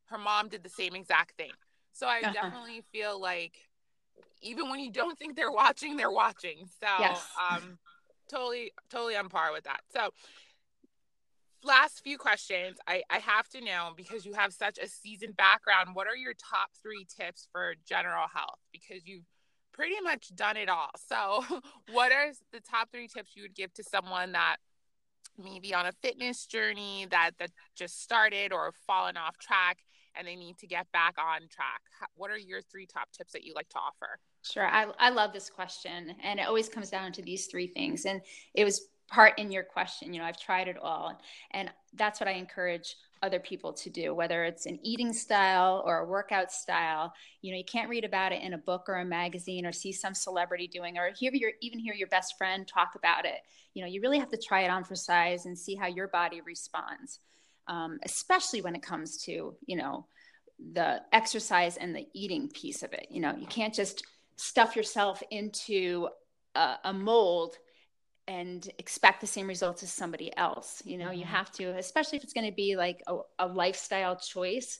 her 0.06 0.18
mom 0.18 0.48
did 0.48 0.62
the 0.62 0.68
same 0.68 0.94
exact 0.94 1.36
thing 1.36 1.52
So 1.92 2.06
I 2.06 2.20
uh-huh. 2.20 2.32
definitely 2.32 2.82
feel 2.92 3.20
like 3.20 3.56
even 4.40 4.70
when 4.70 4.80
you 4.80 4.92
don't 4.92 5.18
think 5.18 5.34
they're 5.34 5.50
watching, 5.50 5.96
they're 5.96 6.10
watching. 6.10 6.68
So 6.80 6.86
yes. 7.00 7.26
um 7.50 7.78
totally 8.30 8.72
totally 8.90 9.16
on 9.16 9.28
par 9.28 9.52
with 9.52 9.64
that. 9.64 9.80
So 9.92 10.10
last 11.64 12.04
few 12.04 12.16
questions 12.16 12.78
I, 12.86 13.02
I 13.10 13.18
have 13.18 13.48
to 13.48 13.60
know 13.60 13.92
because 13.96 14.24
you 14.24 14.34
have 14.34 14.52
such 14.52 14.78
a 14.78 14.86
seasoned 14.86 15.36
background 15.36 15.90
what 15.94 16.06
are 16.06 16.14
your 16.14 16.32
top 16.34 16.68
three 16.80 17.04
tips 17.04 17.48
for 17.50 17.74
general 17.84 18.28
health 18.32 18.60
because 18.70 19.08
you've 19.08 19.24
pretty 19.78 20.00
much 20.02 20.34
done 20.34 20.56
it 20.56 20.68
all. 20.68 20.90
So 21.08 21.44
what 21.92 22.10
are 22.12 22.32
the 22.52 22.60
top 22.60 22.90
three 22.90 23.06
tips 23.06 23.36
you 23.36 23.42
would 23.42 23.54
give 23.54 23.72
to 23.74 23.84
someone 23.84 24.32
that 24.32 24.56
maybe 25.42 25.72
on 25.72 25.86
a 25.86 25.92
fitness 26.02 26.46
journey 26.46 27.06
that 27.12 27.30
that 27.38 27.50
just 27.76 28.02
started 28.02 28.52
or 28.52 28.72
fallen 28.86 29.16
off 29.16 29.38
track 29.38 29.78
and 30.16 30.26
they 30.26 30.34
need 30.34 30.58
to 30.58 30.66
get 30.66 30.90
back 30.92 31.14
on 31.16 31.42
track? 31.48 31.80
What 32.16 32.32
are 32.32 32.38
your 32.38 32.60
three 32.60 32.86
top 32.86 33.08
tips 33.16 33.32
that 33.32 33.44
you 33.44 33.54
like 33.54 33.68
to 33.70 33.78
offer? 33.78 34.18
Sure 34.42 34.66
i, 34.66 34.86
I 34.98 35.10
love 35.10 35.32
this 35.32 35.50
question 35.50 36.14
and 36.22 36.38
it 36.40 36.46
always 36.46 36.68
comes 36.68 36.90
down 36.90 37.12
to 37.12 37.22
these 37.22 37.46
three 37.46 37.66
things 37.66 38.06
and 38.06 38.20
it 38.54 38.64
was 38.64 38.88
part 39.10 39.38
in 39.38 39.50
your 39.50 39.64
question 39.64 40.12
you 40.12 40.20
know 40.20 40.26
i've 40.26 40.38
tried 40.38 40.68
it 40.68 40.76
all 40.80 41.18
and 41.52 41.70
that's 41.94 42.20
what 42.20 42.28
i 42.28 42.32
encourage 42.32 42.94
other 43.22 43.40
people 43.40 43.72
to 43.72 43.90
do 43.90 44.14
whether 44.14 44.44
it's 44.44 44.66
an 44.66 44.78
eating 44.82 45.12
style 45.12 45.82
or 45.86 45.98
a 45.98 46.06
workout 46.06 46.52
style. 46.52 47.12
You 47.42 47.52
know 47.52 47.58
you 47.58 47.64
can't 47.64 47.88
read 47.88 48.04
about 48.04 48.32
it 48.32 48.42
in 48.42 48.54
a 48.54 48.58
book 48.58 48.84
or 48.88 48.96
a 48.96 49.04
magazine 49.04 49.66
or 49.66 49.72
see 49.72 49.92
some 49.92 50.14
celebrity 50.14 50.68
doing 50.68 50.98
or 50.98 51.10
hear 51.16 51.32
your 51.32 51.52
even 51.60 51.78
hear 51.78 51.94
your 51.94 52.08
best 52.08 52.36
friend 52.38 52.66
talk 52.66 52.92
about 52.96 53.24
it. 53.24 53.40
You 53.74 53.82
know 53.82 53.88
you 53.88 54.00
really 54.00 54.18
have 54.18 54.30
to 54.30 54.38
try 54.38 54.62
it 54.62 54.70
on 54.70 54.84
for 54.84 54.94
size 54.94 55.46
and 55.46 55.58
see 55.58 55.74
how 55.74 55.86
your 55.86 56.08
body 56.08 56.40
responds 56.40 57.20
um, 57.68 57.98
especially 58.04 58.62
when 58.62 58.74
it 58.74 58.82
comes 58.82 59.18
to 59.24 59.54
you 59.66 59.76
know 59.76 60.06
the 60.72 61.00
exercise 61.12 61.76
and 61.76 61.94
the 61.94 62.06
eating 62.14 62.48
piece 62.48 62.82
of 62.82 62.92
it. 62.92 63.06
You 63.10 63.20
know 63.20 63.34
you 63.38 63.46
can't 63.46 63.74
just 63.74 64.04
stuff 64.36 64.74
yourself 64.74 65.22
into 65.30 66.08
a, 66.54 66.76
a 66.84 66.92
mold 66.92 67.56
and 68.28 68.70
expect 68.78 69.22
the 69.22 69.26
same 69.26 69.48
results 69.48 69.82
as 69.82 69.90
somebody 69.90 70.30
else. 70.36 70.82
You 70.84 70.98
know, 70.98 71.06
mm-hmm. 71.06 71.20
you 71.20 71.24
have 71.24 71.50
to, 71.52 71.76
especially 71.78 72.18
if 72.18 72.24
it's 72.24 72.34
going 72.34 72.46
to 72.46 72.54
be 72.54 72.76
like 72.76 73.02
a, 73.08 73.16
a, 73.38 73.46
lifestyle 73.46 74.16
choice. 74.16 74.78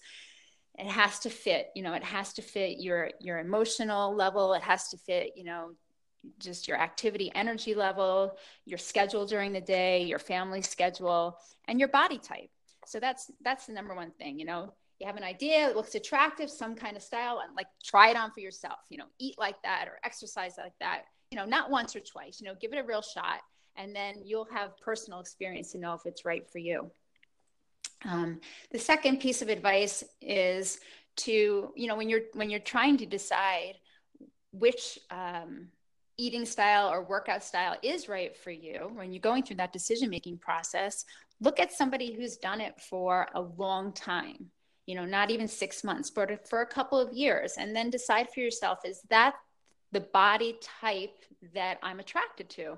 It 0.78 0.86
has 0.86 1.18
to 1.20 1.30
fit. 1.30 1.70
You 1.74 1.82
know, 1.82 1.94
it 1.94 2.04
has 2.04 2.34
to 2.34 2.42
fit 2.42 2.78
your 2.78 3.10
your 3.20 3.38
emotional 3.38 4.14
level. 4.14 4.52
It 4.52 4.62
has 4.62 4.90
to 4.90 4.98
fit. 4.98 5.32
You 5.34 5.44
know, 5.44 5.70
just 6.38 6.68
your 6.68 6.76
activity, 6.76 7.32
energy 7.34 7.74
level, 7.74 8.36
your 8.64 8.78
schedule 8.78 9.26
during 9.26 9.52
the 9.52 9.60
day, 9.60 10.04
your 10.04 10.20
family 10.20 10.62
schedule, 10.62 11.36
and 11.66 11.80
your 11.80 11.88
body 11.88 12.18
type. 12.18 12.50
So 12.86 13.00
that's 13.00 13.30
that's 13.40 13.66
the 13.66 13.72
number 13.72 13.94
one 13.94 14.12
thing. 14.12 14.38
You 14.38 14.44
know, 14.44 14.74
you 15.00 15.06
have 15.06 15.16
an 15.16 15.24
idea, 15.24 15.68
it 15.68 15.74
looks 15.74 15.94
attractive, 15.94 16.50
some 16.50 16.76
kind 16.76 16.96
of 16.96 17.02
style, 17.02 17.40
and 17.44 17.56
like 17.56 17.66
try 17.82 18.10
it 18.10 18.16
on 18.16 18.30
for 18.30 18.40
yourself. 18.40 18.78
You 18.88 18.98
know, 18.98 19.06
eat 19.18 19.36
like 19.38 19.60
that 19.62 19.88
or 19.88 19.98
exercise 20.04 20.54
like 20.58 20.74
that 20.80 21.04
you 21.30 21.36
know, 21.36 21.44
not 21.44 21.70
once 21.70 21.94
or 21.94 22.00
twice, 22.00 22.40
you 22.40 22.46
know, 22.46 22.54
give 22.60 22.72
it 22.72 22.78
a 22.78 22.82
real 22.82 23.02
shot 23.02 23.40
and 23.78 23.94
then 23.94 24.16
you'll 24.24 24.48
have 24.52 24.76
personal 24.78 25.20
experience 25.20 25.72
to 25.72 25.78
know 25.78 25.94
if 25.94 26.00
it's 26.04 26.24
right 26.24 26.48
for 26.50 26.58
you. 26.58 26.90
Um, 28.04 28.40
the 28.70 28.78
second 28.78 29.20
piece 29.20 29.40
of 29.40 29.48
advice 29.48 30.04
is 30.20 30.80
to, 31.18 31.72
you 31.74 31.86
know, 31.86 31.96
when 31.96 32.08
you're 32.08 32.22
when 32.34 32.50
you're 32.50 32.60
trying 32.60 32.96
to 32.98 33.06
decide 33.06 33.74
which 34.52 34.98
um, 35.10 35.68
eating 36.16 36.44
style 36.44 36.88
or 36.88 37.02
workout 37.02 37.42
style 37.42 37.76
is 37.82 38.08
right 38.08 38.36
for 38.36 38.50
you, 38.50 38.90
when 38.94 39.12
you're 39.12 39.20
going 39.20 39.42
through 39.42 39.56
that 39.56 39.72
decision 39.72 40.10
making 40.10 40.38
process, 40.38 41.04
look 41.40 41.58
at 41.60 41.72
somebody 41.72 42.12
who's 42.12 42.36
done 42.36 42.60
it 42.60 42.80
for 42.80 43.28
a 43.34 43.40
long 43.40 43.92
time. 43.92 44.46
You 44.86 44.94
know, 44.94 45.04
not 45.04 45.30
even 45.30 45.48
six 45.48 45.84
months, 45.84 46.10
but 46.10 46.48
for 46.48 46.62
a 46.62 46.66
couple 46.66 46.98
of 46.98 47.12
years, 47.12 47.54
and 47.58 47.74
then 47.76 47.90
decide 47.90 48.28
for 48.32 48.40
yourself: 48.40 48.78
is 48.84 49.02
that 49.10 49.34
the 49.92 50.00
body 50.00 50.58
type 50.80 51.24
that 51.54 51.78
I'm 51.82 52.00
attracted 52.00 52.50
to, 52.50 52.76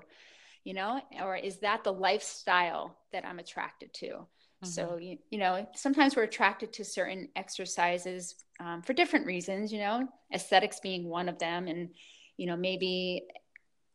you 0.63 0.73
know, 0.73 1.01
or 1.21 1.35
is 1.35 1.57
that 1.57 1.83
the 1.83 1.93
lifestyle 1.93 2.97
that 3.11 3.25
I'm 3.25 3.39
attracted 3.39 3.93
to? 3.95 4.07
Mm-hmm. 4.07 4.67
So, 4.67 4.97
you, 4.97 5.17
you 5.29 5.39
know, 5.39 5.67
sometimes 5.75 6.15
we're 6.15 6.23
attracted 6.23 6.73
to 6.73 6.85
certain 6.85 7.29
exercises 7.35 8.35
um, 8.59 8.81
for 8.81 8.93
different 8.93 9.25
reasons, 9.25 9.73
you 9.73 9.79
know, 9.79 10.07
aesthetics 10.33 10.79
being 10.79 11.09
one 11.09 11.27
of 11.27 11.39
them. 11.39 11.67
And, 11.67 11.89
you 12.37 12.45
know, 12.45 12.55
maybe, 12.55 13.27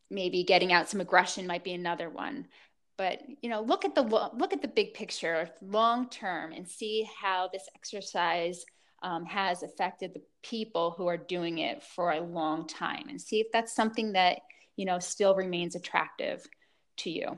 maybe 0.09 0.43
getting 0.43 0.73
out 0.73 0.89
some 0.89 1.01
aggression 1.01 1.47
might 1.47 1.63
be 1.63 1.73
another 1.73 2.09
one 2.09 2.47
but 2.97 3.21
you 3.41 3.49
know 3.49 3.61
look 3.61 3.85
at 3.85 3.95
the 3.95 4.01
look 4.01 4.53
at 4.53 4.61
the 4.61 4.67
big 4.67 4.93
picture 4.93 5.49
long 5.61 6.09
term 6.09 6.51
and 6.51 6.67
see 6.67 7.07
how 7.19 7.49
this 7.53 7.69
exercise 7.75 8.65
um, 9.03 9.25
has 9.25 9.63
affected 9.63 10.13
the 10.13 10.21
people 10.43 10.95
who 10.97 11.07
are 11.07 11.17
doing 11.17 11.59
it 11.59 11.83
for 11.83 12.11
a 12.11 12.19
long 12.21 12.67
time 12.67 13.05
and 13.09 13.21
see 13.21 13.39
if 13.39 13.47
that's 13.51 13.75
something 13.75 14.13
that 14.13 14.39
you 14.75 14.85
know 14.85 14.99
still 14.99 15.35
remains 15.35 15.75
attractive 15.75 16.45
to 16.97 17.09
you. 17.09 17.37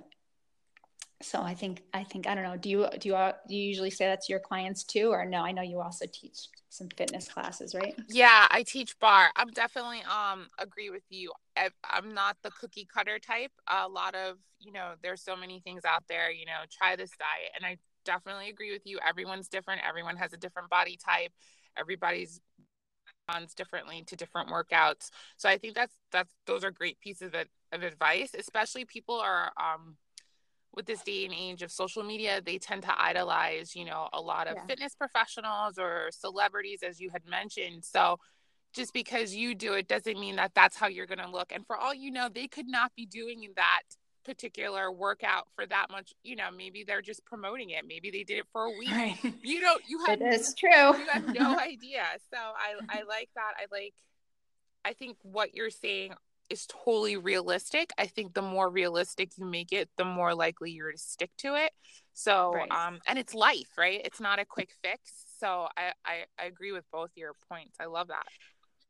So 1.22 1.42
i 1.42 1.54
think 1.54 1.82
i 1.94 2.04
think 2.04 2.28
i 2.28 2.36
don't 2.36 2.46
know 2.46 2.56
do 2.56 2.70
you 2.70 2.88
do 2.98 3.10
you 3.10 3.32
do 3.48 3.56
you 3.56 3.64
usually 3.64 3.90
say 3.90 4.06
that 4.06 4.22
to 4.22 4.32
your 4.32 4.40
clients 4.40 4.84
too 4.86 5.10
or 5.10 5.26
no? 5.26 5.40
I 5.44 5.52
know 5.52 5.62
you 5.62 5.82
also 5.82 6.06
teach 6.12 6.48
some 6.70 6.88
fitness 6.96 7.28
classes 7.28 7.76
right? 7.76 7.94
Yeah 8.08 8.48
i 8.50 8.64
teach 8.64 8.98
barre. 9.00 9.30
I'm 9.36 9.50
definitely 9.50 10.02
um 10.04 10.48
agree 10.58 10.90
with 10.90 11.04
you. 11.10 11.34
I, 11.58 11.72
i'm 11.84 12.14
not 12.14 12.38
the 12.42 12.52
cookie 12.52 12.88
cutter 12.94 13.20
type. 13.20 13.52
A 13.68 13.88
lot 13.90 14.16
of 14.16 14.38
you 14.60 14.72
know 14.72 14.94
there's 15.04 15.22
so 15.22 15.36
many 15.36 15.60
things 15.60 15.84
out 15.84 16.04
there 16.08 16.32
you 16.32 16.46
know 16.46 16.62
try 16.72 16.96
this 16.96 17.12
diet. 17.20 17.52
And 17.56 17.66
i 17.66 17.78
definitely 18.10 18.50
agree 18.50 18.72
with 18.72 18.86
you. 18.86 19.00
Everyone's 19.08 19.50
different. 19.50 19.82
Everyone 19.88 20.18
has 20.18 20.34
a 20.34 20.38
different 20.38 20.70
body 20.70 20.98
type. 20.98 21.32
Everybody's 21.78 22.42
responds 23.28 23.54
differently 23.54 24.04
to 24.08 24.16
different 24.16 24.50
workouts. 24.50 25.10
So 25.38 25.48
I 25.48 25.58
think 25.58 25.76
that's 25.76 25.96
that's 26.12 26.34
those 26.48 26.64
are 26.64 26.72
great 26.72 27.00
pieces 27.00 27.32
of, 27.34 27.46
of 27.72 27.84
advice. 27.84 28.32
Especially 28.38 28.86
people 28.86 29.20
are 29.20 29.52
um, 29.58 29.96
with 30.76 30.86
this 30.86 31.02
day 31.04 31.26
and 31.26 31.34
age 31.34 31.62
of 31.62 31.72
social 31.72 32.04
media, 32.04 32.42
they 32.44 32.58
tend 32.58 32.84
to 32.84 33.02
idolize, 33.02 33.76
you 33.76 33.86
know, 33.86 34.08
a 34.14 34.22
lot 34.22 34.48
of 34.48 34.56
yeah. 34.56 34.66
fitness 34.66 34.96
professionals 34.96 35.78
or 35.78 36.10
celebrities, 36.12 36.82
as 36.88 37.00
you 37.00 37.10
had 37.12 37.26
mentioned. 37.28 37.84
So 37.84 38.18
just 38.74 38.94
because 38.94 39.34
you 39.34 39.56
do 39.56 39.74
it 39.74 39.88
doesn't 39.88 40.20
mean 40.20 40.36
that 40.36 40.52
that's 40.54 40.78
how 40.78 40.88
you're 40.88 41.08
going 41.08 41.20
to 41.20 41.30
look. 41.30 41.52
And 41.52 41.66
for 41.66 41.76
all 41.76 41.94
you 41.94 42.12
know, 42.12 42.30
they 42.34 42.48
could 42.48 42.68
not 42.68 42.92
be 42.96 43.06
doing 43.06 43.42
that 43.56 43.82
particular 44.26 44.92
workout 44.92 45.48
for 45.56 45.66
that 45.66 45.88
much 45.92 46.14
you 46.24 46.36
know 46.36 46.50
maybe 46.56 46.84
they're 46.84 47.02
just 47.02 47.26
promoting 47.26 47.72
it. 47.72 47.86
Maybe 47.88 48.12
they 48.12 48.24
did 48.24 48.40
it 48.40 48.46
for 48.52 48.66
a 48.66 48.72
week. 48.72 48.92
Right. 48.92 49.18
you 49.44 49.62
don't 49.62 49.82
you 49.88 50.04
have 50.06 50.20
it's 50.22 50.54
true. 50.54 50.70
you 50.70 51.06
have 51.12 51.34
no 51.34 51.58
idea. 51.60 52.04
So 52.32 52.38
i 52.38 52.74
i 52.90 53.04
like 53.04 53.30
that. 53.36 53.54
I 53.58 53.66
like 53.72 53.94
i 54.86 54.94
think 54.94 55.18
what 55.24 55.56
you're 55.56 55.70
saying 55.70 56.14
is 56.50 56.66
totally 56.66 57.16
realistic. 57.16 57.92
I 57.98 58.08
think 58.08 58.34
the 58.34 58.42
more 58.42 58.70
realistic 58.70 59.32
you 59.38 59.46
make 59.46 59.72
it 59.72 59.90
the 59.98 60.06
more 60.06 60.34
likely 60.34 60.72
you're 60.72 60.92
to 60.92 60.98
stick 60.98 61.32
to 61.40 61.56
it. 61.56 61.72
So 62.14 62.54
right. 62.54 62.72
um 62.72 63.00
and 63.08 63.18
it's 63.18 63.34
life 63.34 63.78
right? 63.78 64.02
It's 64.04 64.20
not 64.20 64.40
a 64.40 64.46
quick 64.46 64.70
fix. 64.84 65.26
So 65.40 65.68
I, 65.78 65.94
I 66.06 66.26
i 66.38 66.46
agree 66.46 66.72
with 66.72 66.86
both 66.92 67.12
your 67.16 67.34
points. 67.50 67.78
I 67.80 67.86
love 67.86 68.10
that. 68.10 68.26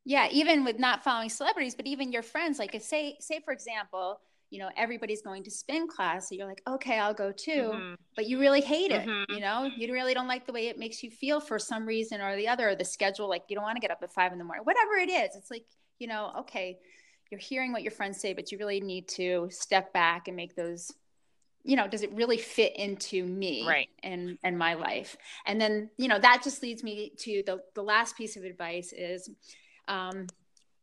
Yeah 0.05 0.27
even 0.31 0.63
with 0.63 0.79
not 0.79 1.03
following 1.03 1.29
celebrities 1.29 1.75
but 1.75 1.85
even 1.85 2.11
your 2.11 2.23
friends 2.23 2.57
like 2.57 2.75
say 2.81 3.17
say 3.19 3.41
for 3.43 3.53
example 3.53 4.19
you 4.49 4.59
know 4.59 4.69
everybody's 4.75 5.21
going 5.21 5.43
to 5.43 5.51
spin 5.51 5.87
class 5.87 6.29
so 6.29 6.35
you're 6.35 6.47
like 6.47 6.61
okay 6.67 6.97
i'll 6.99 7.13
go 7.13 7.31
too 7.31 7.71
mm-hmm. 7.73 7.93
but 8.15 8.27
you 8.27 8.39
really 8.39 8.61
hate 8.61 8.91
it 8.91 9.07
mm-hmm. 9.07 9.33
you 9.33 9.39
know 9.39 9.69
you 9.75 9.91
really 9.93 10.13
don't 10.13 10.27
like 10.27 10.45
the 10.45 10.53
way 10.53 10.67
it 10.67 10.77
makes 10.77 11.03
you 11.03 11.11
feel 11.11 11.39
for 11.39 11.59
some 11.59 11.85
reason 11.85 12.21
or 12.21 12.35
the 12.35 12.47
other 12.47 12.69
or 12.69 12.75
the 12.75 12.85
schedule 12.85 13.29
like 13.29 13.43
you 13.47 13.55
don't 13.55 13.63
want 13.63 13.75
to 13.75 13.81
get 13.81 13.91
up 13.91 13.99
at 14.01 14.11
five 14.11 14.31
in 14.31 14.37
the 14.37 14.43
morning 14.43 14.63
whatever 14.65 14.93
it 14.93 15.09
is 15.09 15.35
it's 15.35 15.51
like 15.51 15.65
you 15.99 16.07
know 16.07 16.31
okay 16.39 16.77
you're 17.29 17.39
hearing 17.39 17.71
what 17.71 17.83
your 17.83 17.91
friends 17.91 18.19
say 18.19 18.33
but 18.33 18.51
you 18.51 18.57
really 18.57 18.81
need 18.81 19.07
to 19.07 19.47
step 19.51 19.93
back 19.93 20.27
and 20.27 20.35
make 20.35 20.55
those 20.55 20.91
you 21.63 21.75
know 21.75 21.87
does 21.87 22.01
it 22.01 22.11
really 22.13 22.37
fit 22.37 22.75
into 22.77 23.23
me 23.23 23.67
right 23.67 23.89
and 24.01 24.37
and 24.43 24.57
my 24.57 24.73
life 24.73 25.17
and 25.45 25.59
then 25.59 25.89
you 25.97 26.07
know 26.07 26.17
that 26.17 26.41
just 26.43 26.63
leads 26.63 26.83
me 26.83 27.11
to 27.17 27.43
the 27.45 27.59
the 27.75 27.83
last 27.83 28.17
piece 28.17 28.37
of 28.37 28.43
advice 28.43 28.93
is 28.93 29.29
um, 29.89 30.27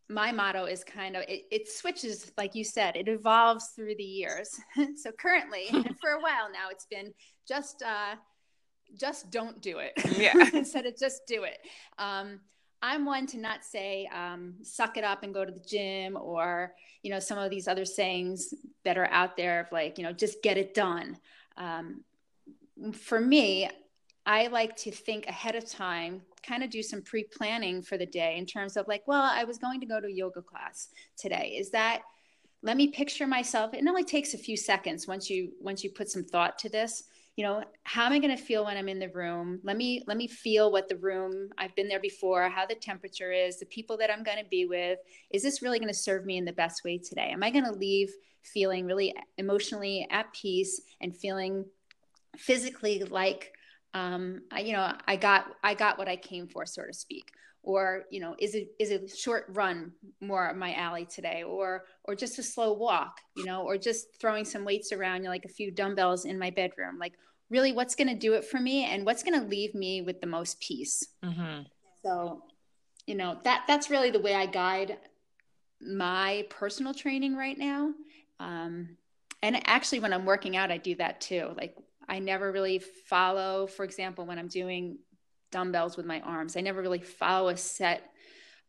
my 0.08 0.30
motto 0.30 0.64
is 0.64 0.84
kind 0.84 1.16
of 1.16 1.22
it, 1.28 1.42
it, 1.50 1.68
switches 1.68 2.30
like 2.38 2.54
you 2.54 2.64
said 2.64 2.96
it 2.96 3.08
evolves 3.08 3.68
through 3.74 3.94
the 3.96 4.04
years. 4.04 4.60
So 4.96 5.10
currently 5.12 5.66
and 5.72 5.96
for 6.00 6.10
a 6.10 6.20
while 6.20 6.50
now 6.52 6.68
it's 6.70 6.86
been 6.86 7.12
just 7.46 7.82
uh 7.82 8.14
just 8.98 9.30
don't 9.30 9.60
do 9.60 9.78
it. 9.78 9.92
Yeah. 10.16 10.32
Instead 10.54 10.86
of 10.86 10.96
just 10.96 11.22
do 11.26 11.44
it. 11.44 11.58
Um 11.98 12.40
i'm 12.82 13.06
one 13.06 13.26
to 13.26 13.38
not 13.38 13.64
say 13.64 14.06
um, 14.14 14.54
suck 14.62 14.98
it 14.98 15.02
up 15.02 15.22
and 15.22 15.32
go 15.32 15.46
to 15.46 15.50
the 15.50 15.64
gym 15.66 16.14
or 16.14 16.74
you 17.02 17.10
know 17.10 17.18
some 17.18 17.38
of 17.38 17.50
these 17.50 17.68
other 17.68 17.86
sayings 17.86 18.52
that 18.84 18.98
are 18.98 19.10
out 19.10 19.34
there 19.34 19.60
of 19.60 19.72
like 19.72 19.96
you 19.96 20.04
know 20.04 20.12
just 20.12 20.42
get 20.42 20.56
it 20.58 20.74
done. 20.74 21.16
Um, 21.56 22.04
for 22.92 23.18
me 23.18 23.70
I 24.26 24.48
like 24.48 24.76
to 24.78 24.90
think 24.90 25.28
ahead 25.28 25.54
of 25.54 25.70
time, 25.70 26.22
kind 26.46 26.62
of 26.62 26.70
do 26.70 26.82
some 26.82 27.02
pre 27.02 27.24
planning 27.24 27.82
for 27.82 27.98
the 27.98 28.06
day 28.06 28.36
in 28.36 28.46
terms 28.46 28.76
of 28.76 28.86
like, 28.88 29.02
well, 29.06 29.22
I 29.22 29.44
was 29.44 29.58
going 29.58 29.80
to 29.80 29.86
go 29.86 30.00
to 30.00 30.10
yoga 30.10 30.42
class 30.42 30.88
today. 31.16 31.56
Is 31.58 31.70
that, 31.70 32.02
let 32.62 32.76
me 32.76 32.88
picture 32.88 33.26
myself. 33.26 33.74
It 33.74 33.84
only 33.86 34.04
takes 34.04 34.34
a 34.34 34.38
few 34.38 34.56
seconds 34.56 35.06
once 35.06 35.28
you 35.30 35.52
once 35.60 35.84
you 35.84 35.90
put 35.90 36.10
some 36.10 36.24
thought 36.24 36.58
to 36.60 36.68
this. 36.68 37.04
you 37.36 37.44
know 37.44 37.62
how 37.84 38.06
am 38.06 38.12
i 38.12 38.18
going 38.18 38.34
to 38.34 38.42
feel 38.42 38.64
when 38.64 38.78
i'm 38.78 38.88
in 38.88 38.98
the 38.98 39.10
room 39.10 39.60
let 39.62 39.76
me 39.76 40.02
let 40.06 40.16
me 40.16 40.26
feel 40.26 40.72
what 40.72 40.88
the 40.88 40.96
room 40.96 41.32
i've 41.58 41.74
been 41.76 41.90
there 41.90 42.00
before 42.00 42.48
how 42.48 42.64
the 42.64 42.74
temperature 42.74 43.30
is 43.30 43.58
the 43.58 43.66
people 43.66 43.96
that 43.98 44.10
i'm 44.10 44.24
going 44.28 44.42
to 44.42 44.48
be 44.48 44.64
with 44.64 44.98
is 45.36 45.42
this 45.42 45.60
really 45.60 45.78
going 45.78 45.94
to 45.96 46.04
serve 46.08 46.24
me 46.24 46.38
in 46.38 46.46
the 46.46 46.60
best 46.62 46.82
way 46.82 46.96
today 46.96 47.28
am 47.36 47.42
i 47.42 47.50
going 47.50 47.68
to 47.70 47.72
leave 47.72 48.10
feeling 48.54 48.86
really 48.86 49.14
emotionally 49.36 50.06
at 50.10 50.32
peace 50.32 50.80
and 51.02 51.16
feeling 51.16 51.64
physically 52.36 53.02
like 53.04 53.52
um, 53.94 54.42
I, 54.50 54.60
you 54.60 54.72
know 54.72 54.92
i 55.06 55.16
got 55.16 55.46
i 55.62 55.74
got 55.74 55.98
what 55.98 56.08
i 56.08 56.16
came 56.16 56.48
for 56.48 56.66
so 56.66 56.82
to 56.86 56.92
speak. 56.92 57.30
Or 57.62 58.04
you 58.12 58.20
know 58.20 58.36
is 58.38 58.54
it 58.54 58.68
is 58.78 58.92
a 58.92 59.08
short 59.08 59.46
run 59.48 59.92
more 60.20 60.54
my 60.54 60.74
alley 60.74 61.04
today? 61.04 61.42
Or 61.42 61.84
or 62.04 62.14
just 62.14 62.38
a 62.38 62.42
slow 62.42 62.72
walk 62.72 63.20
you 63.36 63.44
know 63.44 63.62
or 63.62 63.76
just 63.76 64.20
throwing 64.20 64.44
some 64.44 64.64
weights 64.64 64.92
around 64.92 65.18
you 65.18 65.22
know, 65.24 65.30
like 65.30 65.44
a 65.44 65.48
few 65.48 65.72
dumbbells 65.72 66.26
in 66.26 66.38
my 66.38 66.50
bedroom. 66.50 66.98
Like 66.98 67.14
really 67.50 67.72
what's 67.72 67.94
going 67.94 68.08
to 68.08 68.14
do 68.14 68.34
it 68.34 68.44
for 68.44 68.60
me 68.60 68.84
and 68.84 69.04
what's 69.04 69.22
going 69.22 69.40
to 69.40 69.46
leave 69.46 69.74
me 69.74 70.02
with 70.02 70.20
the 70.20 70.26
most 70.26 70.60
peace? 70.60 71.08
Mm-hmm. 71.24 71.62
so 72.04 72.42
you 73.06 73.14
know 73.14 73.38
that 73.44 73.64
that's 73.66 73.90
really 73.90 74.10
the 74.10 74.20
way 74.20 74.34
i 74.34 74.46
guide 74.46 74.98
my 75.80 76.46
personal 76.50 76.94
training 76.94 77.36
right 77.36 77.58
now. 77.58 77.92
Um, 78.40 78.96
and 79.42 79.60
actually 79.68 80.00
when 80.00 80.12
i'm 80.12 80.24
working 80.24 80.56
out 80.56 80.70
i 80.70 80.76
do 80.78 80.94
that 80.96 81.20
too. 81.20 81.52
Like 81.56 81.76
i 82.08 82.18
never 82.18 82.52
really 82.52 82.78
follow 82.78 83.66
for 83.66 83.84
example 83.84 84.26
when 84.26 84.38
i'm 84.38 84.48
doing 84.48 84.98
dumbbells 85.50 85.96
with 85.96 86.06
my 86.06 86.20
arms. 86.20 86.56
I 86.56 86.60
never 86.60 86.82
really 86.82 87.00
follow 87.00 87.48
a 87.48 87.56
set 87.56 88.10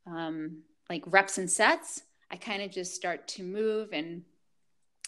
um, 0.05 0.61
like 0.89 1.03
reps 1.07 1.37
and 1.37 1.49
sets. 1.49 2.01
I 2.31 2.37
kind 2.37 2.61
of 2.61 2.71
just 2.71 2.95
start 2.95 3.27
to 3.29 3.43
move 3.43 3.89
and 3.93 4.23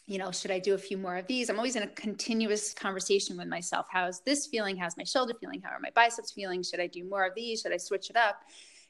you 0.06 0.18
know, 0.18 0.32
should 0.32 0.50
I 0.50 0.58
do 0.58 0.74
a 0.74 0.78
few 0.78 0.98
more 0.98 1.18
of 1.18 1.28
these? 1.28 1.50
I'm 1.50 1.58
always 1.58 1.76
in 1.76 1.84
a 1.84 1.88
continuous 1.88 2.74
conversation 2.74 3.38
with 3.38 3.48
myself. 3.48 3.86
How's 3.92 4.22
this 4.22 4.48
feeling? 4.48 4.76
How's 4.76 4.98
my 4.98 5.04
shoulder 5.04 5.36
feeling? 5.40 5.62
How 5.62 5.70
are 5.70 5.80
my 5.80 5.92
biceps 5.94 6.32
feeling? 6.32 6.64
Should 6.64 6.80
I 6.80 6.88
do 6.88 7.08
more 7.08 7.28
of 7.28 7.36
these? 7.36 7.62
Should 7.62 7.74
I 7.74 7.78
switch 7.78 8.10
it 8.10 8.16
up? 8.16 8.42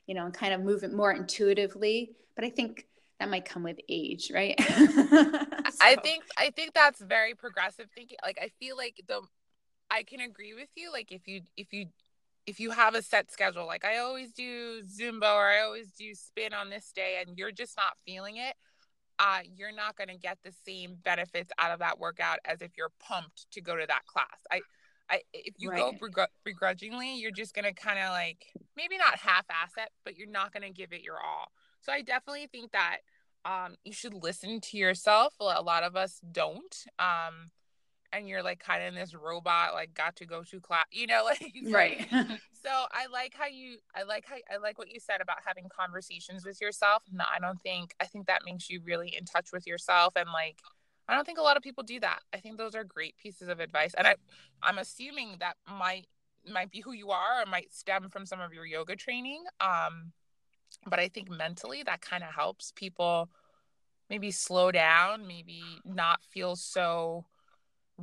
You 0.07 0.15
know, 0.15 0.23
and 0.23 0.33
kind 0.33 0.53
of 0.53 0.61
move 0.61 0.83
it 0.83 0.93
more 0.93 1.11
intuitively. 1.11 2.15
But 2.37 2.45
I 2.45 2.49
think 2.49 2.87
that 3.19 3.29
might 3.29 3.45
come 3.45 3.63
with 3.63 3.79
age, 3.89 4.31
right? 4.33 4.55
so. 4.67 4.75
I 5.81 5.97
think 6.01 6.23
I 6.37 6.51
think 6.51 6.73
that's 6.73 7.01
very 7.01 7.35
progressive 7.35 7.87
thinking. 7.93 8.17
Like 8.23 8.39
I 8.41 8.49
feel 8.59 8.77
like 8.77 9.01
the 9.07 9.21
I 9.91 10.03
can 10.03 10.21
agree 10.21 10.53
with 10.53 10.69
you. 10.75 10.91
Like 10.91 11.11
if 11.11 11.27
you 11.27 11.41
if 11.57 11.73
you 11.73 11.87
if 12.47 12.59
you 12.59 12.71
have 12.71 12.95
a 12.95 13.01
set 13.01 13.31
schedule, 13.31 13.67
like 13.67 13.85
I 13.85 13.97
always 13.97 14.31
do 14.31 14.81
Zumba 14.83 15.35
or 15.35 15.47
I 15.47 15.61
always 15.61 15.91
do 15.91 16.13
spin 16.15 16.53
on 16.53 16.69
this 16.69 16.91
day, 16.93 17.21
and 17.25 17.37
you're 17.37 17.51
just 17.51 17.77
not 17.77 17.93
feeling 18.05 18.37
it, 18.37 18.55
uh, 19.19 19.39
you're 19.55 19.75
not 19.75 19.97
going 19.97 20.07
to 20.07 20.17
get 20.17 20.37
the 20.43 20.53
same 20.65 20.97
benefits 21.03 21.51
out 21.59 21.71
of 21.71 21.79
that 21.79 21.99
workout 21.99 22.39
as 22.45 22.61
if 22.61 22.71
you're 22.77 22.91
pumped 22.99 23.51
to 23.51 23.61
go 23.61 23.75
to 23.75 23.85
that 23.85 24.05
class. 24.07 24.39
I, 24.49 24.61
I, 25.09 25.21
if 25.33 25.55
you 25.57 25.69
right. 25.69 25.99
go 25.99 26.25
begrudgingly, 26.45 27.17
you're 27.17 27.31
just 27.31 27.53
going 27.53 27.65
to 27.65 27.73
kind 27.73 27.99
of 27.99 28.09
like 28.11 28.45
maybe 28.77 28.97
not 28.97 29.19
half-ass 29.19 29.73
it, 29.77 29.89
but 30.05 30.17
you're 30.17 30.29
not 30.29 30.53
going 30.53 30.63
to 30.63 30.71
give 30.71 30.93
it 30.93 31.01
your 31.01 31.17
all. 31.17 31.51
So 31.81 31.91
I 31.91 32.01
definitely 32.01 32.47
think 32.47 32.71
that 32.71 32.97
um, 33.45 33.75
you 33.83 33.93
should 33.93 34.13
listen 34.13 34.59
to 34.61 34.77
yourself. 34.77 35.33
A 35.39 35.61
lot 35.61 35.83
of 35.83 35.95
us 35.95 36.19
don't. 36.31 36.75
Um, 36.97 37.51
and 38.11 38.27
you're 38.27 38.43
like 38.43 38.59
kind 38.59 38.81
of 38.81 38.89
in 38.89 38.95
this 38.99 39.13
robot 39.13 39.73
like 39.73 39.93
got 39.93 40.15
to 40.15 40.25
go 40.25 40.43
to 40.43 40.59
class 40.59 40.85
you 40.91 41.07
know 41.07 41.23
like 41.25 41.53
right 41.71 42.07
so 42.11 42.69
i 42.91 43.05
like 43.11 43.33
how 43.37 43.45
you 43.45 43.77
i 43.95 44.03
like 44.03 44.25
how 44.25 44.35
i 44.51 44.57
like 44.57 44.77
what 44.77 44.91
you 44.91 44.99
said 44.99 45.21
about 45.21 45.37
having 45.45 45.65
conversations 45.69 46.45
with 46.45 46.59
yourself 46.61 47.03
no 47.11 47.23
i 47.33 47.39
don't 47.39 47.61
think 47.61 47.93
i 47.99 48.05
think 48.05 48.27
that 48.27 48.41
makes 48.45 48.69
you 48.69 48.81
really 48.83 49.13
in 49.17 49.25
touch 49.25 49.49
with 49.53 49.67
yourself 49.67 50.13
and 50.15 50.29
like 50.33 50.57
i 51.07 51.15
don't 51.15 51.25
think 51.25 51.39
a 51.39 51.43
lot 51.43 51.57
of 51.57 51.63
people 51.63 51.83
do 51.83 51.99
that 51.99 52.19
i 52.33 52.37
think 52.37 52.57
those 52.57 52.75
are 52.75 52.83
great 52.83 53.15
pieces 53.17 53.47
of 53.47 53.59
advice 53.59 53.93
and 53.97 54.07
i 54.07 54.15
i'm 54.63 54.77
assuming 54.77 55.35
that 55.39 55.55
might 55.77 56.07
might 56.51 56.71
be 56.71 56.79
who 56.79 56.93
you 56.93 57.09
are 57.09 57.43
or 57.43 57.45
might 57.45 57.71
stem 57.73 58.09
from 58.09 58.25
some 58.25 58.39
of 58.39 58.53
your 58.53 58.65
yoga 58.65 58.95
training 58.95 59.43
um 59.61 60.11
but 60.87 60.99
i 60.99 61.07
think 61.07 61.29
mentally 61.29 61.83
that 61.83 62.01
kind 62.01 62.23
of 62.23 62.33
helps 62.33 62.71
people 62.75 63.29
maybe 64.09 64.31
slow 64.31 64.71
down 64.71 65.27
maybe 65.27 65.61
not 65.85 66.23
feel 66.23 66.55
so 66.55 67.25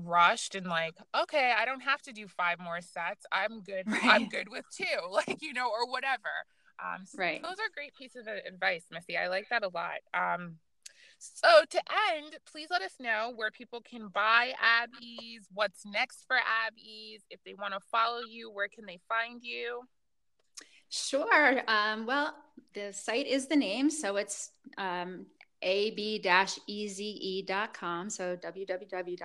rushed 0.05 0.55
and 0.55 0.67
like 0.67 0.95
okay 1.19 1.53
i 1.59 1.65
don't 1.65 1.81
have 1.81 2.03
to 2.03 2.13
do 2.13 2.27
five 2.29 2.59
more 2.59 2.81
sets. 2.81 3.25
I'm 3.33 3.61
good 3.61 3.85
right. 3.91 4.05
i'm 4.05 4.29
good 4.29 4.49
with 4.49 4.65
two 4.75 4.85
like 5.11 5.39
you 5.41 5.53
know 5.53 5.69
or 5.69 5.91
whatever. 5.91 6.31
Um 6.79 7.07
so 7.07 7.19
right. 7.19 7.43
those 7.43 7.53
are 7.53 7.73
great 7.75 7.95
pieces 7.95 8.27
of 8.27 8.35
advice 8.47 8.85
missy. 8.91 9.17
I 9.17 9.29
like 9.29 9.49
that 9.51 9.65
a 9.65 9.69
lot. 9.69 10.01
Um 10.15 10.57
so 11.19 11.49
to 11.71 11.79
end 12.13 12.37
please 12.51 12.69
let 12.71 12.83
us 12.83 12.95
know 13.01 13.33
where 13.35 13.51
people 13.51 13.81
can 13.81 14.09
buy 14.09 14.53
Ab 14.63 14.91
Ease 15.01 15.49
what's 15.55 15.87
next 15.87 16.25
for 16.27 16.37
Ab 16.37 16.75
Ease 16.77 17.23
if 17.31 17.41
they 17.45 17.55
want 17.55 17.73
to 17.73 17.81
follow 17.91 18.21
you 18.31 18.51
where 18.51 18.69
can 18.69 18.85
they 18.85 19.01
find 19.09 19.41
you 19.43 19.81
Sure. 20.89 21.63
Um, 21.69 22.07
well, 22.07 22.35
the 22.75 22.93
site 22.93 23.27
is 23.27 23.47
the 23.47 23.57
name. 23.57 23.91
So 23.91 24.17
it's 24.17 24.51
um, 24.79 25.27
ab-eze.com. 25.63 26.21
So 28.11 28.37
www.ab-eze.com. 28.37 29.19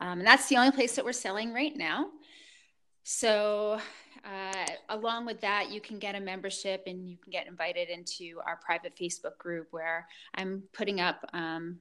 Um, 0.00 0.18
and 0.18 0.26
that's 0.26 0.48
the 0.48 0.56
only 0.56 0.72
place 0.72 0.96
that 0.96 1.04
we're 1.04 1.12
selling 1.12 1.52
right 1.52 1.76
now. 1.76 2.08
So, 3.04 3.78
uh, 4.24 4.66
along 4.88 5.26
with 5.26 5.40
that, 5.42 5.70
you 5.70 5.80
can 5.80 5.98
get 5.98 6.14
a 6.14 6.20
membership 6.20 6.84
and 6.86 7.08
you 7.08 7.18
can 7.18 7.30
get 7.30 7.46
invited 7.46 7.90
into 7.90 8.40
our 8.46 8.56
private 8.64 8.96
Facebook 8.96 9.36
group 9.38 9.68
where 9.70 10.08
I'm 10.34 10.62
putting 10.72 11.00
up 11.00 11.22
um, 11.34 11.80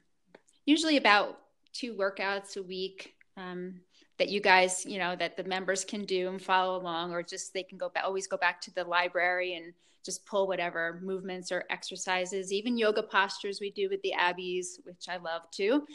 usually 0.65 0.97
about 0.97 1.39
two 1.71 1.95
workouts 1.95 2.57
a 2.57 2.63
week. 2.63 3.13
Um, 3.37 3.79
that 4.19 4.29
you 4.29 4.41
guys, 4.41 4.85
you 4.85 4.99
know, 4.99 5.15
that 5.15 5.37
the 5.37 5.43
members 5.43 5.83
can 5.83 6.05
do 6.05 6.29
and 6.29 6.41
follow 6.41 6.79
along, 6.79 7.11
or 7.11 7.23
just 7.23 7.53
they 7.53 7.63
can 7.63 7.77
go 7.77 7.89
back, 7.89 8.03
always 8.03 8.27
go 8.27 8.37
back 8.37 8.61
to 8.61 8.73
the 8.73 8.83
library 8.83 9.55
and 9.55 9.73
just 10.05 10.25
pull 10.25 10.47
whatever 10.47 10.99
movements 11.01 11.51
or 11.51 11.63
exercises, 11.69 12.51
even 12.51 12.77
yoga 12.77 13.01
postures 13.01 13.59
we 13.61 13.71
do 13.71 13.89
with 13.89 14.01
the 14.01 14.13
Ab 14.13 14.37
Ease, 14.37 14.79
which 14.83 15.05
I 15.09 15.17
love 15.17 15.43
too. 15.51 15.85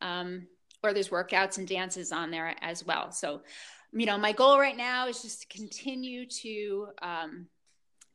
Um, 0.00 0.46
or 0.82 0.92
there's 0.92 1.08
workouts 1.08 1.58
and 1.58 1.66
dances 1.66 2.12
on 2.12 2.30
there 2.30 2.54
as 2.60 2.84
well. 2.84 3.10
So, 3.10 3.42
you 3.92 4.06
know, 4.06 4.18
my 4.18 4.32
goal 4.32 4.58
right 4.58 4.76
now 4.76 5.08
is 5.08 5.22
just 5.22 5.42
to 5.42 5.56
continue 5.56 6.26
to 6.26 6.88
um, 7.02 7.46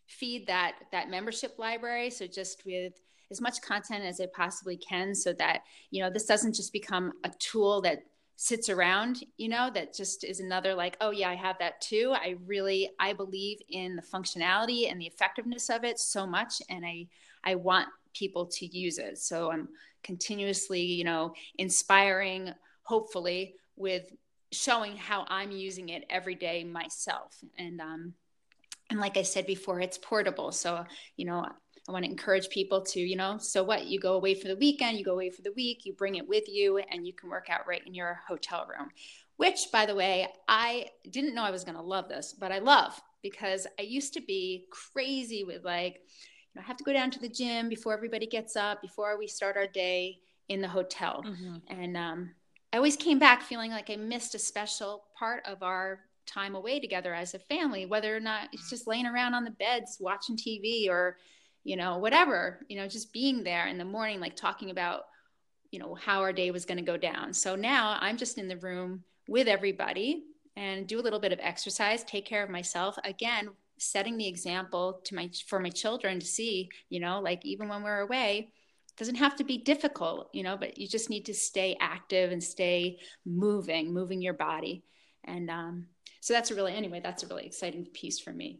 feed 0.07 0.47
that 0.47 0.75
that 0.91 1.09
membership 1.09 1.57
library. 1.57 2.09
So 2.09 2.27
just 2.27 2.65
with 2.65 2.93
as 3.29 3.41
much 3.41 3.61
content 3.61 4.03
as 4.03 4.19
I 4.19 4.27
possibly 4.33 4.77
can, 4.77 5.15
so 5.15 5.33
that 5.33 5.61
you 5.89 6.03
know 6.03 6.09
this 6.09 6.25
doesn't 6.25 6.53
just 6.53 6.71
become 6.71 7.13
a 7.23 7.31
tool 7.39 7.81
that 7.81 8.03
sits 8.41 8.69
around 8.69 9.23
you 9.37 9.47
know 9.47 9.69
that 9.71 9.93
just 9.93 10.23
is 10.23 10.39
another 10.39 10.73
like 10.73 10.97
oh 10.99 11.11
yeah 11.11 11.29
i 11.29 11.35
have 11.35 11.59
that 11.59 11.79
too. 11.79 12.11
I 12.15 12.37
really 12.47 12.89
i 12.99 13.13
believe 13.13 13.59
in 13.69 13.95
the 13.95 14.01
functionality 14.01 14.89
and 14.89 14.99
the 14.99 15.05
effectiveness 15.05 15.69
of 15.69 15.83
it 15.83 15.99
so 15.99 16.25
much 16.25 16.59
and 16.67 16.83
i 16.83 17.05
i 17.43 17.53
want 17.53 17.87
people 18.15 18.47
to 18.47 18.65
use 18.65 18.97
it. 18.97 19.19
So 19.19 19.51
i'm 19.51 19.69
continuously 20.01 20.81
you 20.81 21.03
know 21.03 21.35
inspiring 21.59 22.51
hopefully 22.81 23.53
with 23.75 24.11
showing 24.51 24.97
how 24.97 25.23
i'm 25.27 25.51
using 25.51 25.89
it 25.89 26.05
every 26.09 26.33
day 26.33 26.63
myself. 26.63 27.37
And 27.59 27.79
um 27.79 28.15
and 28.89 28.99
like 28.99 29.17
i 29.17 29.21
said 29.21 29.45
before 29.45 29.81
it's 29.81 29.99
portable. 29.99 30.51
So 30.51 30.83
you 31.15 31.25
know 31.25 31.45
I 31.89 31.91
want 31.91 32.05
to 32.05 32.11
encourage 32.11 32.49
people 32.49 32.81
to, 32.81 32.99
you 32.99 33.15
know, 33.15 33.37
so 33.39 33.63
what? 33.63 33.87
You 33.87 33.99
go 33.99 34.13
away 34.13 34.35
for 34.35 34.47
the 34.47 34.55
weekend, 34.55 34.97
you 34.97 35.03
go 35.03 35.13
away 35.13 35.31
for 35.31 35.41
the 35.41 35.53
week, 35.53 35.85
you 35.85 35.93
bring 35.93 36.15
it 36.15 36.27
with 36.27 36.47
you, 36.47 36.77
and 36.77 37.07
you 37.07 37.13
can 37.13 37.29
work 37.29 37.47
out 37.49 37.67
right 37.67 37.81
in 37.85 37.93
your 37.93 38.19
hotel 38.27 38.67
room. 38.69 38.89
Which, 39.37 39.71
by 39.71 39.87
the 39.87 39.95
way, 39.95 40.27
I 40.47 40.87
didn't 41.09 41.33
know 41.33 41.43
I 41.43 41.51
was 41.51 41.63
going 41.63 41.77
to 41.77 41.81
love 41.81 42.07
this, 42.07 42.35
but 42.39 42.51
I 42.51 42.59
love 42.59 43.01
because 43.23 43.65
I 43.79 43.83
used 43.83 44.13
to 44.13 44.21
be 44.21 44.67
crazy 44.71 45.43
with 45.43 45.65
like, 45.65 45.95
you 45.95 46.59
know, 46.59 46.61
I 46.61 46.67
have 46.67 46.77
to 46.77 46.83
go 46.83 46.93
down 46.93 47.09
to 47.11 47.19
the 47.19 47.29
gym 47.29 47.67
before 47.67 47.93
everybody 47.93 48.27
gets 48.27 48.55
up, 48.55 48.81
before 48.81 49.17
we 49.17 49.27
start 49.27 49.57
our 49.57 49.67
day 49.67 50.19
in 50.49 50.61
the 50.61 50.67
hotel. 50.67 51.23
Mm-hmm. 51.25 51.55
And 51.69 51.97
um, 51.97 52.31
I 52.71 52.77
always 52.77 52.95
came 52.95 53.17
back 53.17 53.41
feeling 53.41 53.71
like 53.71 53.89
I 53.89 53.95
missed 53.95 54.35
a 54.35 54.39
special 54.39 55.05
part 55.17 55.43
of 55.45 55.63
our 55.63 56.01
time 56.25 56.55
away 56.55 56.79
together 56.79 57.13
as 57.13 57.33
a 57.33 57.39
family, 57.39 57.85
whether 57.85 58.15
or 58.15 58.19
not 58.19 58.49
it's 58.53 58.69
just 58.69 58.87
laying 58.87 59.05
around 59.05 59.33
on 59.33 59.43
the 59.43 59.51
beds 59.51 59.97
watching 59.99 60.37
TV 60.37 60.89
or 60.89 61.17
you 61.63 61.75
know, 61.75 61.97
whatever, 61.97 62.65
you 62.69 62.77
know, 62.77 62.87
just 62.87 63.13
being 63.13 63.43
there 63.43 63.67
in 63.67 63.77
the 63.77 63.85
morning, 63.85 64.19
like 64.19 64.35
talking 64.35 64.71
about, 64.71 65.05
you 65.71 65.79
know, 65.79 65.95
how 65.95 66.21
our 66.21 66.33
day 66.33 66.51
was 66.51 66.65
going 66.65 66.77
to 66.77 66.83
go 66.83 66.97
down. 66.97 67.33
So 67.33 67.55
now 67.55 67.97
I'm 67.99 68.17
just 68.17 68.37
in 68.37 68.47
the 68.47 68.57
room 68.57 69.03
with 69.27 69.47
everybody 69.47 70.23
and 70.55 70.87
do 70.87 70.99
a 70.99 71.01
little 71.01 71.19
bit 71.19 71.31
of 71.31 71.39
exercise, 71.41 72.03
take 72.03 72.25
care 72.25 72.43
of 72.43 72.49
myself. 72.49 72.97
Again, 73.03 73.49
setting 73.77 74.17
the 74.17 74.27
example 74.27 75.01
to 75.05 75.15
my 75.15 75.29
for 75.47 75.59
my 75.59 75.69
children 75.69 76.19
to 76.19 76.25
see, 76.25 76.69
you 76.89 76.99
know, 76.99 77.19
like 77.19 77.45
even 77.45 77.67
when 77.69 77.83
we're 77.83 78.01
away, 78.01 78.51
doesn't 78.97 79.15
have 79.15 79.35
to 79.37 79.43
be 79.43 79.57
difficult, 79.57 80.29
you 80.33 80.43
know, 80.43 80.57
but 80.57 80.77
you 80.77 80.87
just 80.87 81.09
need 81.09 81.25
to 81.25 81.33
stay 81.33 81.77
active 81.79 82.31
and 82.31 82.43
stay 82.43 82.99
moving, 83.25 83.93
moving 83.93 84.21
your 84.21 84.33
body. 84.33 84.83
And 85.23 85.49
um, 85.49 85.87
so 86.19 86.33
that's 86.33 86.51
a 86.51 86.55
really, 86.55 86.73
anyway, 86.73 86.99
that's 87.01 87.23
a 87.23 87.27
really 87.27 87.45
exciting 87.45 87.85
piece 87.85 88.19
for 88.19 88.31
me. 88.31 88.59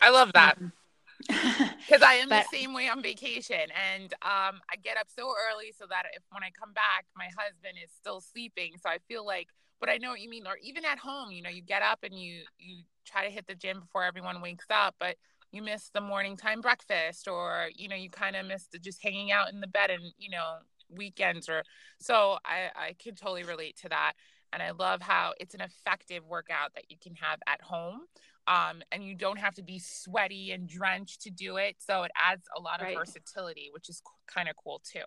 I 0.00 0.10
love 0.10 0.32
that. 0.34 0.56
Um, 0.58 0.72
because 1.28 2.02
I 2.02 2.14
am 2.14 2.28
but, 2.28 2.46
the 2.50 2.58
same 2.58 2.74
way 2.74 2.88
on 2.88 3.02
vacation, 3.02 3.70
and 3.94 4.12
um, 4.22 4.60
I 4.70 4.76
get 4.82 4.96
up 4.96 5.08
so 5.14 5.32
early 5.50 5.72
so 5.76 5.86
that 5.88 6.04
if 6.14 6.22
when 6.30 6.42
I 6.42 6.50
come 6.58 6.72
back, 6.72 7.06
my 7.16 7.28
husband 7.38 7.78
is 7.82 7.90
still 7.90 8.20
sleeping. 8.20 8.72
So 8.82 8.88
I 8.88 8.98
feel 9.08 9.24
like, 9.24 9.48
but 9.80 9.88
I 9.88 9.96
know 9.98 10.10
what 10.10 10.20
you 10.20 10.28
mean. 10.28 10.46
Or 10.46 10.56
even 10.62 10.84
at 10.84 10.98
home, 10.98 11.32
you 11.32 11.42
know, 11.42 11.50
you 11.50 11.62
get 11.62 11.82
up 11.82 12.00
and 12.02 12.14
you 12.14 12.42
you 12.58 12.82
try 13.06 13.24
to 13.24 13.30
hit 13.30 13.46
the 13.46 13.54
gym 13.54 13.80
before 13.80 14.04
everyone 14.04 14.40
wakes 14.42 14.66
up, 14.70 14.94
but 14.98 15.16
you 15.52 15.62
miss 15.62 15.90
the 15.94 16.00
morning 16.00 16.36
time 16.36 16.60
breakfast, 16.60 17.28
or 17.28 17.68
you 17.74 17.88
know, 17.88 17.96
you 17.96 18.10
kind 18.10 18.36
of 18.36 18.46
miss 18.46 18.66
the 18.66 18.78
just 18.78 19.02
hanging 19.02 19.32
out 19.32 19.52
in 19.52 19.60
the 19.60 19.66
bed 19.66 19.90
and 19.90 20.02
you 20.18 20.30
know 20.30 20.56
weekends 20.90 21.48
or 21.48 21.62
so. 21.98 22.38
I 22.44 22.70
I 22.76 22.94
can 22.98 23.14
totally 23.14 23.44
relate 23.44 23.76
to 23.82 23.88
that. 23.88 24.12
And 24.52 24.62
I 24.62 24.70
love 24.70 25.02
how 25.02 25.34
it's 25.38 25.54
an 25.54 25.60
effective 25.60 26.24
workout 26.24 26.74
that 26.76 26.84
you 26.88 26.96
can 27.02 27.14
have 27.16 27.40
at 27.46 27.60
home 27.60 28.02
um, 28.46 28.82
and 28.92 29.04
you 29.04 29.14
don't 29.14 29.38
have 29.38 29.54
to 29.54 29.62
be 29.62 29.78
sweaty 29.78 30.52
and 30.52 30.68
drenched 30.68 31.22
to 31.22 31.30
do 31.30 31.56
it. 31.56 31.76
So 31.78 32.02
it 32.04 32.12
adds 32.16 32.46
a 32.56 32.60
lot 32.60 32.80
of 32.80 32.86
right. 32.86 32.96
versatility, 32.96 33.70
which 33.72 33.88
is 33.88 34.02
kind 34.26 34.48
of 34.48 34.56
cool 34.62 34.80
too. 34.84 35.00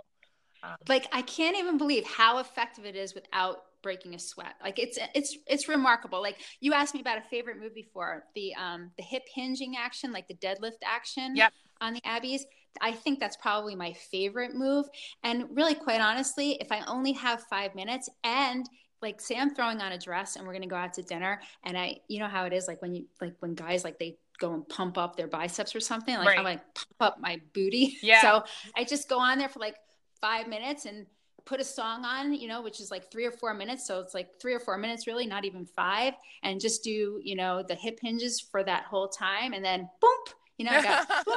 Um, 0.61 0.75
like 0.87 1.07
I 1.11 1.21
can't 1.21 1.57
even 1.57 1.77
believe 1.77 2.05
how 2.05 2.39
effective 2.39 2.85
it 2.85 2.95
is 2.95 3.15
without 3.15 3.63
breaking 3.81 4.13
a 4.13 4.19
sweat. 4.19 4.55
Like 4.61 4.77
it's 4.77 4.99
it's 5.15 5.37
it's 5.47 5.69
remarkable. 5.69 6.21
Like 6.21 6.37
you 6.59 6.73
asked 6.73 6.93
me 6.93 6.99
about 7.01 7.17
a 7.17 7.21
favorite 7.21 7.59
move 7.59 7.73
before 7.73 8.25
the 8.35 8.53
um 8.55 8.91
the 8.97 9.03
hip 9.03 9.23
hinging 9.33 9.75
action, 9.77 10.11
like 10.11 10.27
the 10.27 10.35
deadlift 10.35 10.81
action. 10.85 11.35
Yep. 11.35 11.53
On 11.81 11.93
the 11.93 12.01
Ab 12.03 12.25
Ease, 12.25 12.45
I 12.81 12.91
think 12.91 13.21
that's 13.21 13.37
probably 13.37 13.73
my 13.73 13.93
favorite 13.93 14.53
move. 14.53 14.85
And 15.23 15.45
really, 15.51 15.75
quite 15.75 16.01
honestly, 16.01 16.57
if 16.59 16.73
I 16.73 16.83
only 16.87 17.13
have 17.13 17.43
five 17.43 17.73
minutes 17.73 18.09
and 18.25 18.67
like 19.01 19.21
say 19.21 19.37
I'm 19.37 19.53
throwing 19.53 19.81
on 19.81 19.91
a 19.91 19.97
dress 19.97 20.35
and 20.35 20.45
we're 20.45 20.53
gonna 20.53 20.67
go 20.67 20.75
out 20.75 20.93
to 20.95 21.01
dinner 21.01 21.41
and 21.63 21.77
I 21.77 22.01
you 22.07 22.19
know 22.19 22.27
how 22.27 22.45
it 22.45 22.53
is 22.53 22.67
like 22.67 22.81
when 22.81 22.93
you 22.93 23.05
like 23.21 23.35
when 23.39 23.53
guys 23.55 23.83
like 23.83 23.99
they 23.99 24.17
go 24.39 24.53
and 24.53 24.67
pump 24.67 24.97
up 24.97 25.15
their 25.15 25.27
biceps 25.27 25.75
or 25.75 25.79
something 25.79 26.15
like 26.17 26.27
right. 26.27 26.39
I 26.39 26.41
like 26.41 26.61
pump 26.73 26.95
up 26.99 27.19
my 27.19 27.41
booty. 27.53 27.97
Yeah. 28.01 28.21
So 28.21 28.43
I 28.75 28.83
just 28.83 29.09
go 29.09 29.19
on 29.19 29.37
there 29.37 29.49
for 29.49 29.59
like 29.59 29.75
five 30.21 30.47
minutes 30.47 30.85
and 30.85 31.05
put 31.45 31.59
a 31.59 31.63
song 31.63 32.05
on, 32.05 32.33
you 32.33 32.47
know, 32.47 32.61
which 32.61 32.79
is 32.79 32.91
like 32.91 33.11
three 33.11 33.25
or 33.25 33.31
four 33.31 33.53
minutes. 33.53 33.85
So 33.85 33.99
it's 33.99 34.13
like 34.13 34.39
three 34.39 34.53
or 34.53 34.59
four 34.59 34.77
minutes, 34.77 35.07
really, 35.07 35.25
not 35.25 35.45
even 35.45 35.65
five, 35.65 36.13
and 36.43 36.59
just 36.59 36.83
do, 36.83 37.19
you 37.23 37.35
know, 37.35 37.63
the 37.63 37.75
hip 37.75 37.99
hinges 38.01 38.39
for 38.39 38.63
that 38.63 38.83
whole 38.83 39.07
time. 39.07 39.53
And 39.53 39.63
then 39.63 39.89
boom, 39.99 40.35
you 40.57 40.65
know, 40.65 40.71
I 40.71 40.83
got, 40.83 41.07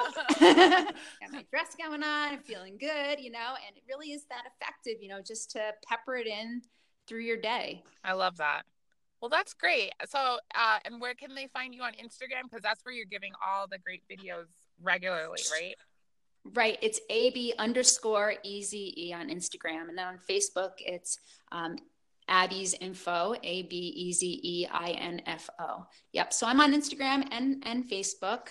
got 0.40 1.32
my 1.32 1.44
dress 1.50 1.74
going 1.80 2.02
on, 2.02 2.32
I'm 2.32 2.40
feeling 2.40 2.76
good, 2.78 3.20
you 3.20 3.30
know, 3.30 3.54
and 3.66 3.76
it 3.76 3.82
really 3.88 4.12
is 4.12 4.24
that 4.24 4.44
effective, 4.46 5.02
you 5.02 5.08
know, 5.08 5.22
just 5.22 5.50
to 5.52 5.72
pepper 5.88 6.16
it 6.16 6.26
in 6.26 6.62
through 7.07 7.20
your 7.20 7.36
day. 7.36 7.82
I 8.05 8.12
love 8.12 8.36
that. 8.38 8.62
Well, 9.20 9.28
that's 9.28 9.55
great. 9.55 9.92
So, 10.09 10.38
uh, 10.55 10.78
and 10.84 11.00
where 11.00 11.14
can 11.14 11.34
they 11.34 11.46
find 11.53 11.72
you 11.74 11.82
on 11.82 11.92
Instagram? 11.92 12.44
Because 12.44 12.62
that's 12.62 12.84
where 12.84 12.92
you're 12.92 13.07
giving 13.07 13.32
all 13.46 13.66
the 13.68 13.78
great 13.78 14.03
videos 14.11 14.46
regularly, 14.82 15.38
right? 15.53 15.76
Right. 16.55 16.78
It's 16.82 17.00
AB 17.09 17.55
underscore 17.59 18.34
EZE 18.44 19.12
on 19.14 19.28
Instagram. 19.28 19.88
And 19.88 19.96
then 19.96 20.07
on 20.07 20.18
Facebook, 20.28 20.72
it's 20.78 21.18
um, 21.53 21.76
Ab 22.26 22.53
Ease 22.53 22.74
Info, 22.80 23.36
A 23.44 23.62
B 23.62 23.76
E 23.76 24.12
Z 24.12 24.40
E 24.42 24.66
I 24.68 24.90
N 24.90 25.22
F 25.26 25.48
O. 25.61 25.86
Yep. 26.12 26.32
So 26.32 26.48
I'm 26.48 26.61
on 26.61 26.74
Instagram 26.74 27.28
and, 27.30 27.62
and 27.64 27.88
Facebook. 27.88 28.48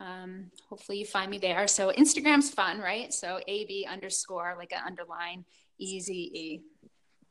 Um, 0.00 0.50
hopefully 0.68 0.98
you 0.98 1.06
find 1.06 1.30
me 1.30 1.38
there. 1.38 1.66
So 1.66 1.92
Instagram's 1.92 2.50
fun, 2.50 2.78
right? 2.78 3.12
So 3.12 3.40
AB 3.48 3.86
underscore, 3.90 4.54
like 4.58 4.72
an 4.72 4.80
underline, 4.86 5.46
E 5.78 5.98
Z 6.00 6.12
E. 6.12 6.60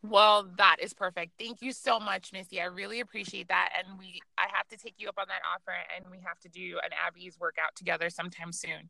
Well, 0.03 0.47
that 0.57 0.77
is 0.79 0.93
perfect. 0.93 1.33
Thank 1.39 1.61
you 1.61 1.71
so 1.71 1.99
much, 1.99 2.31
Missy. 2.31 2.61
I 2.61 2.65
really 2.65 2.99
appreciate 2.99 3.47
that. 3.47 3.69
And 3.77 3.97
we 3.97 4.19
I 4.37 4.45
have 4.53 4.67
to 4.69 4.77
take 4.77 4.95
you 4.97 5.09
up 5.09 5.15
on 5.17 5.27
that 5.27 5.41
offer 5.53 5.75
and 5.95 6.05
we 6.11 6.19
have 6.25 6.39
to 6.41 6.49
do 6.49 6.79
an 6.83 6.91
Ab 7.05 7.17
Ease 7.17 7.37
workout 7.39 7.75
together 7.75 8.09
sometime 8.09 8.51
soon. 8.51 8.89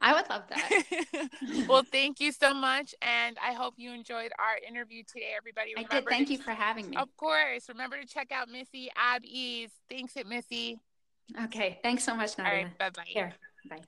I 0.00 0.12
would 0.12 0.28
love 0.28 0.42
that. 0.50 1.28
well, 1.68 1.82
thank 1.90 2.20
you 2.20 2.30
so 2.30 2.52
much. 2.52 2.94
And 3.00 3.38
I 3.42 3.54
hope 3.54 3.74
you 3.76 3.92
enjoyed 3.92 4.30
our 4.38 4.58
interview 4.68 5.02
today, 5.06 5.32
everybody. 5.36 5.72
Remember 5.74 5.94
I 5.94 6.00
did. 6.00 6.08
Thank 6.08 6.26
to, 6.28 6.32
you 6.34 6.38
for 6.38 6.50
having 6.50 6.90
me. 6.90 6.96
Of 6.96 7.16
course. 7.16 7.68
Remember 7.68 7.98
to 8.00 8.06
check 8.06 8.30
out 8.30 8.48
Missy 8.50 8.90
Ab 8.96 9.24
Ease. 9.24 9.70
Thanks, 9.88 10.16
it 10.16 10.26
Missy. 10.26 10.78
Okay. 11.44 11.80
Thanks 11.82 12.04
so 12.04 12.14
much, 12.14 12.36
Nadia. 12.36 12.52
All 12.52 12.64
right. 12.64 12.78
Bye 12.78 12.90
bye. 12.90 13.02
Here. 13.06 13.32
Bye. 13.68 13.80